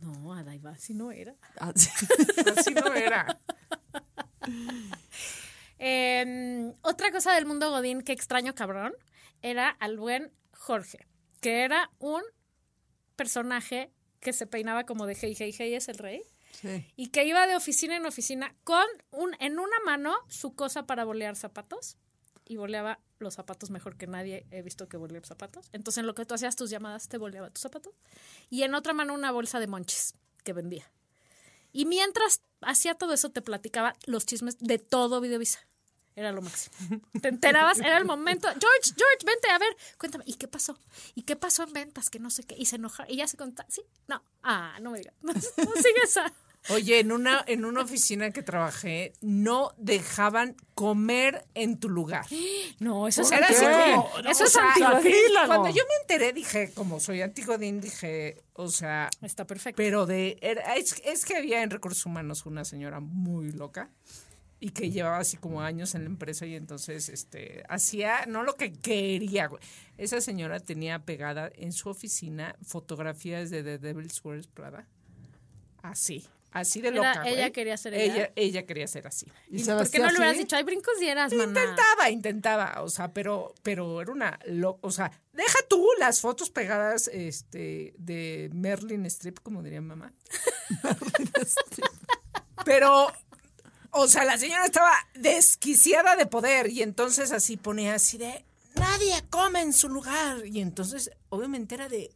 No, 0.00 0.32
Adaiva, 0.32 0.70
así 0.70 0.94
no 0.94 1.12
era. 1.12 1.34
Ah, 1.58 1.72
sí. 1.76 1.90
Así 2.56 2.72
no 2.72 2.94
era. 2.94 3.38
Eh, 5.82 6.74
otra 6.82 7.10
cosa 7.10 7.34
del 7.34 7.46
mundo 7.46 7.70
Godín 7.70 8.02
que 8.02 8.12
extraño 8.12 8.54
cabrón 8.54 8.92
era 9.40 9.70
al 9.70 9.96
buen 9.96 10.30
Jorge, 10.52 11.06
que 11.40 11.64
era 11.64 11.90
un 11.98 12.22
personaje 13.16 13.90
que 14.20 14.34
se 14.34 14.46
peinaba 14.46 14.84
como 14.84 15.06
de 15.06 15.16
Hey, 15.18 15.34
Hey, 15.36 15.54
Hey 15.56 15.74
es 15.74 15.88
el 15.88 15.96
rey. 15.96 16.22
Sí. 16.52 16.86
Y 16.96 17.08
que 17.08 17.24
iba 17.24 17.46
de 17.46 17.56
oficina 17.56 17.96
en 17.96 18.04
oficina 18.04 18.54
con 18.62 18.84
un, 19.10 19.34
en 19.40 19.58
una 19.58 19.78
mano 19.86 20.14
su 20.28 20.54
cosa 20.54 20.86
para 20.86 21.04
bolear 21.04 21.34
zapatos. 21.34 21.96
Y 22.44 22.56
boleaba 22.56 22.98
los 23.18 23.34
zapatos 23.34 23.70
mejor 23.70 23.96
que 23.96 24.06
nadie 24.06 24.46
he 24.50 24.60
visto 24.60 24.88
que 24.88 24.98
bolear 24.98 25.24
zapatos. 25.24 25.70
Entonces, 25.72 26.00
en 26.00 26.06
lo 26.06 26.14
que 26.14 26.26
tú 26.26 26.34
hacías 26.34 26.56
tus 26.56 26.68
llamadas, 26.68 27.08
te 27.08 27.16
boleaba 27.16 27.48
tus 27.50 27.62
zapatos. 27.62 27.94
Y 28.50 28.64
en 28.64 28.74
otra 28.74 28.92
mano 28.92 29.14
una 29.14 29.30
bolsa 29.30 29.60
de 29.60 29.66
monches 29.66 30.14
que 30.44 30.52
vendía. 30.52 30.90
Y 31.72 31.86
mientras 31.86 32.42
hacía 32.60 32.94
todo 32.94 33.12
eso, 33.12 33.30
te 33.30 33.42
platicaba 33.42 33.94
los 34.06 34.26
chismes 34.26 34.58
de 34.58 34.78
todo 34.78 35.20
Videovisa. 35.20 35.60
Era 36.16 36.32
lo 36.32 36.42
máximo. 36.42 36.74
Te 37.22 37.28
enterabas, 37.28 37.78
era 37.78 37.96
el 37.96 38.04
momento. 38.04 38.48
George, 38.48 38.92
George, 38.96 39.24
vente, 39.24 39.48
a 39.48 39.58
ver, 39.58 39.76
cuéntame, 39.96 40.24
¿y 40.26 40.34
qué 40.34 40.48
pasó? 40.48 40.76
¿Y 41.14 41.22
qué 41.22 41.36
pasó 41.36 41.62
en 41.62 41.72
ventas? 41.72 42.10
Que 42.10 42.18
no 42.18 42.30
sé 42.30 42.42
qué. 42.42 42.56
Y 42.58 42.66
se 42.66 42.76
enoja. 42.76 43.06
Y 43.08 43.16
ya 43.16 43.26
se 43.26 43.36
contaba. 43.36 43.70
¿Sí? 43.70 43.82
No. 44.08 44.22
Ah, 44.42 44.76
no 44.80 44.90
me 44.90 44.98
digas. 44.98 45.14
No, 45.22 45.32
no 45.32 45.72
sigue 45.76 46.00
esa. 46.04 46.32
Oye, 46.68 47.00
en 47.00 47.10
una, 47.10 47.42
en 47.46 47.64
una 47.64 47.80
oficina 47.80 48.30
que 48.32 48.42
trabajé, 48.42 49.14
no 49.22 49.72
dejaban 49.78 50.54
comer 50.74 51.46
en 51.54 51.78
tu 51.80 51.88
lugar. 51.88 52.26
No, 52.78 53.08
eso 53.08 53.22
es 53.22 53.32
Era 53.32 53.46
así 53.48 53.64
como, 53.64 54.10
Eso 54.28 54.44
es 54.44 54.52
sea. 54.52 54.74
Cuando 55.46 55.68
yo 55.70 55.82
me 55.88 55.94
enteré, 56.02 56.32
dije, 56.34 56.70
como 56.74 57.00
soy 57.00 57.22
antigodín, 57.22 57.80
dije, 57.80 58.42
o 58.52 58.68
sea, 58.68 59.08
Está 59.22 59.46
perfecto. 59.46 59.76
pero 59.78 60.04
de, 60.04 60.36
era- 60.42 60.74
es, 60.76 61.00
es 61.04 61.24
que 61.24 61.36
había 61.38 61.62
en 61.62 61.70
recursos 61.70 62.04
humanos 62.04 62.44
una 62.44 62.64
señora 62.66 63.00
muy 63.00 63.52
loca 63.52 63.90
y 64.60 64.72
que 64.72 64.90
llevaba 64.90 65.16
así 65.16 65.38
como 65.38 65.62
años 65.62 65.94
en 65.94 66.02
la 66.04 66.10
empresa 66.10 66.44
y 66.44 66.54
entonces 66.54 67.08
este 67.08 67.64
hacía 67.70 68.26
no 68.26 68.42
lo 68.42 68.56
que 68.56 68.70
quería, 68.74 69.46
güey. 69.46 69.62
Esa 69.96 70.20
señora 70.20 70.60
tenía 70.60 70.98
pegada 71.06 71.50
en 71.54 71.72
su 71.72 71.88
oficina 71.88 72.54
fotografías 72.62 73.48
de 73.48 73.62
The 73.62 73.78
Devil's 73.78 74.22
Wears 74.22 74.46
Prada. 74.46 74.86
Así, 75.82 76.28
así 76.52 76.80
de 76.80 76.88
Era- 76.88 76.96
loca, 76.96 77.22
güey. 77.22 77.34
ella 77.34 77.50
quería 77.50 77.76
ser 77.76 77.94
ella. 77.94 78.14
ella. 78.14 78.32
Ella 78.36 78.66
quería 78.66 78.86
ser 78.86 79.06
así. 79.06 79.26
¿Y 79.48 79.56
¿Y 79.56 79.64
se 79.64 79.72
¿Por 79.74 79.90
qué 79.90 79.98
no 79.98 80.06
le 80.10 80.14
hubieras 80.16 80.32
así? 80.34 80.42
dicho, 80.44 80.56
hay 80.56 80.62
brincos 80.64 80.94
y 81.00 81.06
eras, 81.06 81.32
maná? 81.32 81.44
Intentaba, 81.60 82.10
intentaba, 82.10 82.82
o 82.82 82.88
sea, 82.88 83.12
pero, 83.12 83.54
pero 83.62 84.00
era 84.00 84.12
una, 84.12 84.38
lo- 84.46 84.78
o 84.82 84.90
sea, 84.90 85.10
deja 85.32 85.58
tú 85.68 85.86
las 85.98 86.20
fotos 86.20 86.50
pegadas, 86.50 87.08
este, 87.08 87.94
de 87.98 88.50
Merlin 88.52 89.06
Strip, 89.06 89.38
como 89.40 89.62
diría 89.62 89.80
mamá. 89.80 90.12
pero, 92.64 93.12
o 93.90 94.08
sea, 94.08 94.24
la 94.24 94.38
señora 94.38 94.64
estaba 94.64 94.92
desquiciada 95.14 96.16
de 96.16 96.26
poder 96.26 96.68
y 96.70 96.82
entonces 96.82 97.32
así 97.32 97.56
ponía 97.56 97.94
así 97.94 98.18
de, 98.18 98.44
nadie 98.74 99.14
come 99.30 99.60
en 99.62 99.72
su 99.72 99.88
lugar 99.88 100.44
y 100.46 100.60
entonces, 100.60 101.10
obviamente 101.28 101.74
era 101.74 101.88
de, 101.88 102.10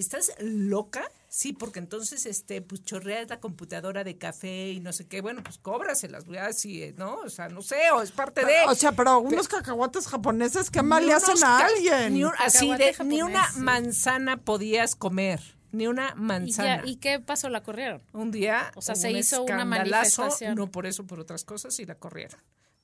¿estás 0.00 0.32
loca? 0.40 1.02
Sí, 1.28 1.52
porque 1.52 1.78
entonces, 1.78 2.26
este, 2.26 2.60
pues 2.60 2.82
chorreas 2.84 3.28
la 3.28 3.38
computadora 3.38 4.02
de 4.02 4.18
café 4.18 4.70
y 4.70 4.80
no 4.80 4.92
sé 4.92 5.06
qué, 5.06 5.20
bueno, 5.20 5.42
pues 5.44 5.58
cóbraselas, 5.58 6.24
güey, 6.24 6.38
así, 6.40 6.92
¿no? 6.96 7.14
O 7.16 7.28
sea, 7.28 7.48
no 7.48 7.62
sé, 7.62 7.76
o 7.92 8.02
es 8.02 8.10
parte 8.10 8.44
de... 8.44 8.52
O 8.66 8.74
sea, 8.74 8.90
pero 8.92 9.20
unos 9.20 9.46
cacahuates 9.46 10.08
japoneses, 10.08 10.70
¿qué 10.70 10.82
mal 10.82 11.06
le 11.06 11.12
hacen 11.12 11.36
a 11.44 11.58
alguien? 11.66 12.14
Ni 12.14 12.24
un- 12.24 12.32
así 12.38 12.72
de, 12.74 12.96
ni 13.04 13.22
una 13.22 13.46
manzana 13.56 14.38
podías 14.38 14.96
comer, 14.96 15.40
ni 15.70 15.86
una 15.86 16.14
¿Y, 16.16 16.20
manzana. 16.20 16.82
ya- 16.82 16.90
¿Y 16.90 16.96
qué 16.96 17.20
pasó? 17.20 17.48
¿La 17.48 17.62
corrieron? 17.62 18.02
Un 18.12 18.32
día, 18.32 18.72
O 18.74 18.82
sea, 18.82 18.96
se 18.96 19.10
un 19.10 19.16
hizo 19.16 19.44
una 19.44 19.64
manifestación. 19.64 20.56
No 20.56 20.70
por 20.72 20.86
eso, 20.86 21.06
por 21.06 21.20
otras 21.20 21.44
cosas, 21.44 21.78
y 21.78 21.86
la 21.86 21.94
corrieron. 21.94 22.40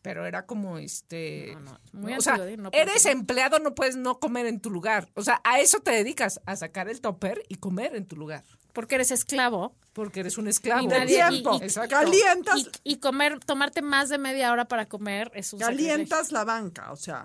Pero 0.07 0.25
era 0.25 0.47
como 0.47 0.79
este. 0.79 1.51
No, 1.55 1.61
no, 1.61 1.81
muy 1.93 2.15
o 2.15 2.21
sea, 2.21 2.37
no 2.37 2.71
puede 2.71 2.83
eres 2.83 3.03
ser. 3.03 3.13
empleado, 3.13 3.59
no 3.59 3.75
puedes 3.75 3.97
no 3.97 4.21
comer 4.21 4.47
en 4.47 4.61
tu 4.61 4.71
lugar. 4.71 5.09
O 5.15 5.23
sea, 5.23 5.41
a 5.43 5.59
eso 5.59 5.81
te 5.81 5.91
dedicas, 5.91 6.41
a 6.47 6.55
sacar 6.55 6.89
el 6.89 7.01
topper 7.01 7.43
y 7.49 7.57
comer 7.57 7.97
en 7.97 8.07
tu 8.07 8.15
lugar. 8.15 8.45
Porque 8.73 8.95
eres 8.95 9.11
esclavo. 9.11 9.75
Porque 9.93 10.21
eres 10.21 10.39
un 10.39 10.47
esclavo. 10.47 10.83
Y 10.83 10.87
nadie- 10.87 11.29
tiempo. 11.29 11.59
y-. 11.61 11.89
Calientas, 11.89 12.71
Y, 12.85 12.93
y 12.93 12.97
comer, 12.99 13.41
tomarte 13.41 13.83
más 13.83 14.09
de 14.09 14.19
media 14.19 14.53
hora 14.53 14.67
para 14.69 14.87
comer 14.87 15.33
es 15.35 15.53
un 15.53 15.59
calientas 15.59 16.31
la 16.31 16.45
banca, 16.45 16.93
o 16.93 16.97
sea. 16.97 17.25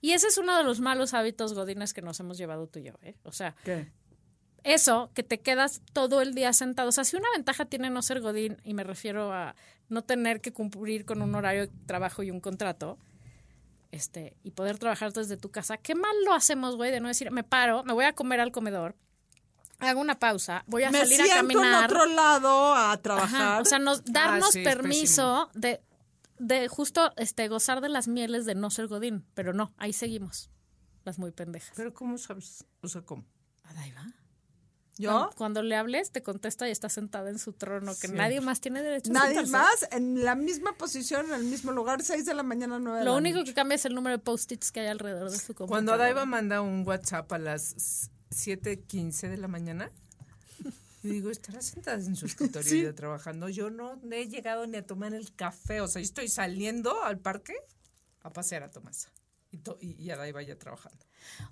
Y 0.00 0.10
ese 0.12 0.26
es 0.26 0.36
uno 0.38 0.56
de 0.56 0.64
los 0.64 0.80
malos 0.80 1.14
hábitos 1.14 1.54
godines 1.54 1.94
que 1.94 2.02
nos 2.02 2.18
hemos 2.18 2.38
llevado 2.38 2.66
tú 2.66 2.80
y 2.80 2.84
yo, 2.84 2.94
¿eh? 3.02 3.14
O 3.22 3.30
sea, 3.30 3.54
¿Qué? 3.62 3.88
eso, 4.64 5.10
que 5.14 5.22
te 5.22 5.38
quedas 5.38 5.80
todo 5.92 6.20
el 6.22 6.34
día 6.34 6.52
sentado. 6.52 6.88
O 6.88 6.92
sea, 6.92 7.04
si 7.04 7.14
una 7.16 7.28
ventaja 7.34 7.66
tiene 7.66 7.88
no 7.90 8.02
ser 8.02 8.20
godín, 8.20 8.56
y 8.64 8.74
me 8.74 8.82
refiero 8.82 9.32
a 9.32 9.54
no 9.88 10.02
tener 10.02 10.40
que 10.40 10.52
cumplir 10.52 11.04
con 11.04 11.22
un 11.22 11.34
horario 11.34 11.62
de 11.68 11.72
trabajo 11.86 12.22
y 12.22 12.30
un 12.30 12.40
contrato, 12.40 12.98
este, 13.92 14.36
y 14.42 14.50
poder 14.50 14.78
trabajar 14.78 15.12
desde 15.12 15.36
tu 15.36 15.50
casa, 15.50 15.76
qué 15.76 15.94
mal 15.94 16.14
lo 16.24 16.34
hacemos, 16.34 16.76
güey, 16.76 16.90
de 16.90 17.00
no 17.00 17.08
decir, 17.08 17.30
me 17.30 17.44
paro, 17.44 17.84
me 17.84 17.92
voy 17.92 18.04
a 18.04 18.14
comer 18.14 18.40
al 18.40 18.52
comedor, 18.52 18.96
hago 19.78 20.00
una 20.00 20.18
pausa, 20.18 20.64
voy 20.66 20.82
a 20.84 20.90
Me 20.90 20.98
salir 20.98 21.20
a 21.20 21.24
siento 21.24 21.40
en 21.40 21.48
caminar. 21.56 21.84
otro 21.90 22.06
lado 22.06 22.74
a 22.74 22.92
Ajá, 22.92 23.02
trabajar. 23.02 23.62
O 23.62 23.64
sea, 23.64 23.78
nos, 23.78 24.04
darnos 24.04 24.48
Ah, 24.48 24.52
sí, 24.52 24.58
es 24.60 24.64
permiso 24.64 25.50
de, 25.54 25.80
de 26.38 26.68
justo 26.68 27.12
este, 27.16 27.46
gozar 27.48 27.80
de 27.80 27.88
las 27.88 28.08
mieles 28.08 28.44
de 28.44 28.54
no 28.54 28.70
ser 28.70 28.88
godín, 28.88 29.24
pero 29.34 29.52
no, 29.52 29.72
ahí 29.78 29.92
seguimos, 29.92 30.50
las 31.04 31.18
muy 31.18 31.30
pendejas. 31.30 31.72
Pero 31.76 31.94
¿cómo 31.94 32.18
sabes? 32.18 32.64
O 32.82 32.88
sea, 32.88 33.02
¿cómo? 33.02 33.24
Adaiva. 33.64 34.06
¿Yo? 34.98 35.10
Cuando, 35.10 35.30
cuando 35.36 35.62
le 35.62 35.76
hables, 35.76 36.10
te 36.10 36.22
contesta 36.22 36.66
y 36.68 36.70
está 36.70 36.88
sentada 36.88 37.28
en 37.28 37.38
su 37.38 37.52
trono, 37.52 37.92
que 38.00 38.08
nadie 38.08 38.40
más 38.40 38.60
tiene 38.60 38.82
derecho 38.82 39.10
a 39.10 39.14
Nadie 39.14 39.44
más 39.46 39.86
en 39.90 40.24
la 40.24 40.34
misma 40.34 40.72
posición, 40.72 41.26
en 41.26 41.34
el 41.34 41.44
mismo 41.44 41.70
lugar, 41.72 42.02
6 42.02 42.24
de 42.24 42.32
la 42.34 42.42
mañana, 42.42 42.78
9 42.78 43.00
de 43.00 43.04
Lo 43.04 43.12
la 43.12 43.16
único 43.18 43.38
noche. 43.38 43.50
que 43.50 43.54
cambia 43.54 43.74
es 43.74 43.84
el 43.84 43.94
número 43.94 44.16
de 44.16 44.22
post-its 44.24 44.72
que 44.72 44.80
hay 44.80 44.86
alrededor 44.86 45.30
de 45.30 45.36
su 45.38 45.54
computadora. 45.54 45.68
Cuando 45.68 45.92
Adaiva 45.92 46.24
manda 46.24 46.62
un 46.62 46.86
WhatsApp 46.86 47.30
a 47.32 47.38
las 47.38 48.08
7:15 48.30 49.28
de 49.28 49.36
la 49.36 49.48
mañana, 49.48 49.90
y 51.02 51.08
digo, 51.08 51.30
estará 51.30 51.60
sentada 51.62 51.98
en 51.98 52.16
su 52.16 52.26
escritorio 52.26 52.84
ya 52.90 52.94
trabajando. 52.94 53.48
Yo 53.48 53.70
no 53.70 54.00
he 54.10 54.26
llegado 54.28 54.66
ni 54.66 54.78
a 54.78 54.86
tomar 54.86 55.14
el 55.14 55.32
café. 55.34 55.80
O 55.80 55.88
sea, 55.88 56.00
yo 56.00 56.06
estoy 56.06 56.28
saliendo 56.28 57.02
al 57.04 57.18
parque 57.18 57.54
a 58.22 58.32
pasear 58.32 58.62
a 58.64 58.70
Tomasa. 58.70 59.10
Y, 59.56 59.58
to- 59.58 59.78
y, 59.80 59.92
y 60.02 60.10
Adaiva 60.10 60.42
ya 60.42 60.58
trabajando. 60.58 60.98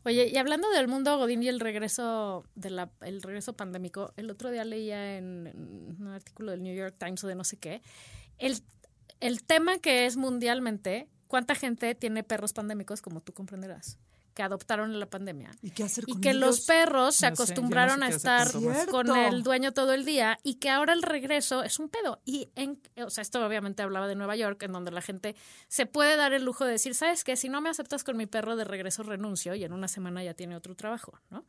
Oye, 0.04 0.28
y 0.28 0.36
hablando 0.36 0.68
del 0.70 0.88
mundo 0.88 1.16
Godín 1.16 1.42
y 1.42 1.48
el 1.48 1.58
regreso 1.58 2.44
de 2.54 2.68
la, 2.68 2.90
el 3.00 3.22
regreso 3.22 3.54
pandémico, 3.54 4.12
el 4.16 4.30
otro 4.30 4.50
día 4.50 4.64
leía 4.64 5.16
en, 5.16 5.46
en 5.46 5.96
un 6.00 6.08
artículo 6.08 6.50
del 6.50 6.62
New 6.62 6.74
York 6.76 6.96
Times 6.98 7.24
o 7.24 7.28
de 7.28 7.34
no 7.34 7.44
sé 7.44 7.56
qué, 7.56 7.80
el, 8.38 8.58
el 9.20 9.42
tema 9.42 9.78
que 9.78 10.04
es 10.04 10.16
mundialmente, 10.18 11.08
cuánta 11.28 11.54
gente 11.54 11.94
tiene 11.94 12.22
perros 12.22 12.52
pandémicos, 12.52 13.00
como 13.00 13.22
tú 13.22 13.32
comprenderás, 13.32 13.98
que 14.34 14.42
adoptaron 14.42 14.90
en 14.90 15.00
la 15.00 15.06
pandemia. 15.06 15.50
¿Y 15.62 15.70
qué 15.70 15.84
hacer 15.84 16.04
Y 16.06 16.12
con 16.12 16.20
que 16.20 16.34
los 16.34 16.62
perros 16.62 17.14
se 17.14 17.30
No 17.30 17.36
sé, 17.36 17.36
yo 17.36 17.40
no 17.40 17.46
sé 17.46 17.52
acostumbraron 17.52 18.02
a 18.02 18.08
estar 18.08 18.48
con 18.90 19.16
el 19.16 19.42
dueño 19.42 19.72
todo 19.72 19.92
el 19.92 20.04
día 20.04 20.38
y 20.42 20.56
que 20.56 20.70
ahora 20.70 20.92
el 20.92 21.02
regreso 21.02 21.62
es 21.62 21.78
un 21.78 21.88
pedo. 21.88 22.20
Y, 22.24 22.48
en, 22.56 22.80
o 22.96 23.10
sea, 23.10 23.22
esto 23.22 23.44
obviamente 23.44 23.82
hablaba 23.82 24.08
de 24.08 24.16
Nueva 24.16 24.36
York, 24.36 24.62
en 24.64 24.72
donde 24.72 24.90
la 24.90 25.00
gente 25.00 25.36
se 25.68 25.86
puede 25.86 26.16
dar 26.16 26.32
el 26.32 26.44
lujo 26.44 26.64
de 26.64 26.72
decir, 26.72 26.94
¿sabes 26.94 27.22
qué? 27.22 27.36
Si 27.36 27.48
no 27.48 27.60
me 27.60 27.70
aceptas 27.70 28.02
con 28.02 28.16
mi 28.16 28.26
perro 28.26 28.56
de 28.56 28.64
regreso, 28.64 29.04
renuncio 29.04 29.54
y 29.54 29.64
en 29.64 29.72
una 29.72 29.88
semana 29.88 30.24
ya 30.24 30.34
tiene 30.34 30.56
otro 30.56 30.74
trabajo, 30.74 31.20
¿no? 31.30 31.44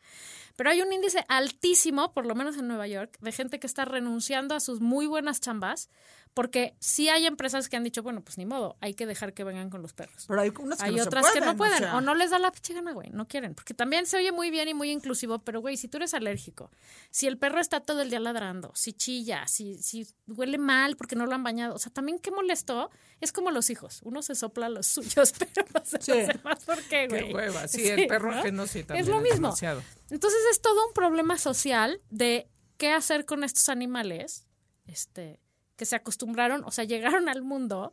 Pero 0.55 0.69
hay 0.69 0.81
un 0.81 0.93
índice 0.93 1.25
altísimo, 1.27 2.13
por 2.13 2.25
lo 2.25 2.35
menos 2.35 2.57
en 2.57 2.67
Nueva 2.67 2.87
York, 2.87 3.17
de 3.19 3.31
gente 3.31 3.59
que 3.59 3.67
está 3.67 3.85
renunciando 3.85 4.55
a 4.55 4.59
sus 4.59 4.79
muy 4.79 5.07
buenas 5.07 5.41
chambas 5.41 5.89
porque 6.35 6.75
sí 6.79 7.09
hay 7.09 7.25
empresas 7.25 7.69
que 7.69 7.77
han 7.77 7.83
dicho, 7.83 8.03
bueno, 8.03 8.21
pues 8.23 8.37
ni 8.37 8.45
modo, 8.45 8.77
hay 8.81 8.93
que 8.93 9.07
dejar 9.07 9.33
que 9.33 9.43
vengan 9.43 9.71
con 9.71 9.81
los 9.81 9.93
perros. 9.93 10.25
Pero 10.27 10.41
hay 10.41 10.51
unas 10.59 10.77
que 10.77 10.85
Hay 10.85 10.91
no 10.95 11.01
se 11.01 11.07
otras 11.07 11.31
que 11.31 11.39
no 11.39 11.55
pueden, 11.55 11.55
o 11.55 11.57
pueden 11.57 11.77
sea. 11.79 11.95
o, 11.97 12.01
no 12.01 12.13
les 12.13 12.29
da 12.29 12.37
la 12.37 12.51
pinche 12.51 12.73
gana, 12.75 12.91
güey, 12.91 13.09
no 13.09 13.27
quieren, 13.27 13.55
porque 13.55 13.73
también 13.73 14.05
se 14.05 14.17
oye 14.17 14.31
muy 14.31 14.51
bien 14.51 14.67
y 14.67 14.73
muy 14.75 14.91
inclusivo, 14.91 15.39
pero 15.39 15.61
güey, 15.61 15.77
si 15.77 15.87
tú 15.87 15.97
eres 15.97 16.13
alérgico, 16.13 16.69
si 17.09 17.25
el 17.25 17.37
perro 17.39 17.59
está 17.59 17.79
todo 17.79 18.01
el 18.01 18.09
día 18.11 18.19
ladrando, 18.19 18.71
si 18.75 18.93
chilla, 18.93 19.47
si, 19.47 19.81
si 19.81 20.05
huele 20.27 20.57
mal 20.59 20.97
porque 20.97 21.15
no 21.15 21.25
lo 21.25 21.33
han 21.33 21.43
bañado, 21.43 21.73
o 21.73 21.79
sea, 21.79 21.91
también 21.91 22.19
qué 22.19 22.29
molesto, 22.31 22.91
es 23.21 23.31
como 23.31 23.49
los 23.49 23.69
hijos, 23.69 24.01
uno 24.03 24.21
se 24.21 24.35
sopla 24.35 24.67
los 24.69 24.85
suyos, 24.87 25.33
pero 25.39 25.65
no 25.73 25.83
se 25.85 26.01
Sí. 26.01 26.11
los 26.11 26.27
demás, 26.27 26.65
¿por 26.65 26.83
qué, 26.83 27.07
güey? 27.07 27.27
Qué 27.29 27.33
hueva. 27.33 27.67
Sí, 27.69 27.87
el 27.87 28.07
perro 28.07 28.31
¿no? 28.31 28.39
ajeno 28.39 28.67
sí 28.67 28.83
también 28.83 29.05
Es 29.05 29.09
lo 29.09 29.21
mismo. 29.21 29.47
demasiado. 29.47 29.81
Entonces 30.09 30.39
es 30.51 30.61
todo 30.61 30.85
un 30.85 30.93
problema 30.93 31.37
social 31.37 32.01
de 32.09 32.49
qué 32.77 32.91
hacer 32.91 33.25
con 33.25 33.43
estos 33.45 33.69
animales, 33.69 34.45
este, 34.85 35.39
que 35.75 35.85
se 35.85 35.95
acostumbraron, 35.95 36.63
o 36.65 36.71
sea, 36.71 36.83
llegaron 36.85 37.29
al 37.29 37.41
mundo 37.41 37.91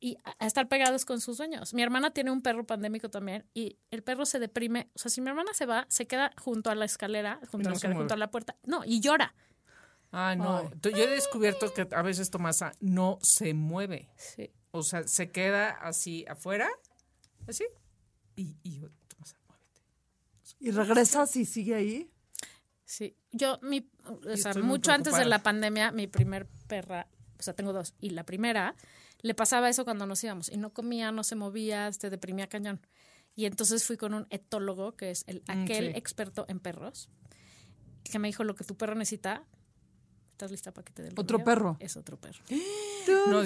y 0.00 0.16
a 0.38 0.46
estar 0.46 0.68
pegados 0.68 1.04
con 1.04 1.20
sus 1.20 1.38
dueños. 1.38 1.74
Mi 1.74 1.82
hermana 1.82 2.12
tiene 2.12 2.30
un 2.30 2.40
perro 2.40 2.64
pandémico 2.66 3.10
también 3.10 3.44
y 3.54 3.78
el 3.90 4.02
perro 4.02 4.26
se 4.26 4.38
deprime, 4.38 4.90
o 4.94 4.98
sea, 4.98 5.10
si 5.10 5.20
mi 5.20 5.28
hermana 5.28 5.52
se 5.54 5.66
va, 5.66 5.86
se 5.88 6.06
queda 6.06 6.32
junto 6.36 6.70
a 6.70 6.74
la 6.74 6.84
escalera, 6.84 7.40
junto, 7.50 7.68
No 7.68 7.68
a, 7.68 7.70
la 7.70 7.76
escalera, 7.76 7.98
junto 7.98 8.14
a 8.14 8.16
la 8.16 8.30
puerta, 8.30 8.56
no, 8.64 8.84
y 8.84 9.00
llora. 9.00 9.34
Ah, 10.12 10.34
no. 10.36 10.70
Yo 10.80 10.96
he 10.96 11.06
descubierto 11.08 11.72
que 11.74 11.86
a 11.90 12.02
veces 12.02 12.30
Tomasa 12.30 12.72
no 12.80 13.18
se 13.20 13.52
mueve. 13.52 14.08
Sí. 14.16 14.50
O 14.70 14.82
sea, 14.82 15.06
se 15.06 15.30
queda 15.30 15.70
así 15.70 16.24
afuera, 16.28 16.68
así, 17.46 17.64
y, 18.36 18.56
y 18.62 18.80
yo, 18.80 18.88
Tomasa, 19.08 19.36
muévete. 19.48 19.82
Y 20.60 20.70
regresas 20.70 21.34
y 21.36 21.44
sigue 21.44 21.74
ahí. 21.74 22.10
Sí, 22.84 23.16
yo, 23.32 23.58
mi, 23.62 23.88
o 24.06 24.36
sea, 24.36 24.54
mucho 24.54 24.92
antes 24.92 25.16
de 25.16 25.24
la 25.24 25.42
pandemia, 25.42 25.92
mi 25.92 26.06
primer 26.06 26.46
perra, 26.66 27.06
o 27.38 27.42
sea, 27.42 27.54
tengo 27.54 27.72
dos, 27.72 27.94
y 28.00 28.10
la 28.10 28.24
primera, 28.24 28.74
le 29.20 29.34
pasaba 29.34 29.68
eso 29.68 29.84
cuando 29.84 30.06
nos 30.06 30.22
íbamos, 30.24 30.48
y 30.48 30.56
no 30.56 30.72
comía, 30.72 31.12
no 31.12 31.24
se 31.24 31.36
movía, 31.36 31.92
se 31.92 32.10
deprimía 32.10 32.48
cañón. 32.48 32.80
Y 33.34 33.46
entonces 33.46 33.84
fui 33.84 33.96
con 33.96 34.14
un 34.14 34.26
etólogo, 34.30 34.96
que 34.96 35.10
es 35.10 35.24
el, 35.28 35.42
Mm, 35.46 35.62
aquel 35.62 35.92
sí. 35.92 35.92
experto 35.94 36.44
en 36.48 36.58
perros, 36.58 37.08
que 38.02 38.18
me 38.18 38.28
dijo 38.28 38.42
lo 38.44 38.54
que 38.54 38.64
tu 38.64 38.76
perro 38.76 38.94
necesita. 38.94 39.44
¿Estás 40.32 40.50
lista 40.50 40.72
para 40.72 40.84
que 40.84 40.92
te 40.92 41.02
dé 41.02 41.08
el 41.08 41.14
¿Otro 41.18 41.44
perro? 41.44 41.76
Es 41.80 41.96
otro 41.96 42.18
perro. 42.18 42.42
No. 43.28 43.42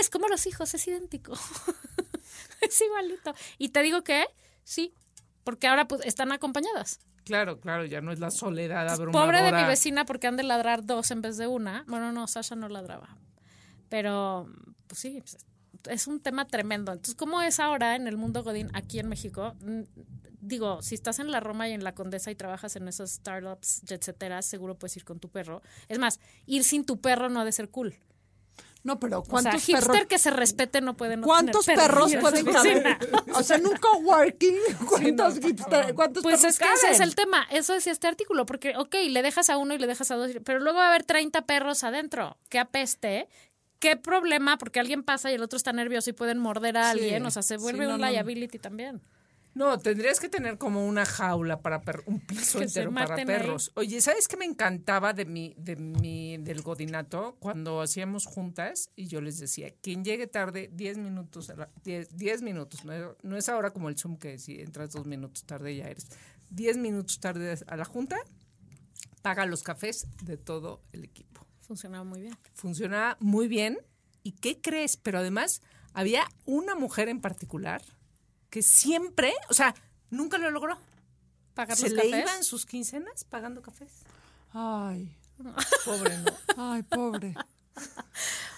Es 0.00 0.10
como 0.10 0.26
los 0.26 0.44
hijos, 0.46 0.74
es 0.74 0.88
idéntico. 0.88 1.34
es 2.60 2.80
igualito. 2.80 3.32
Y 3.58 3.68
te 3.68 3.80
digo 3.82 4.02
que 4.02 4.26
sí, 4.64 4.92
porque 5.44 5.68
ahora 5.68 5.86
pues, 5.86 6.00
están 6.04 6.32
acompañadas. 6.32 6.98
Claro, 7.24 7.58
claro, 7.60 7.84
ya 7.84 8.00
no 8.00 8.12
es 8.12 8.20
la 8.20 8.30
soledad 8.30 8.88
abrumadora. 8.88 9.26
Pobre 9.26 9.42
de 9.42 9.62
mi 9.62 9.68
vecina 9.68 10.04
porque 10.04 10.26
han 10.26 10.36
de 10.36 10.42
ladrar 10.42 10.84
dos 10.84 11.10
en 11.10 11.22
vez 11.22 11.36
de 11.36 11.46
una. 11.46 11.84
Bueno, 11.88 12.12
no, 12.12 12.26
Sasha 12.26 12.54
no 12.54 12.68
ladraba. 12.68 13.16
Pero, 13.88 14.48
pues 14.86 15.00
sí, 15.00 15.20
pues, 15.20 15.38
es 15.88 16.06
un 16.06 16.20
tema 16.20 16.46
tremendo. 16.46 16.92
Entonces, 16.92 17.14
¿cómo 17.14 17.40
es 17.42 17.60
ahora 17.60 17.96
en 17.96 18.06
el 18.06 18.16
mundo 18.16 18.42
Godín 18.42 18.70
aquí 18.74 18.98
en 18.98 19.08
México? 19.08 19.54
Mm, 19.60 19.82
Digo, 20.46 20.82
si 20.82 20.94
estás 20.94 21.20
en 21.20 21.30
la 21.30 21.40
Roma 21.40 21.70
y 21.70 21.72
en 21.72 21.82
la 21.82 21.94
Condesa 21.94 22.30
y 22.30 22.34
trabajas 22.34 22.76
en 22.76 22.86
esos 22.86 23.12
startups, 23.12 23.82
etcétera, 23.90 24.42
seguro 24.42 24.74
puedes 24.74 24.94
ir 24.98 25.04
con 25.04 25.18
tu 25.18 25.30
perro. 25.30 25.62
Es 25.88 25.98
más, 25.98 26.20
ir 26.44 26.64
sin 26.64 26.84
tu 26.84 27.00
perro 27.00 27.30
no 27.30 27.40
ha 27.40 27.46
de 27.46 27.52
ser 27.52 27.70
cool. 27.70 27.94
No, 28.84 29.00
pero 29.00 29.20
O 29.20 29.22
sea, 29.24 29.30
¿cuántos 29.30 29.62
hipster 29.64 29.90
perros? 29.90 30.06
que 30.08 30.18
se 30.18 30.30
respete 30.30 30.80
no 30.82 30.94
puede 30.96 31.16
no 31.16 31.26
¿Cuántos 31.26 31.64
tener 31.66 31.80
perros 31.86 32.14
pueden? 32.20 32.46
O 33.34 33.42
sea, 33.42 33.56
en 33.56 33.66
un 33.66 33.76
coworking, 33.78 34.56
¿cuántos, 34.88 35.40
hipster- 35.40 35.94
cuántos 35.94 36.22
Pues 36.22 36.40
perros 36.42 36.52
es 36.54 36.58
que 36.58 36.72
ese 36.72 36.90
es 36.90 37.00
el 37.00 37.14
tema, 37.14 37.46
eso 37.50 37.72
decía 37.72 37.92
este 37.92 38.06
artículo, 38.06 38.44
porque, 38.46 38.76
ok, 38.76 38.94
le 39.08 39.22
dejas 39.22 39.48
a 39.50 39.56
uno 39.56 39.74
y 39.74 39.78
le 39.78 39.86
dejas 39.86 40.10
a 40.10 40.16
dos, 40.16 40.30
pero 40.44 40.60
luego 40.60 40.78
va 40.78 40.86
a 40.86 40.88
haber 40.90 41.02
30 41.04 41.46
perros 41.46 41.82
adentro, 41.82 42.36
qué 42.50 42.58
apeste, 42.58 43.28
qué 43.78 43.96
problema, 43.96 44.58
porque 44.58 44.80
alguien 44.80 45.02
pasa 45.02 45.30
y 45.30 45.34
el 45.34 45.42
otro 45.42 45.56
está 45.56 45.72
nervioso 45.72 46.10
y 46.10 46.12
pueden 46.12 46.38
morder 46.38 46.76
a 46.76 46.84
Sí, 46.92 46.98
alguien, 47.00 47.24
o 47.26 47.30
sea, 47.30 47.42
se 47.42 47.56
sí, 47.56 47.62
vuelve 47.62 47.86
no, 47.86 47.94
un 47.94 48.00
no. 48.02 48.06
liability 48.10 48.58
también. 48.58 49.00
No, 49.54 49.78
tendrías 49.78 50.18
que 50.18 50.28
tener 50.28 50.58
como 50.58 50.84
una 50.86 51.04
jaula 51.06 51.62
para 51.62 51.80
perros, 51.82 52.04
un 52.08 52.18
piso 52.20 52.58
Que 52.58 52.64
entero 52.64 52.92
para 52.92 53.14
ahí. 53.14 53.24
perros. 53.24 53.70
Oye, 53.76 54.00
¿sabes 54.00 54.26
qué 54.26 54.36
me 54.36 54.44
encantaba 54.44 55.12
de 55.12 55.24
mi, 55.26 55.54
de 55.56 55.76
mi, 55.76 56.38
del 56.38 56.62
godinato? 56.62 57.36
Cuando 57.38 57.80
hacíamos 57.80 58.26
juntas 58.26 58.90
y 58.96 59.06
yo 59.06 59.20
les 59.20 59.38
decía, 59.38 59.72
quien 59.80 60.04
llegue 60.04 60.26
tarde, 60.26 60.70
10 60.72 60.98
minutos, 60.98 61.50
a 61.50 61.56
la- 61.56 61.70
10, 61.84 62.16
10 62.16 62.42
minutos, 62.42 62.84
no, 62.84 63.16
no 63.22 63.36
es 63.36 63.48
ahora 63.48 63.72
como 63.72 63.88
el 63.88 63.96
Zoom 63.96 64.16
que 64.16 64.38
si 64.38 64.60
entras 64.60 64.90
dos 64.90 65.06
minutos 65.06 65.44
tarde 65.44 65.76
ya 65.76 65.84
eres. 65.84 66.08
10 66.50 66.76
minutos 66.76 67.20
tarde 67.20 67.56
a 67.66 67.76
la 67.76 67.84
junta, 67.84 68.16
paga 69.22 69.46
los 69.46 69.62
cafés 69.62 70.06
de 70.24 70.36
todo 70.36 70.82
el 70.92 71.04
equipo. 71.04 71.46
Funcionaba 71.60 72.04
muy 72.04 72.20
bien. 72.22 72.36
funcionaba 72.54 73.16
muy 73.20 73.48
bien. 73.48 73.78
¿Y 74.22 74.32
qué 74.32 74.60
crees? 74.60 74.96
Pero 74.96 75.18
además 75.18 75.62
había 75.92 76.24
una 76.44 76.74
mujer 76.74 77.08
en 77.08 77.20
particular 77.20 77.82
que 78.54 78.62
siempre, 78.62 79.34
o 79.48 79.52
sea, 79.54 79.74
nunca 80.10 80.38
lo 80.38 80.48
logró. 80.52 80.78
Pagar 81.54 81.76
Se 81.76 81.88
los 81.88 81.92
le 81.94 82.08
cafés. 82.08 82.20
iban 82.24 82.44
sus 82.44 82.66
quincenas 82.66 83.24
pagando 83.24 83.62
cafés. 83.62 83.90
Ay, 84.52 85.12
Pobre, 85.84 86.16
¿no? 86.18 86.32
ay, 86.72 86.84
pobre. 86.84 87.34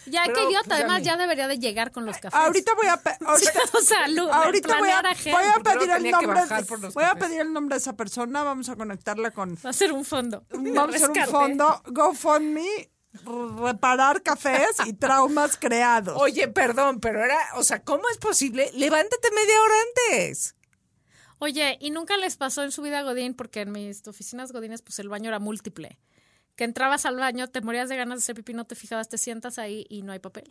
Ya, 0.05 0.25
Pero, 0.27 0.35
qué 0.35 0.45
idiota, 0.45 0.69
pues, 0.69 0.81
además 0.81 1.03
ya 1.03 1.17
debería 1.17 1.49
de 1.49 1.59
llegar 1.59 1.93
con 1.93 2.05
los 2.05 2.19
cafés. 2.19 2.39
Ahorita 2.39 2.75
voy 2.75 2.89
a... 2.89 2.93
Ahorita, 3.27 3.61
o 3.73 3.81
sea, 3.81 4.07
lu- 4.09 4.31
ahorita 4.31 4.79
voy 4.79 4.91
a, 4.91 5.01
voy 5.01 5.45
a 5.47 5.63
pedir 5.63 5.91
el 5.91 6.03
que 6.03 6.11
nombre. 6.11 6.41
de- 6.47 6.89
voy 6.93 7.05
a 7.05 7.15
pedir 7.15 7.41
el 7.41 7.53
nombre 7.55 7.77
de 7.77 7.79
esa 7.79 7.97
persona. 7.97 8.43
Vamos 8.43 8.69
a 8.69 8.77
conectarla 8.77 9.31
con... 9.31 9.57
Va 9.65 9.71
a 9.71 9.73
ser 9.73 9.93
un 9.93 10.05
fondo. 10.05 10.45
Vamos 10.51 10.77
a 11.03 11.07
hacer 11.07 11.11
un 11.11 11.27
fondo 11.27 11.83
GoFundMe, 11.87 12.91
reparar 13.61 14.23
cafés 14.23 14.77
y 14.87 14.93
traumas 14.93 15.57
creados. 15.57 16.17
Oye, 16.21 16.49
perdón, 16.49 17.01
pero 17.01 17.25
era, 17.25 17.39
o 17.57 17.63
sea, 17.65 17.83
¿cómo 17.83 18.09
es 18.11 18.19
posible? 18.19 18.71
Levántate 18.75 19.31
media 19.31 19.61
hora 19.63 19.75
antes. 20.15 20.55
Oye, 21.39 21.77
¿y 21.81 21.91
nunca 21.91 22.17
les 22.17 22.37
pasó 22.37 22.63
en 22.63 22.73
su 22.73 22.83
vida 22.83 23.03
Godín? 23.03 23.35
Porque 23.35 23.61
en 23.63 23.73
mis 23.73 24.07
oficinas 24.07 24.53
Godines, 24.53 24.83
pues 24.83 24.99
el 24.99 25.09
baño 25.09 25.29
era 25.29 25.39
múltiple. 25.39 25.99
Que 26.55 26.65
entrabas 26.65 27.05
al 27.05 27.17
baño, 27.17 27.49
te 27.49 27.61
morías 27.61 27.89
de 27.91 27.97
ganas 27.97 28.19
de 28.19 28.23
hacer 28.23 28.35
pipí, 28.37 28.55
no 28.55 28.65
te 28.65 28.75
fijabas, 28.75 29.09
te 29.09 29.19
sientas 29.19 29.59
ahí 29.59 29.85
y 29.91 30.03
no 30.03 30.13
hay 30.13 30.19
papel. 30.19 30.49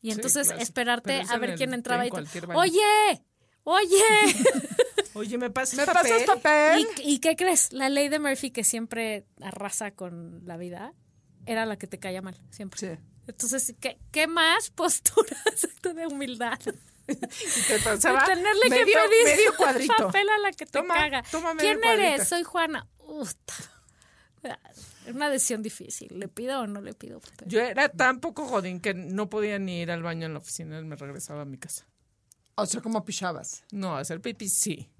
Y 0.00 0.10
Sí, 0.10 0.16
entonces 0.16 0.52
esperarte 0.58 1.22
a 1.28 1.34
en 1.34 1.40
ver 1.40 1.50
el- 1.50 1.56
quién 1.56 1.74
entraba 1.74 2.02
en 2.06 2.08
y 2.08 2.10
baño. 2.10 2.58
oye, 2.60 3.22
Oye, 3.64 4.02
Oye, 5.14 5.36
me 5.36 5.50
pasas 5.50 5.74
¿Me 5.76 5.84
papel. 5.84 6.10
pasas 6.12 6.22
papel? 6.24 6.86
¿y, 7.02 7.14
y 7.14 7.18
qué 7.18 7.34
crees? 7.36 7.70
La 7.72 7.88
ley 7.90 8.08
de 8.08 8.18
Murphy 8.18 8.50
que 8.50 8.64
siempre 8.64 9.26
arrasa 9.42 9.90
con 9.90 10.40
la 10.46 10.56
vida 10.56 10.94
era 11.50 11.66
la 11.66 11.76
que 11.76 11.86
te 11.86 11.98
caía 11.98 12.22
mal, 12.22 12.40
siempre. 12.50 12.78
Sí. 12.78 13.02
Entonces, 13.26 13.74
¿qué, 13.80 13.98
qué 14.12 14.26
más 14.26 14.70
posturas 14.70 15.68
de 15.82 16.06
humildad? 16.06 16.58
Y 17.08 17.14
te 17.14 17.78
de 17.78 17.98
tenerle 17.98 18.68
medio, 18.68 18.84
que 18.86 18.92
pedir 19.08 19.24
medio 19.24 19.56
cuadrito. 19.56 19.94
papel 19.96 20.28
a 20.28 20.38
la 20.38 20.50
que 20.52 20.66
te 20.66 20.72
Toma, 20.72 20.94
caga. 20.94 21.22
toma 21.30 21.54
medio 21.54 21.70
¿Quién 21.70 21.80
cuadrito. 21.80 22.06
eres? 22.14 22.28
Soy 22.28 22.42
Juana. 22.42 22.86
Uta. 22.98 23.54
Es 25.06 25.14
una 25.14 25.30
decisión 25.30 25.62
difícil. 25.62 26.18
¿Le 26.18 26.28
pido 26.28 26.60
o 26.60 26.66
no 26.66 26.82
le 26.82 26.92
pido 26.92 27.18
papel? 27.20 27.48
Yo 27.48 27.60
era 27.60 27.88
tan 27.88 28.20
poco 28.20 28.46
godín 28.46 28.80
que 28.80 28.92
no 28.92 29.30
podía 29.30 29.58
ni 29.58 29.80
ir 29.80 29.90
al 29.90 30.02
baño 30.02 30.26
en 30.26 30.34
la 30.34 30.38
oficina, 30.38 30.80
me 30.82 30.96
regresaba 30.96 31.42
a 31.42 31.44
mi 31.46 31.56
casa. 31.56 31.86
O 32.56 32.66
sea, 32.66 32.82
¿cómo 32.82 33.04
pichabas? 33.04 33.64
No, 33.72 33.96
hacer 33.96 34.20
pipí 34.20 34.48
sí. 34.48 34.90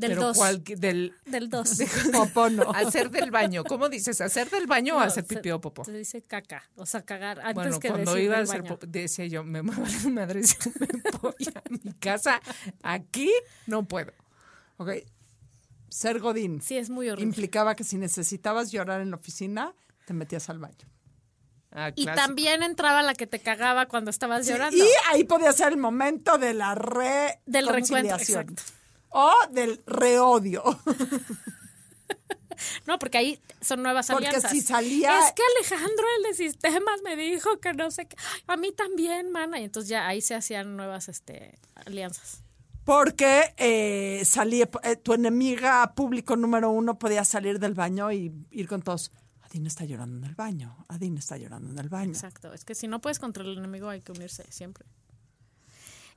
Del 0.00 0.10
pero 0.12 0.22
2. 0.22 0.36
cualqui- 0.38 0.76
del 0.76 1.14
Del 1.26 1.48
2. 1.50 1.78
Popó 2.12 2.50
no. 2.50 2.70
hacer 2.74 3.10
del 3.10 3.30
baño. 3.30 3.62
¿Cómo 3.64 3.88
dices? 3.88 4.20
¿Hacer 4.20 4.50
del 4.50 4.66
baño 4.66 4.96
o 4.96 5.00
hacer 5.00 5.24
pipí 5.24 5.50
o 5.50 5.60
popó? 5.60 5.84
Se 5.84 5.92
dice 5.92 6.22
caca. 6.22 6.64
O 6.76 6.86
sea, 6.86 7.02
cagar. 7.02 7.38
Antes 7.40 7.54
Bueno, 7.54 7.78
que 7.80 7.88
cuando 7.88 8.12
decir 8.12 8.24
iba 8.24 8.34
a 8.34 8.38
del 8.38 8.48
hacer 8.48 8.64
popó, 8.64 8.86
decía 8.86 9.26
yo, 9.26 9.44
me 9.44 9.62
muevo 9.62 9.82
la 9.86 10.08
madre 10.10 10.42
si 10.44 10.56
me 10.78 10.88
voy 11.20 11.34
a 11.54 11.62
mi 11.84 11.92
casa. 11.94 12.40
Aquí 12.82 13.30
no 13.66 13.84
puedo. 13.86 14.12
Ok. 14.78 14.90
Ser 15.88 16.20
Godín 16.20 16.60
Sí, 16.62 16.76
es 16.78 16.88
muy 16.88 17.08
horrible. 17.10 17.28
implicaba 17.28 17.74
que 17.74 17.84
si 17.84 17.96
necesitabas 17.96 18.70
llorar 18.70 19.00
en 19.00 19.10
la 19.10 19.16
oficina, 19.16 19.74
te 20.06 20.14
metías 20.14 20.48
al 20.48 20.58
baño. 20.58 20.88
Ah, 21.72 21.92
Y 21.94 22.04
también 22.06 22.62
entraba 22.64 23.02
la 23.02 23.14
que 23.14 23.26
te 23.26 23.38
cagaba 23.40 23.86
cuando 23.86 24.10
estabas 24.10 24.46
llorando. 24.46 24.76
Y 24.76 24.88
ahí 25.12 25.24
podía 25.24 25.52
ser 25.52 25.68
el 25.72 25.76
momento 25.78 26.36
de 26.38 26.54
la 26.54 26.74
re 26.74 27.40
Del 27.46 27.68
reencuentro, 27.68 28.16
exacto. 28.16 28.62
O 29.10 29.32
del 29.52 29.82
reodio. 29.86 30.62
No, 32.86 32.98
porque 32.98 33.18
ahí 33.18 33.40
son 33.62 33.82
nuevas 33.82 34.08
Porque 34.08 34.26
alianzas. 34.26 34.50
si 34.50 34.60
salía- 34.60 35.18
Es 35.18 35.32
que 35.32 35.42
Alejandro, 35.56 36.04
el 36.18 36.22
de 36.24 36.34
sistemas, 36.34 37.00
me 37.02 37.16
dijo 37.16 37.58
que 37.58 37.72
no 37.72 37.90
sé 37.90 38.06
qué. 38.06 38.16
A 38.46 38.56
mí 38.58 38.70
también, 38.72 39.30
mana. 39.30 39.58
Y 39.60 39.64
entonces 39.64 39.88
ya 39.88 40.06
ahí 40.06 40.20
se 40.20 40.34
hacían 40.34 40.76
nuevas 40.76 41.08
este, 41.08 41.58
alianzas. 41.86 42.42
Porque 42.84 43.54
eh, 43.56 44.22
salía, 44.26 44.68
eh, 44.82 44.96
tu 44.96 45.14
enemiga 45.14 45.94
público 45.94 46.36
número 46.36 46.70
uno 46.70 46.98
podía 46.98 47.24
salir 47.24 47.58
del 47.60 47.74
baño 47.74 48.12
y 48.12 48.30
ir 48.50 48.68
con 48.68 48.82
todos. 48.82 49.10
Adine 49.42 49.68
está 49.68 49.84
llorando 49.84 50.18
en 50.18 50.24
el 50.24 50.34
baño. 50.34 50.84
Adine 50.88 51.18
está 51.18 51.36
llorando 51.36 51.70
en 51.70 51.78
el 51.78 51.88
baño. 51.88 52.12
Exacto. 52.12 52.52
Es 52.52 52.64
que 52.64 52.74
si 52.74 52.88
no 52.88 53.00
puedes 53.00 53.18
contra 53.18 53.42
el 53.42 53.56
enemigo, 53.56 53.88
hay 53.88 54.02
que 54.02 54.12
unirse 54.12 54.44
siempre. 54.50 54.84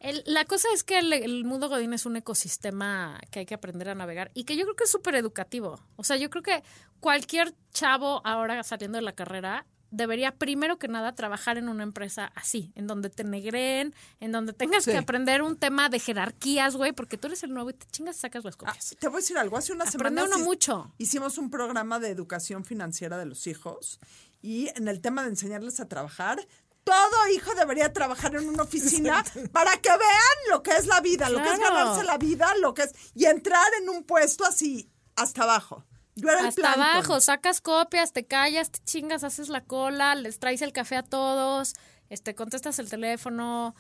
El- 0.04 0.22
la 0.28 0.46
cosa 0.46 0.68
es 0.74 0.84
que 0.84 1.00
el, 1.00 1.12
el 1.14 1.46
mundo 1.46 1.70
Godín 1.70 1.94
es 1.94 2.06
un 2.06 2.16
ecosistema 2.18 3.20
que 3.32 3.40
hay 3.40 3.46
que 3.46 3.56
aprender 3.56 3.90
a 3.90 3.96
navegar 3.96 4.30
y 4.34 4.44
que 4.44 4.56
yo 4.56 4.64
creo 4.66 4.76
que 4.76 4.84
es 4.84 4.92
súper 4.92 5.16
educativo. 5.16 5.80
O 5.96 6.04
sea, 6.04 6.18
yo 6.18 6.30
creo 6.30 6.44
que 6.44 6.62
cualquier 7.00 7.54
chavo 7.72 8.22
ahora 8.26 8.62
saliendo 8.64 8.98
de 8.98 9.02
la 9.02 9.14
carrera 9.14 9.66
debería 9.92 10.36
primero 10.36 10.78
que 10.80 10.88
nada 10.88 11.14
trabajar 11.16 11.58
en 11.60 11.70
una 11.70 11.84
empresa 11.84 12.32
así, 12.36 12.72
en 12.76 12.88
donde 12.88 13.10
te 13.12 13.24
negreen, 13.24 13.94
en 14.20 14.32
donde 14.32 14.52
tengas 14.52 14.84
Sí. 14.86 14.92
que 14.92 14.98
aprender 14.98 15.42
un 15.44 15.56
tema 15.56 15.88
de 15.88 16.00
jerarquías, 16.00 16.76
güey, 16.76 16.92
porque 16.94 17.18
tú 17.18 17.28
eres 17.28 17.44
el 17.44 17.54
nuevo 17.54 17.70
y 17.70 17.74
te 17.74 17.86
chingas 17.92 18.18
y 18.18 18.20
sacas 18.20 18.44
las 18.44 18.56
Ah, 18.56 18.58
copias. 18.58 18.96
te 19.00 19.08
voy 19.08 19.18
a 19.18 19.20
decir 19.22 19.38
algo. 19.38 19.56
Hace 19.56 19.72
una 19.72 19.84
Aprende 19.86 20.22
semana 20.22 20.36
uno 20.38 20.46
mucho. 20.46 20.92
hicimos 20.98 21.38
un 21.38 21.50
programa 21.52 22.00
de 22.00 22.10
educación 22.10 22.66
financiera 22.66 23.18
de 23.20 23.26
los 23.28 23.46
hijos 23.48 24.00
y 24.42 24.68
en 24.76 24.88
el 24.88 25.00
tema 25.00 25.22
de 25.24 25.30
enseñarles 25.30 25.80
a 25.80 25.88
trabajar, 25.88 26.46
todo 26.84 27.28
hijo 27.34 27.54
debería 27.56 27.94
trabajar 27.94 28.36
en 28.36 28.48
una 28.50 28.64
oficina 28.64 29.24
para 29.52 29.78
que 29.78 29.90
vean 29.90 30.38
lo 30.50 30.62
que 30.64 30.72
es 30.72 30.86
la 30.88 31.00
vida, 31.02 31.30
lo 31.30 31.42
que 31.42 31.50
es 31.52 31.60
ganarse 31.60 32.04
la 32.04 32.18
vida, 32.18 32.48
lo 32.60 32.74
que 32.74 32.84
es 32.84 32.92
y 33.14 33.26
entrar 33.26 33.66
en 33.82 33.90
un 33.90 34.04
puesto 34.04 34.46
así 34.46 34.90
hasta 35.16 35.44
abajo. 35.44 35.86
Yo 36.16 36.30
era 36.30 36.42
el 36.42 36.48
Hasta 36.48 36.74
abajo, 36.74 37.20
sacas 37.22 37.60
copias, 37.62 38.14
te 38.14 38.26
callas, 38.28 38.70
te 38.70 38.80
chingas, 38.84 39.24
haces 39.24 39.50
la 39.50 39.64
cola, 39.64 40.14
les 40.16 40.38
traes 40.40 40.62
el 40.62 40.72
café 40.72 40.96
a 40.98 41.04
todos, 41.04 41.74
este, 42.10 42.36
contestas 42.36 42.78
el 42.78 42.90
teléfono, 42.90 43.74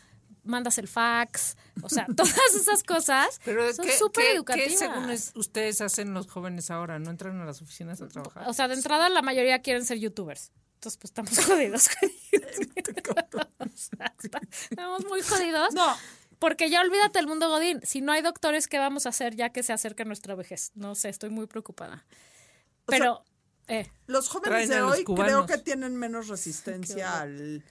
mandas 0.43 0.77
el 0.79 0.87
fax, 0.87 1.55
o 1.83 1.89
sea, 1.89 2.05
todas 2.17 2.55
esas 2.55 2.83
cosas 2.83 3.39
Pero 3.45 3.71
son 3.73 3.85
¿qué, 3.85 3.97
súper 3.97 4.23
qué- 4.23 4.29
qué 4.29 4.35
educativas. 4.35 4.79
según 4.79 5.09
es- 5.11 5.31
ustedes 5.35 5.79
hacen 5.81 6.13
los 6.15 6.27
jóvenes 6.29 6.71
ahora? 6.71 6.97
¿No 6.99 7.11
entran 7.11 7.39
a 7.39 7.45
las 7.45 7.61
oficinas 7.61 8.01
a 8.01 8.07
trabajar? 8.07 8.47
O 8.49 8.53
sea, 8.53 8.67
de 8.67 8.73
entrada 8.73 9.09
la 9.09 9.21
mayoría 9.21 9.61
quieren 9.61 9.85
ser 9.85 9.99
youtubers. 9.99 10.51
Entonces, 10.83 10.99
pues 10.99 11.11
estamos 11.11 11.39
jodidos. 11.45 11.89
estamos 14.69 15.05
muy 15.05 15.21
jodidos. 15.21 15.73
No. 15.73 15.95
Porque 16.39 16.69
ya 16.69 16.81
olvídate 16.81 17.19
el 17.19 17.27
mundo 17.27 17.47
Godín. 17.47 17.79
Si 17.83 18.01
no 18.01 18.11
hay 18.11 18.21
doctores, 18.21 18.67
¿qué 18.67 18.79
vamos 18.79 19.05
a 19.05 19.09
hacer 19.09 19.33
ya 19.33 19.51
que 19.51 19.63
se 19.63 19.71
acerca 19.71 20.03
nuestra 20.03 20.35
vejez? 20.35 20.73
No 20.75 20.93
sé, 20.95 21.07
estoy 21.07 21.29
muy 21.29 21.47
preocupada. 21.47 22.03
Pero, 22.85 23.23
eh, 23.69 23.89
Los 24.07 24.27
jóvenes 24.27 24.67
de 24.67 24.81
hoy 24.81 25.05
creo 25.05 25.45
que 25.45 25.57
tienen 25.57 25.95
menos 25.95 26.27
resistencia 26.27 27.21
al, 27.21 27.63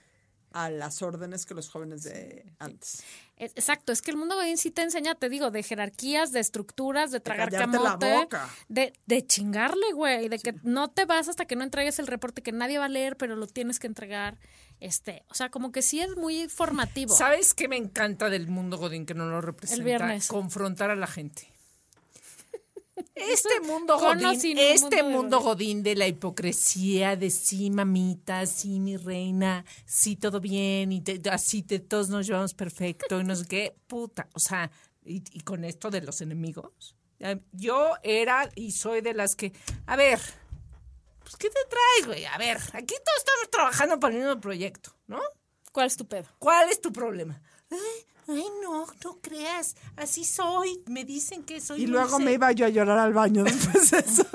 a 0.53 0.69
las 0.69 1.01
órdenes 1.01 1.45
que 1.45 1.53
los 1.53 1.69
jóvenes 1.69 2.03
de 2.03 2.45
antes. 2.59 3.03
Es- 3.37 3.51
Exacto, 3.55 3.91
es 3.91 4.01
que 4.01 4.11
el 4.11 4.17
mundo 4.17 4.35
Godín 4.35 4.57
sí 4.57 4.71
te 4.71 4.83
enseña, 4.83 5.15
te 5.15 5.27
digo, 5.27 5.51
de 5.51 5.63
jerarquías, 5.63 6.31
de 6.31 6.39
estructuras, 6.39 7.11
de 7.11 7.19
tragar 7.19 7.51
la 7.51 7.59
camote, 7.59 8.13
boca. 8.13 8.49
de, 8.69 8.93
de 9.05 9.25
chingarle, 9.27 9.91
güey, 9.93 10.29
de 10.29 10.39
que 10.39 10.53
no 10.63 10.89
te 10.89 11.05
vas 11.05 11.27
hasta 11.27 11.45
que 11.45 11.55
no 11.55 11.63
entregues 11.63 11.99
el 11.99 12.07
reporte 12.07 12.41
que 12.41 12.51
nadie 12.51 12.77
va 12.77 12.85
a 12.85 12.89
leer, 12.89 13.17
pero 13.17 13.35
lo 13.35 13.47
tienes 13.47 13.79
que 13.79 13.87
entregar. 13.87 14.37
Este, 14.79 15.23
o 15.29 15.33
sea, 15.33 15.49
como 15.49 15.71
que 15.71 15.81
sí 15.81 16.01
es 16.01 16.15
muy 16.17 16.49
formativo. 16.49 17.15
¿Sabes 17.15 17.53
qué 17.53 17.67
me 17.67 17.77
encanta 17.77 18.29
del 18.29 18.47
mundo 18.47 18.77
Godín 18.77 19.05
que 19.05 19.13
no 19.13 19.25
lo 19.27 19.39
representa? 19.41 19.83
viernes. 19.83 20.27
Confrontar 20.27 20.89
a 20.91 20.95
la 20.95 21.07
gente. 21.07 21.52
Este 23.15 23.59
mundo 23.61 23.97
Godín, 23.97 24.57
este 24.57 24.81
mundo 24.81 24.95
de 24.95 25.03
mundo 25.03 25.39
Godín. 25.39 25.47
Godín 25.79 25.83
de 25.83 25.95
la 25.95 26.07
hipocresía, 26.07 27.15
de 27.15 27.29
sí, 27.31 27.69
mamita, 27.71 28.45
sí, 28.45 28.79
mi 28.79 28.97
reina, 28.97 29.65
sí, 29.85 30.15
todo 30.15 30.39
bien, 30.39 30.91
y 30.91 31.01
te- 31.01 31.21
así 31.29 31.63
te, 31.63 31.79
todos 31.79 32.09
nos 32.09 32.27
llevamos 32.27 32.53
perfecto, 32.53 33.19
y 33.19 33.23
no 33.23 33.35
sé 33.35 33.45
qué, 33.47 33.75
puta, 33.87 34.27
o 34.33 34.39
sea, 34.39 34.69
y, 35.05 35.23
y 35.31 35.41
con 35.41 35.63
esto 35.63 35.89
de 35.89 36.01
los 36.01 36.21
enemigos. 36.21 36.95
Yo 37.53 37.93
era 38.03 38.49
y 38.55 38.71
soy 38.73 39.01
de 39.01 39.13
las 39.13 39.35
que, 39.35 39.53
a 39.87 39.95
ver, 39.95 40.19
pues, 41.21 41.35
¿qué 41.37 41.49
te 41.49 41.59
traes, 41.69 42.05
güey? 42.07 42.25
A 42.25 42.37
ver, 42.37 42.57
aquí 42.73 42.93
todos 43.03 43.17
estamos 43.17 43.49
trabajando 43.49 43.99
para 43.99 44.13
el 44.13 44.19
mismo 44.21 44.39
proyecto, 44.41 44.93
¿no? 45.07 45.19
¿Cuál 45.71 45.87
es 45.87 45.95
tu 45.97 46.05
pedo? 46.05 46.27
¿Cuál 46.37 46.69
es 46.69 46.81
tu 46.81 46.91
problema? 46.91 47.41
Ay, 48.27 48.45
no, 48.61 48.85
no 49.03 49.19
creas. 49.21 49.75
Así 49.95 50.23
soy. 50.23 50.83
Me 50.87 51.05
dicen 51.05 51.43
que 51.43 51.61
soy. 51.61 51.83
Y 51.83 51.87
luego 51.87 52.09
dulce. 52.09 52.25
me 52.25 52.33
iba 52.33 52.51
yo 52.51 52.65
a 52.65 52.69
llorar 52.69 52.99
al 52.99 53.13
baño 53.13 53.43
después 53.45 53.91
de 53.91 53.99
eso. 53.99 54.25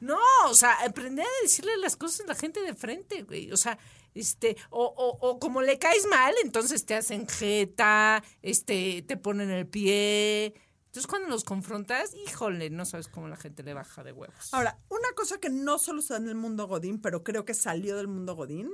No, 0.00 0.18
o 0.46 0.54
sea, 0.54 0.72
aprender 0.84 1.26
a 1.26 1.42
decirle 1.42 1.76
las 1.76 1.96
cosas 1.96 2.20
a 2.20 2.28
la 2.28 2.34
gente 2.34 2.60
de 2.62 2.74
frente, 2.74 3.22
güey. 3.22 3.52
O 3.52 3.56
sea, 3.56 3.78
este, 4.14 4.56
o, 4.70 4.84
o, 4.84 5.28
o 5.28 5.38
como 5.38 5.62
le 5.62 5.78
caes 5.78 6.06
mal, 6.06 6.34
entonces 6.42 6.86
te 6.86 6.94
hacen 6.94 7.28
jeta, 7.28 8.22
este, 8.42 9.02
te 9.02 9.16
ponen 9.16 9.50
el 9.50 9.66
pie. 9.66 10.54
Entonces 10.86 11.06
cuando 11.06 11.28
los 11.28 11.44
confrontas, 11.44 12.14
híjole, 12.14 12.68
no 12.68 12.84
sabes 12.84 13.06
cómo 13.06 13.28
la 13.28 13.36
gente 13.36 13.62
le 13.62 13.74
baja 13.74 14.02
de 14.02 14.10
huevos. 14.10 14.52
Ahora, 14.52 14.80
una 14.88 15.08
cosa 15.14 15.38
que 15.38 15.48
no 15.48 15.78
solo 15.78 16.00
está 16.00 16.16
en 16.16 16.28
el 16.28 16.34
mundo 16.34 16.66
Godín, 16.66 17.00
pero 17.00 17.22
creo 17.22 17.44
que 17.44 17.54
salió 17.54 17.96
del 17.96 18.08
mundo 18.08 18.34
Godín, 18.34 18.70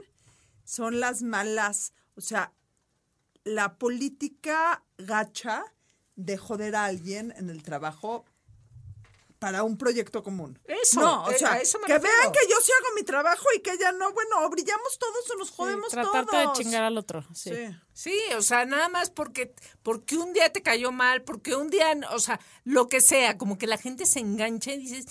son 0.65 0.99
las 0.99 1.23
malas, 1.23 1.93
o 2.15 2.23
sea, 2.23 2.55
la 3.47 3.79
política 3.79 4.83
gacha 4.99 5.65
de 6.17 6.37
joder 6.37 6.75
a 6.75 6.87
alguien 6.87 7.33
en 7.37 7.49
el 7.49 7.63
trabajo 7.63 8.25
para 9.39 9.63
un 9.63 9.79
proyecto 9.79 10.25
común. 10.25 10.59
Eso, 10.65 11.01
no, 11.01 11.25
o 11.27 11.31
eh, 11.31 11.39
sea, 11.39 11.53
a 11.53 11.59
eso 11.59 11.79
me 11.79 11.87
que 11.87 11.95
refiero. 11.95 12.17
vean 12.23 12.33
que 12.33 12.41
yo 12.51 12.57
sí 12.61 12.73
hago 12.73 12.95
mi 12.97 13.05
trabajo 13.05 13.45
y 13.55 13.61
que 13.61 13.71
ella 13.71 13.93
no, 13.93 14.13
bueno, 14.13 14.45
o 14.45 14.51
brillamos 14.51 14.99
todos 14.99 15.31
o 15.31 15.37
nos 15.37 15.51
jodemos 15.53 15.91
Tratarte 15.91 16.33
todos. 16.33 16.59
de 16.59 16.65
chingar 16.65 16.83
al 16.83 16.99
otro. 16.99 17.25
Sí. 17.35 17.51
Sí. 17.55 17.77
Sí, 17.93 18.19
o 18.37 18.43
sea, 18.43 18.65
nada 18.65 18.89
más 18.89 19.11
porque, 19.11 19.55
porque 19.85 20.17
un 20.17 20.33
día 20.33 20.51
te 20.53 20.63
cayó 20.63 20.91
mal, 20.91 21.23
porque 21.23 21.55
un 21.55 21.71
día, 21.71 21.97
o 22.11 22.19
sea, 22.19 22.41
lo 22.65 22.89
que 22.89 23.01
sea, 23.01 23.39
como 23.39 23.59
que 23.59 23.69
la 23.69 23.79
gente 23.79 24.07
se 24.07 24.19
engancha 24.19 24.73
y 24.73 24.79
dices, 24.79 25.07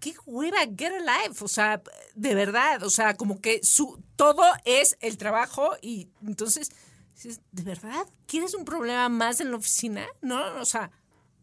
qué 0.00 0.14
hueva, 0.26 0.58
get 0.76 0.92
a 0.94 0.98
life, 1.28 1.44
o 1.44 1.48
sea, 1.48 1.80
de 2.14 2.34
verdad, 2.34 2.82
o 2.82 2.90
sea, 2.90 3.16
como 3.16 3.40
que 3.40 3.60
su, 3.62 4.02
todo 4.16 4.42
es 4.64 4.96
el 5.00 5.16
trabajo 5.16 5.76
y 5.80 6.08
entonces, 6.26 6.70
dices, 7.18 7.40
¿de 7.52 7.62
verdad? 7.62 8.06
¿Quieres 8.26 8.54
un 8.54 8.64
problema 8.64 9.08
más 9.08 9.40
en 9.40 9.50
la 9.50 9.56
oficina? 9.56 10.06
No, 10.22 10.60
o 10.60 10.64
sea, 10.64 10.90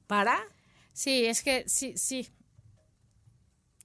para. 0.08 0.40
Sí, 0.94 1.26
es 1.26 1.44
que 1.44 1.68
sí, 1.68 1.98
sí. 1.98 2.30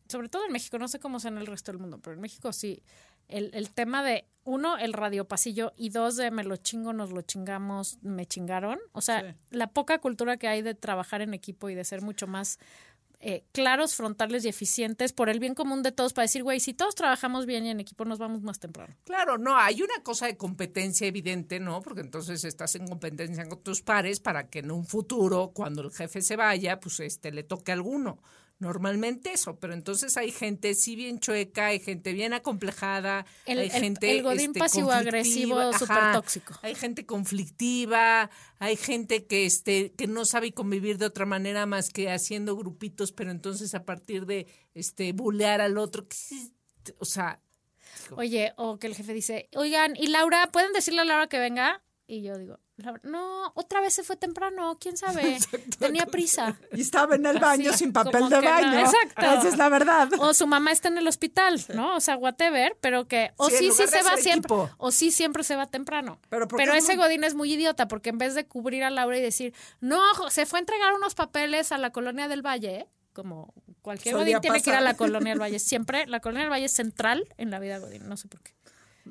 Sobre 0.09 0.28
todo 0.28 0.45
en 0.47 0.53
México, 0.53 0.78
no 0.78 0.88
sé 0.88 0.99
cómo 0.99 1.20
sea 1.20 1.30
en 1.30 1.38
el 1.38 1.47
resto 1.47 1.72
del 1.72 1.80
mundo, 1.80 1.99
pero 2.01 2.14
en 2.14 2.20
México 2.20 2.53
sí. 2.53 2.82
El, 3.28 3.51
el 3.55 3.70
tema 3.70 4.03
de, 4.03 4.26
uno, 4.45 4.76
el 4.78 4.93
radio 4.93 5.26
pasillo 5.26 5.72
y 5.76 5.91
dos, 5.91 6.16
de 6.16 6.30
me 6.30 6.43
lo 6.45 6.57
chingo, 6.57 6.93
nos 6.93 7.12
lo 7.12 7.22
chingamos, 7.22 7.99
me 8.03 8.26
chingaron. 8.26 8.78
O 8.93 9.01
sea, 9.01 9.36
la 9.51 9.68
poca 9.68 9.99
cultura 9.99 10.36
que 10.36 10.49
hay 10.49 10.62
de 10.62 10.74
trabajar 10.74 11.20
en 11.20 11.34
equipo 11.34 11.70
y 11.70 11.74
de 11.74 11.84
ser 11.84 12.03
mucho 12.03 12.26
más 12.26 12.59
eh, 13.22 13.44
claros, 13.52 13.94
frontales 13.94 14.44
y 14.44 14.48
eficientes 14.48 15.12
por 15.12 15.28
el 15.28 15.40
bien 15.40 15.54
común 15.54 15.82
de 15.82 15.92
todos 15.92 16.14
para 16.14 16.24
decir, 16.24 16.42
güey, 16.42 16.58
si 16.58 16.72
todos 16.72 16.94
trabajamos 16.94 17.44
bien 17.44 17.66
y 17.66 17.70
en 17.70 17.78
equipo 17.78 18.06
nos 18.06 18.18
vamos 18.18 18.40
más 18.40 18.58
temprano. 18.58 18.96
Claro, 19.04 19.36
no, 19.36 19.56
hay 19.56 19.82
una 19.82 20.02
cosa 20.02 20.26
de 20.26 20.38
competencia 20.38 21.06
evidente, 21.06 21.60
¿no? 21.60 21.82
Porque 21.82 22.00
entonces 22.00 22.44
estás 22.44 22.74
en 22.76 22.86
competencia 22.88 23.46
con 23.46 23.62
tus 23.62 23.82
pares 23.82 24.20
para 24.20 24.48
que 24.48 24.60
en 24.60 24.70
un 24.70 24.86
futuro, 24.86 25.52
cuando 25.54 25.82
el 25.82 25.90
jefe 25.90 26.22
se 26.22 26.36
vaya, 26.36 26.80
pues 26.80 27.00
este 27.00 27.30
le 27.30 27.42
toque 27.42 27.72
a 27.72 27.74
alguno. 27.74 28.22
Normalmente 28.61 29.32
eso, 29.32 29.58
pero 29.58 29.72
entonces 29.72 30.18
hay 30.18 30.30
gente 30.30 30.74
sí 30.74 30.94
bien 30.94 31.18
chueca, 31.18 31.66
hay 31.68 31.80
gente 31.80 32.12
bien 32.12 32.34
acomplejada, 32.34 33.24
El- 33.46 33.58
hay 33.58 33.70
gente 33.70 34.11
el 34.18 34.22
godín 34.22 34.50
este, 34.50 34.58
pasivo-agresivo 34.61 35.72
súper 35.72 36.12
tóxico. 36.12 36.54
Hay 36.62 36.74
gente 36.74 37.06
conflictiva, 37.06 38.30
hay 38.58 38.76
gente 38.76 39.24
que 39.26 39.46
este 39.46 39.92
que 39.94 40.06
no 40.06 40.26
sabe 40.26 40.52
convivir 40.52 40.98
de 40.98 41.06
otra 41.06 41.24
manera 41.24 41.64
más 41.64 41.88
que 41.88 42.11
haciendo 42.11 42.54
grupitos, 42.54 43.12
pero 43.12 43.30
entonces 43.30 43.74
a 43.74 43.84
partir 43.86 44.26
de 44.26 44.46
este 44.74 45.12
bulear 45.14 45.62
al 45.62 45.78
otro, 45.78 46.06
o 46.98 47.04
sea, 47.06 47.40
Oye, 48.16 48.52
o 48.56 48.78
que 48.78 48.86
el 48.88 48.94
jefe 48.94 49.12
dice, 49.14 49.48
oigan, 49.56 49.94
¿y 49.96 50.08
Laura? 50.08 50.48
¿Pueden 50.52 50.72
decirle 50.72 51.00
a 51.00 51.04
Laura 51.04 51.28
que 51.28 51.38
venga? 51.38 51.82
Y 52.06 52.22
yo 52.22 52.36
digo, 52.38 52.52
"Laura, 52.52 52.61
no, 53.03 53.53
otra 53.55 53.81
vez 53.81 53.95
se 53.95 54.03
fue 54.03 54.16
temprano, 54.16 54.76
quién 54.81 54.97
sabe, 54.97 55.39
tenía 55.78 56.07
prisa. 56.07 56.59
Y 56.72 56.81
estaba 56.83 57.14
en 57.16 57.26
el 57.26 57.39
baño 57.39 57.70
Así, 57.70 57.81
sin 57.81 57.93
papel 57.93 58.28
de 58.28 58.37
no, 58.41 58.43
baño. 58.43 58.78
exacto. 58.81 59.22
Esa 59.22 59.49
es 59.49 59.57
la 59.57 59.68
verdad. 59.68 60.09
O 60.18 60.35
su 60.35 60.47
mamá 60.47 60.72
está 60.72 60.89
en 60.89 60.99
el 60.99 61.07
hospital, 61.09 61.62
¿no? 61.74 61.97
O 61.97 62.01
sea, 62.01 62.16
whatever, 62.16 62.76
pero 62.81 63.07
que 63.09 63.33
o 63.37 63.49
Sí, 63.51 63.57
sí, 63.59 63.72
sí 63.72 63.87
se 63.87 64.03
va 64.03 64.16
siempre, 64.16 64.55
equipo. 64.55 64.70
o 64.78 64.91
sí 64.93 65.11
siempre 65.11 65.45
se 65.45 65.57
va 65.57 65.66
temprano. 65.66 66.18
Pero 66.28 66.47
es 66.72 66.85
ese 66.85 66.97
muy- 66.97 67.05
Godín 67.05 67.24
es 67.24 67.35
muy 67.35 67.53
idiota, 67.53 67.89
porque 67.89 68.11
en 68.11 68.18
vez 68.18 68.35
de 68.35 68.47
cubrir 68.47 68.85
a 68.85 68.91
Laura 68.91 69.16
y 69.18 69.20
decir, 69.22 69.55
no, 69.81 70.01
se 70.31 70.47
fue 70.47 70.59
a 70.59 70.61
entregar 70.61 70.93
unos 70.95 71.14
papeles 71.14 71.72
a 71.72 71.78
la 71.78 71.91
colonia 71.91 72.28
del 72.28 72.43
Valle, 72.45 72.87
como 73.12 73.53
cualquier 73.83 74.14
Solía 74.14 74.37
Godín 74.37 74.41
tiene 74.43 74.62
que 74.62 74.70
ir 74.70 74.76
a 74.76 74.81
la 74.81 74.95
colonia 74.95 75.31
del 75.33 75.41
Valle, 75.41 75.59
siempre, 75.59 76.07
la 76.07 76.20
colonia 76.20 76.43
del 76.45 76.51
Valle 76.53 76.66
es 76.66 76.72
central 76.72 77.26
en 77.39 77.51
la 77.51 77.59
vida 77.59 77.78
Godín, 77.78 78.09
no 78.09 78.16
sé 78.16 78.28
por 78.28 78.41
qué. 78.41 78.53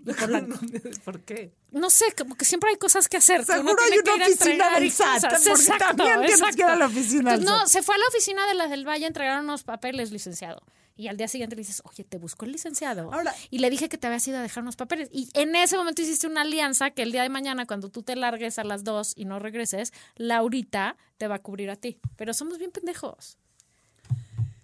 Por 0.20 0.30
la- 0.30 0.46
¿por 1.06 1.20
qué? 1.22 1.52
no 1.72 1.90
sé, 1.90 2.06
como 2.18 2.36
que 2.36 2.46
siempre 2.46 2.70
hay 2.72 2.78
cosas 2.78 3.08
que 3.08 3.18
hacer. 3.18 3.40
que 3.42 3.46
Seguro 3.54 3.76
hay 3.84 4.00
una 4.00 4.26
oficina 4.26 4.80
del 4.80 4.92
SAT, 4.92 5.22
porque 5.22 5.50
Exacto, 5.50 5.86
también 5.96 6.22
tienes 6.26 6.56
que 6.56 6.62
ir 6.62 6.68
a 6.68 6.76
la 6.76 6.86
oficina 6.88 7.32
del 7.32 7.40
Entonces, 7.42 7.46
no, 7.46 7.60
SAT. 7.60 7.68
se 7.68 7.84
fue 7.84 7.96
a 7.96 7.98
la 8.00 8.08
oficina 8.08 8.48
de 8.48 8.54
las 8.56 8.70
del 8.70 8.88
Valle 8.88 9.06
a 9.06 9.08
entregar 9.08 9.40
unos 9.42 9.64
papeles, 9.64 10.12
licenciado. 10.12 10.62
Y 10.96 11.08
al 11.08 11.16
día 11.16 11.30
siguiente 11.30 11.56
le 11.56 11.62
dices, 11.62 11.82
oye, 11.86 12.04
te 12.04 12.18
buscó 12.18 12.44
el 12.44 12.52
licenciado. 12.52 13.14
Ahora- 13.14 13.34
y 13.50 13.60
le 13.60 13.70
dije 13.70 13.88
que 13.88 13.98
te 13.98 14.08
habías 14.08 14.28
ido 14.28 14.38
a 14.38 14.42
dejar 14.42 14.64
unos 14.64 14.76
papeles. 14.76 15.08
Y 15.14 15.30
en 15.34 15.56
ese 15.56 15.78
momento 15.78 16.02
hiciste 16.02 16.28
una 16.28 16.42
alianza 16.42 16.92
que 16.92 17.04
el 17.04 17.14
día 17.14 17.22
de 17.24 17.30
mañana, 17.30 17.66
cuando 17.66 17.88
tú 17.90 18.04
te 18.04 18.18
largues 18.18 18.60
a 18.60 18.66
las 18.66 18.84
dos 18.84 19.14
y 19.16 19.24
no 19.24 19.40
regreses, 19.40 19.94
Laurita 20.18 20.98
te 21.18 21.28
va 21.30 21.36
a 21.36 21.40
cubrir 21.40 21.70
a 21.70 21.78
ti. 21.78 22.00
Pero 22.18 22.34
somos 22.34 22.58
bien 22.58 22.72
pendejos. 22.72 23.38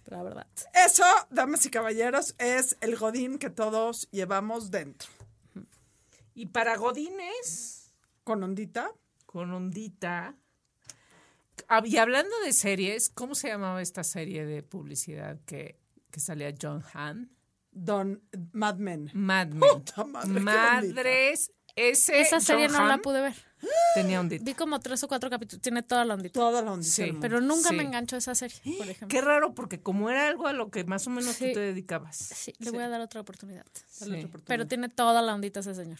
La 0.06 0.22
verdad. 0.22 0.46
Eso, 0.74 1.04
damas 1.30 1.64
y 1.66 1.70
caballeros, 1.70 2.34
es 2.38 2.76
el 2.80 2.96
godín 2.96 3.38
que 3.38 3.48
todos 3.50 4.06
llevamos 4.12 4.70
dentro. 4.70 5.08
Y 6.38 6.46
para 6.46 6.76
Godines, 6.76 7.94
Con 8.22 8.42
ondita. 8.44 8.92
con 9.24 9.50
ondita. 9.52 10.36
Y 11.86 11.96
hablando 11.96 12.38
de 12.44 12.52
series, 12.52 13.08
¿cómo 13.08 13.34
se 13.34 13.48
llamaba 13.48 13.80
esta 13.80 14.04
serie 14.04 14.44
de 14.44 14.62
publicidad 14.62 15.40
que, 15.46 15.80
que 16.10 16.20
salía 16.20 16.54
John 16.60 16.84
Hamm? 16.92 17.30
Don 17.72 18.22
Mad 18.52 18.76
Men. 18.76 19.10
Mad 19.14 19.48
Men. 19.52 19.60
Puta 19.60 20.04
madre, 20.04 20.34
qué 20.34 20.40
Madres, 20.40 21.52
ese 21.74 22.20
Esa 22.20 22.40
serie 22.40 22.68
John 22.68 22.76
no 22.82 22.86
la 22.86 22.98
pude 22.98 23.22
ver. 23.22 23.34
tenía 23.94 24.20
ondita. 24.20 24.44
Vi 24.44 24.52
como 24.54 24.78
tres 24.80 25.02
o 25.04 25.08
cuatro 25.08 25.30
capítulos. 25.30 25.62
Tiene 25.62 25.82
toda 25.82 26.04
la 26.04 26.14
ondita. 26.14 26.38
Toda 26.38 26.60
la 26.60 26.72
ondita. 26.72 26.92
Sí. 26.92 27.12
Pero 27.18 27.40
nunca 27.40 27.70
Sí. 27.70 27.76
me 27.76 27.82
enganchó 27.82 28.16
esa 28.18 28.34
serie, 28.34 28.58
por 28.76 28.86
ejemplo. 28.88 29.08
Qué 29.08 29.20
raro, 29.22 29.54
porque 29.54 29.80
como 29.80 30.10
era 30.10 30.26
algo 30.28 30.46
a 30.46 30.52
lo 30.52 30.70
que 30.70 30.84
más 30.84 31.06
o 31.06 31.10
menos 31.10 31.34
Sí. 31.36 31.48
tú 31.48 31.54
te 31.54 31.60
dedicabas. 31.60 32.16
Sí, 32.16 32.52
le 32.58 32.70
voy 32.70 32.82
a 32.82 32.88
dar 32.90 33.00
otra 33.00 33.22
oportunidad. 33.22 33.64
Otra 33.66 34.06
oportunidad. 34.18 34.44
Pero 34.46 34.66
tiene 34.66 34.88
toda 34.90 35.22
la 35.22 35.34
ondita 35.34 35.60
ese 35.60 35.74
señor. 35.74 35.98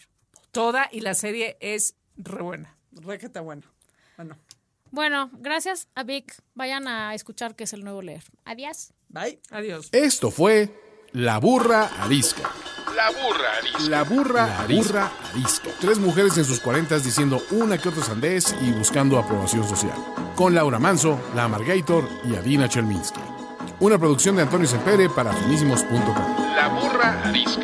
Toda 0.51 0.87
y 0.91 1.01
la 1.01 1.13
serie 1.13 1.57
es 1.59 1.95
re 2.17 2.41
buena. 2.41 2.75
Requete 2.91 3.39
bueno. 3.39 3.63
Bueno, 4.17 4.37
Bueno, 4.91 5.29
gracias 5.33 5.87
a 5.95 6.03
Vic. 6.03 6.33
Vayan 6.55 6.87
a 6.87 7.13
escuchar 7.13 7.55
que 7.55 7.65
es 7.65 7.73
el 7.73 7.83
nuevo 7.83 8.01
leer. 8.01 8.23
Adiós. 8.45 8.93
bye. 9.09 9.39
Adiós. 9.51 9.89
Esto 9.91 10.31
fue 10.31 10.73
La 11.11 11.37
Burra 11.39 11.85
Arisca. 12.01 12.49
La 12.95 13.11
burra 13.11 13.57
arisca. 13.59 13.89
La 13.89 14.03
burra, 14.03 14.65
burra 14.67 15.11
arisca. 15.31 15.71
Tres 15.79 15.99
mujeres 15.99 16.35
en 16.39 16.45
sus 16.45 16.59
cuarentas 16.59 17.03
diciendo 17.03 17.39
una 17.51 17.77
que 17.77 17.89
otra 17.89 18.03
sandez 18.03 18.55
y 18.59 18.71
buscando 18.71 19.19
aprobación 19.19 19.67
social. 19.67 19.93
Con 20.35 20.55
Laura 20.55 20.79
Manso, 20.79 21.19
La 21.35 21.43
Amargator 21.43 22.09
y 22.25 22.35
Adina 22.35 22.67
Chelminsky. 22.67 23.19
Una 23.81 23.99
producción 23.99 24.35
de 24.37 24.43
Antonio 24.43 24.67
Sempere 24.67 25.09
para 25.11 25.31
finísimos.com. 25.31 26.55
La 26.55 26.69
burra 26.69 27.21
arisca. 27.23 27.61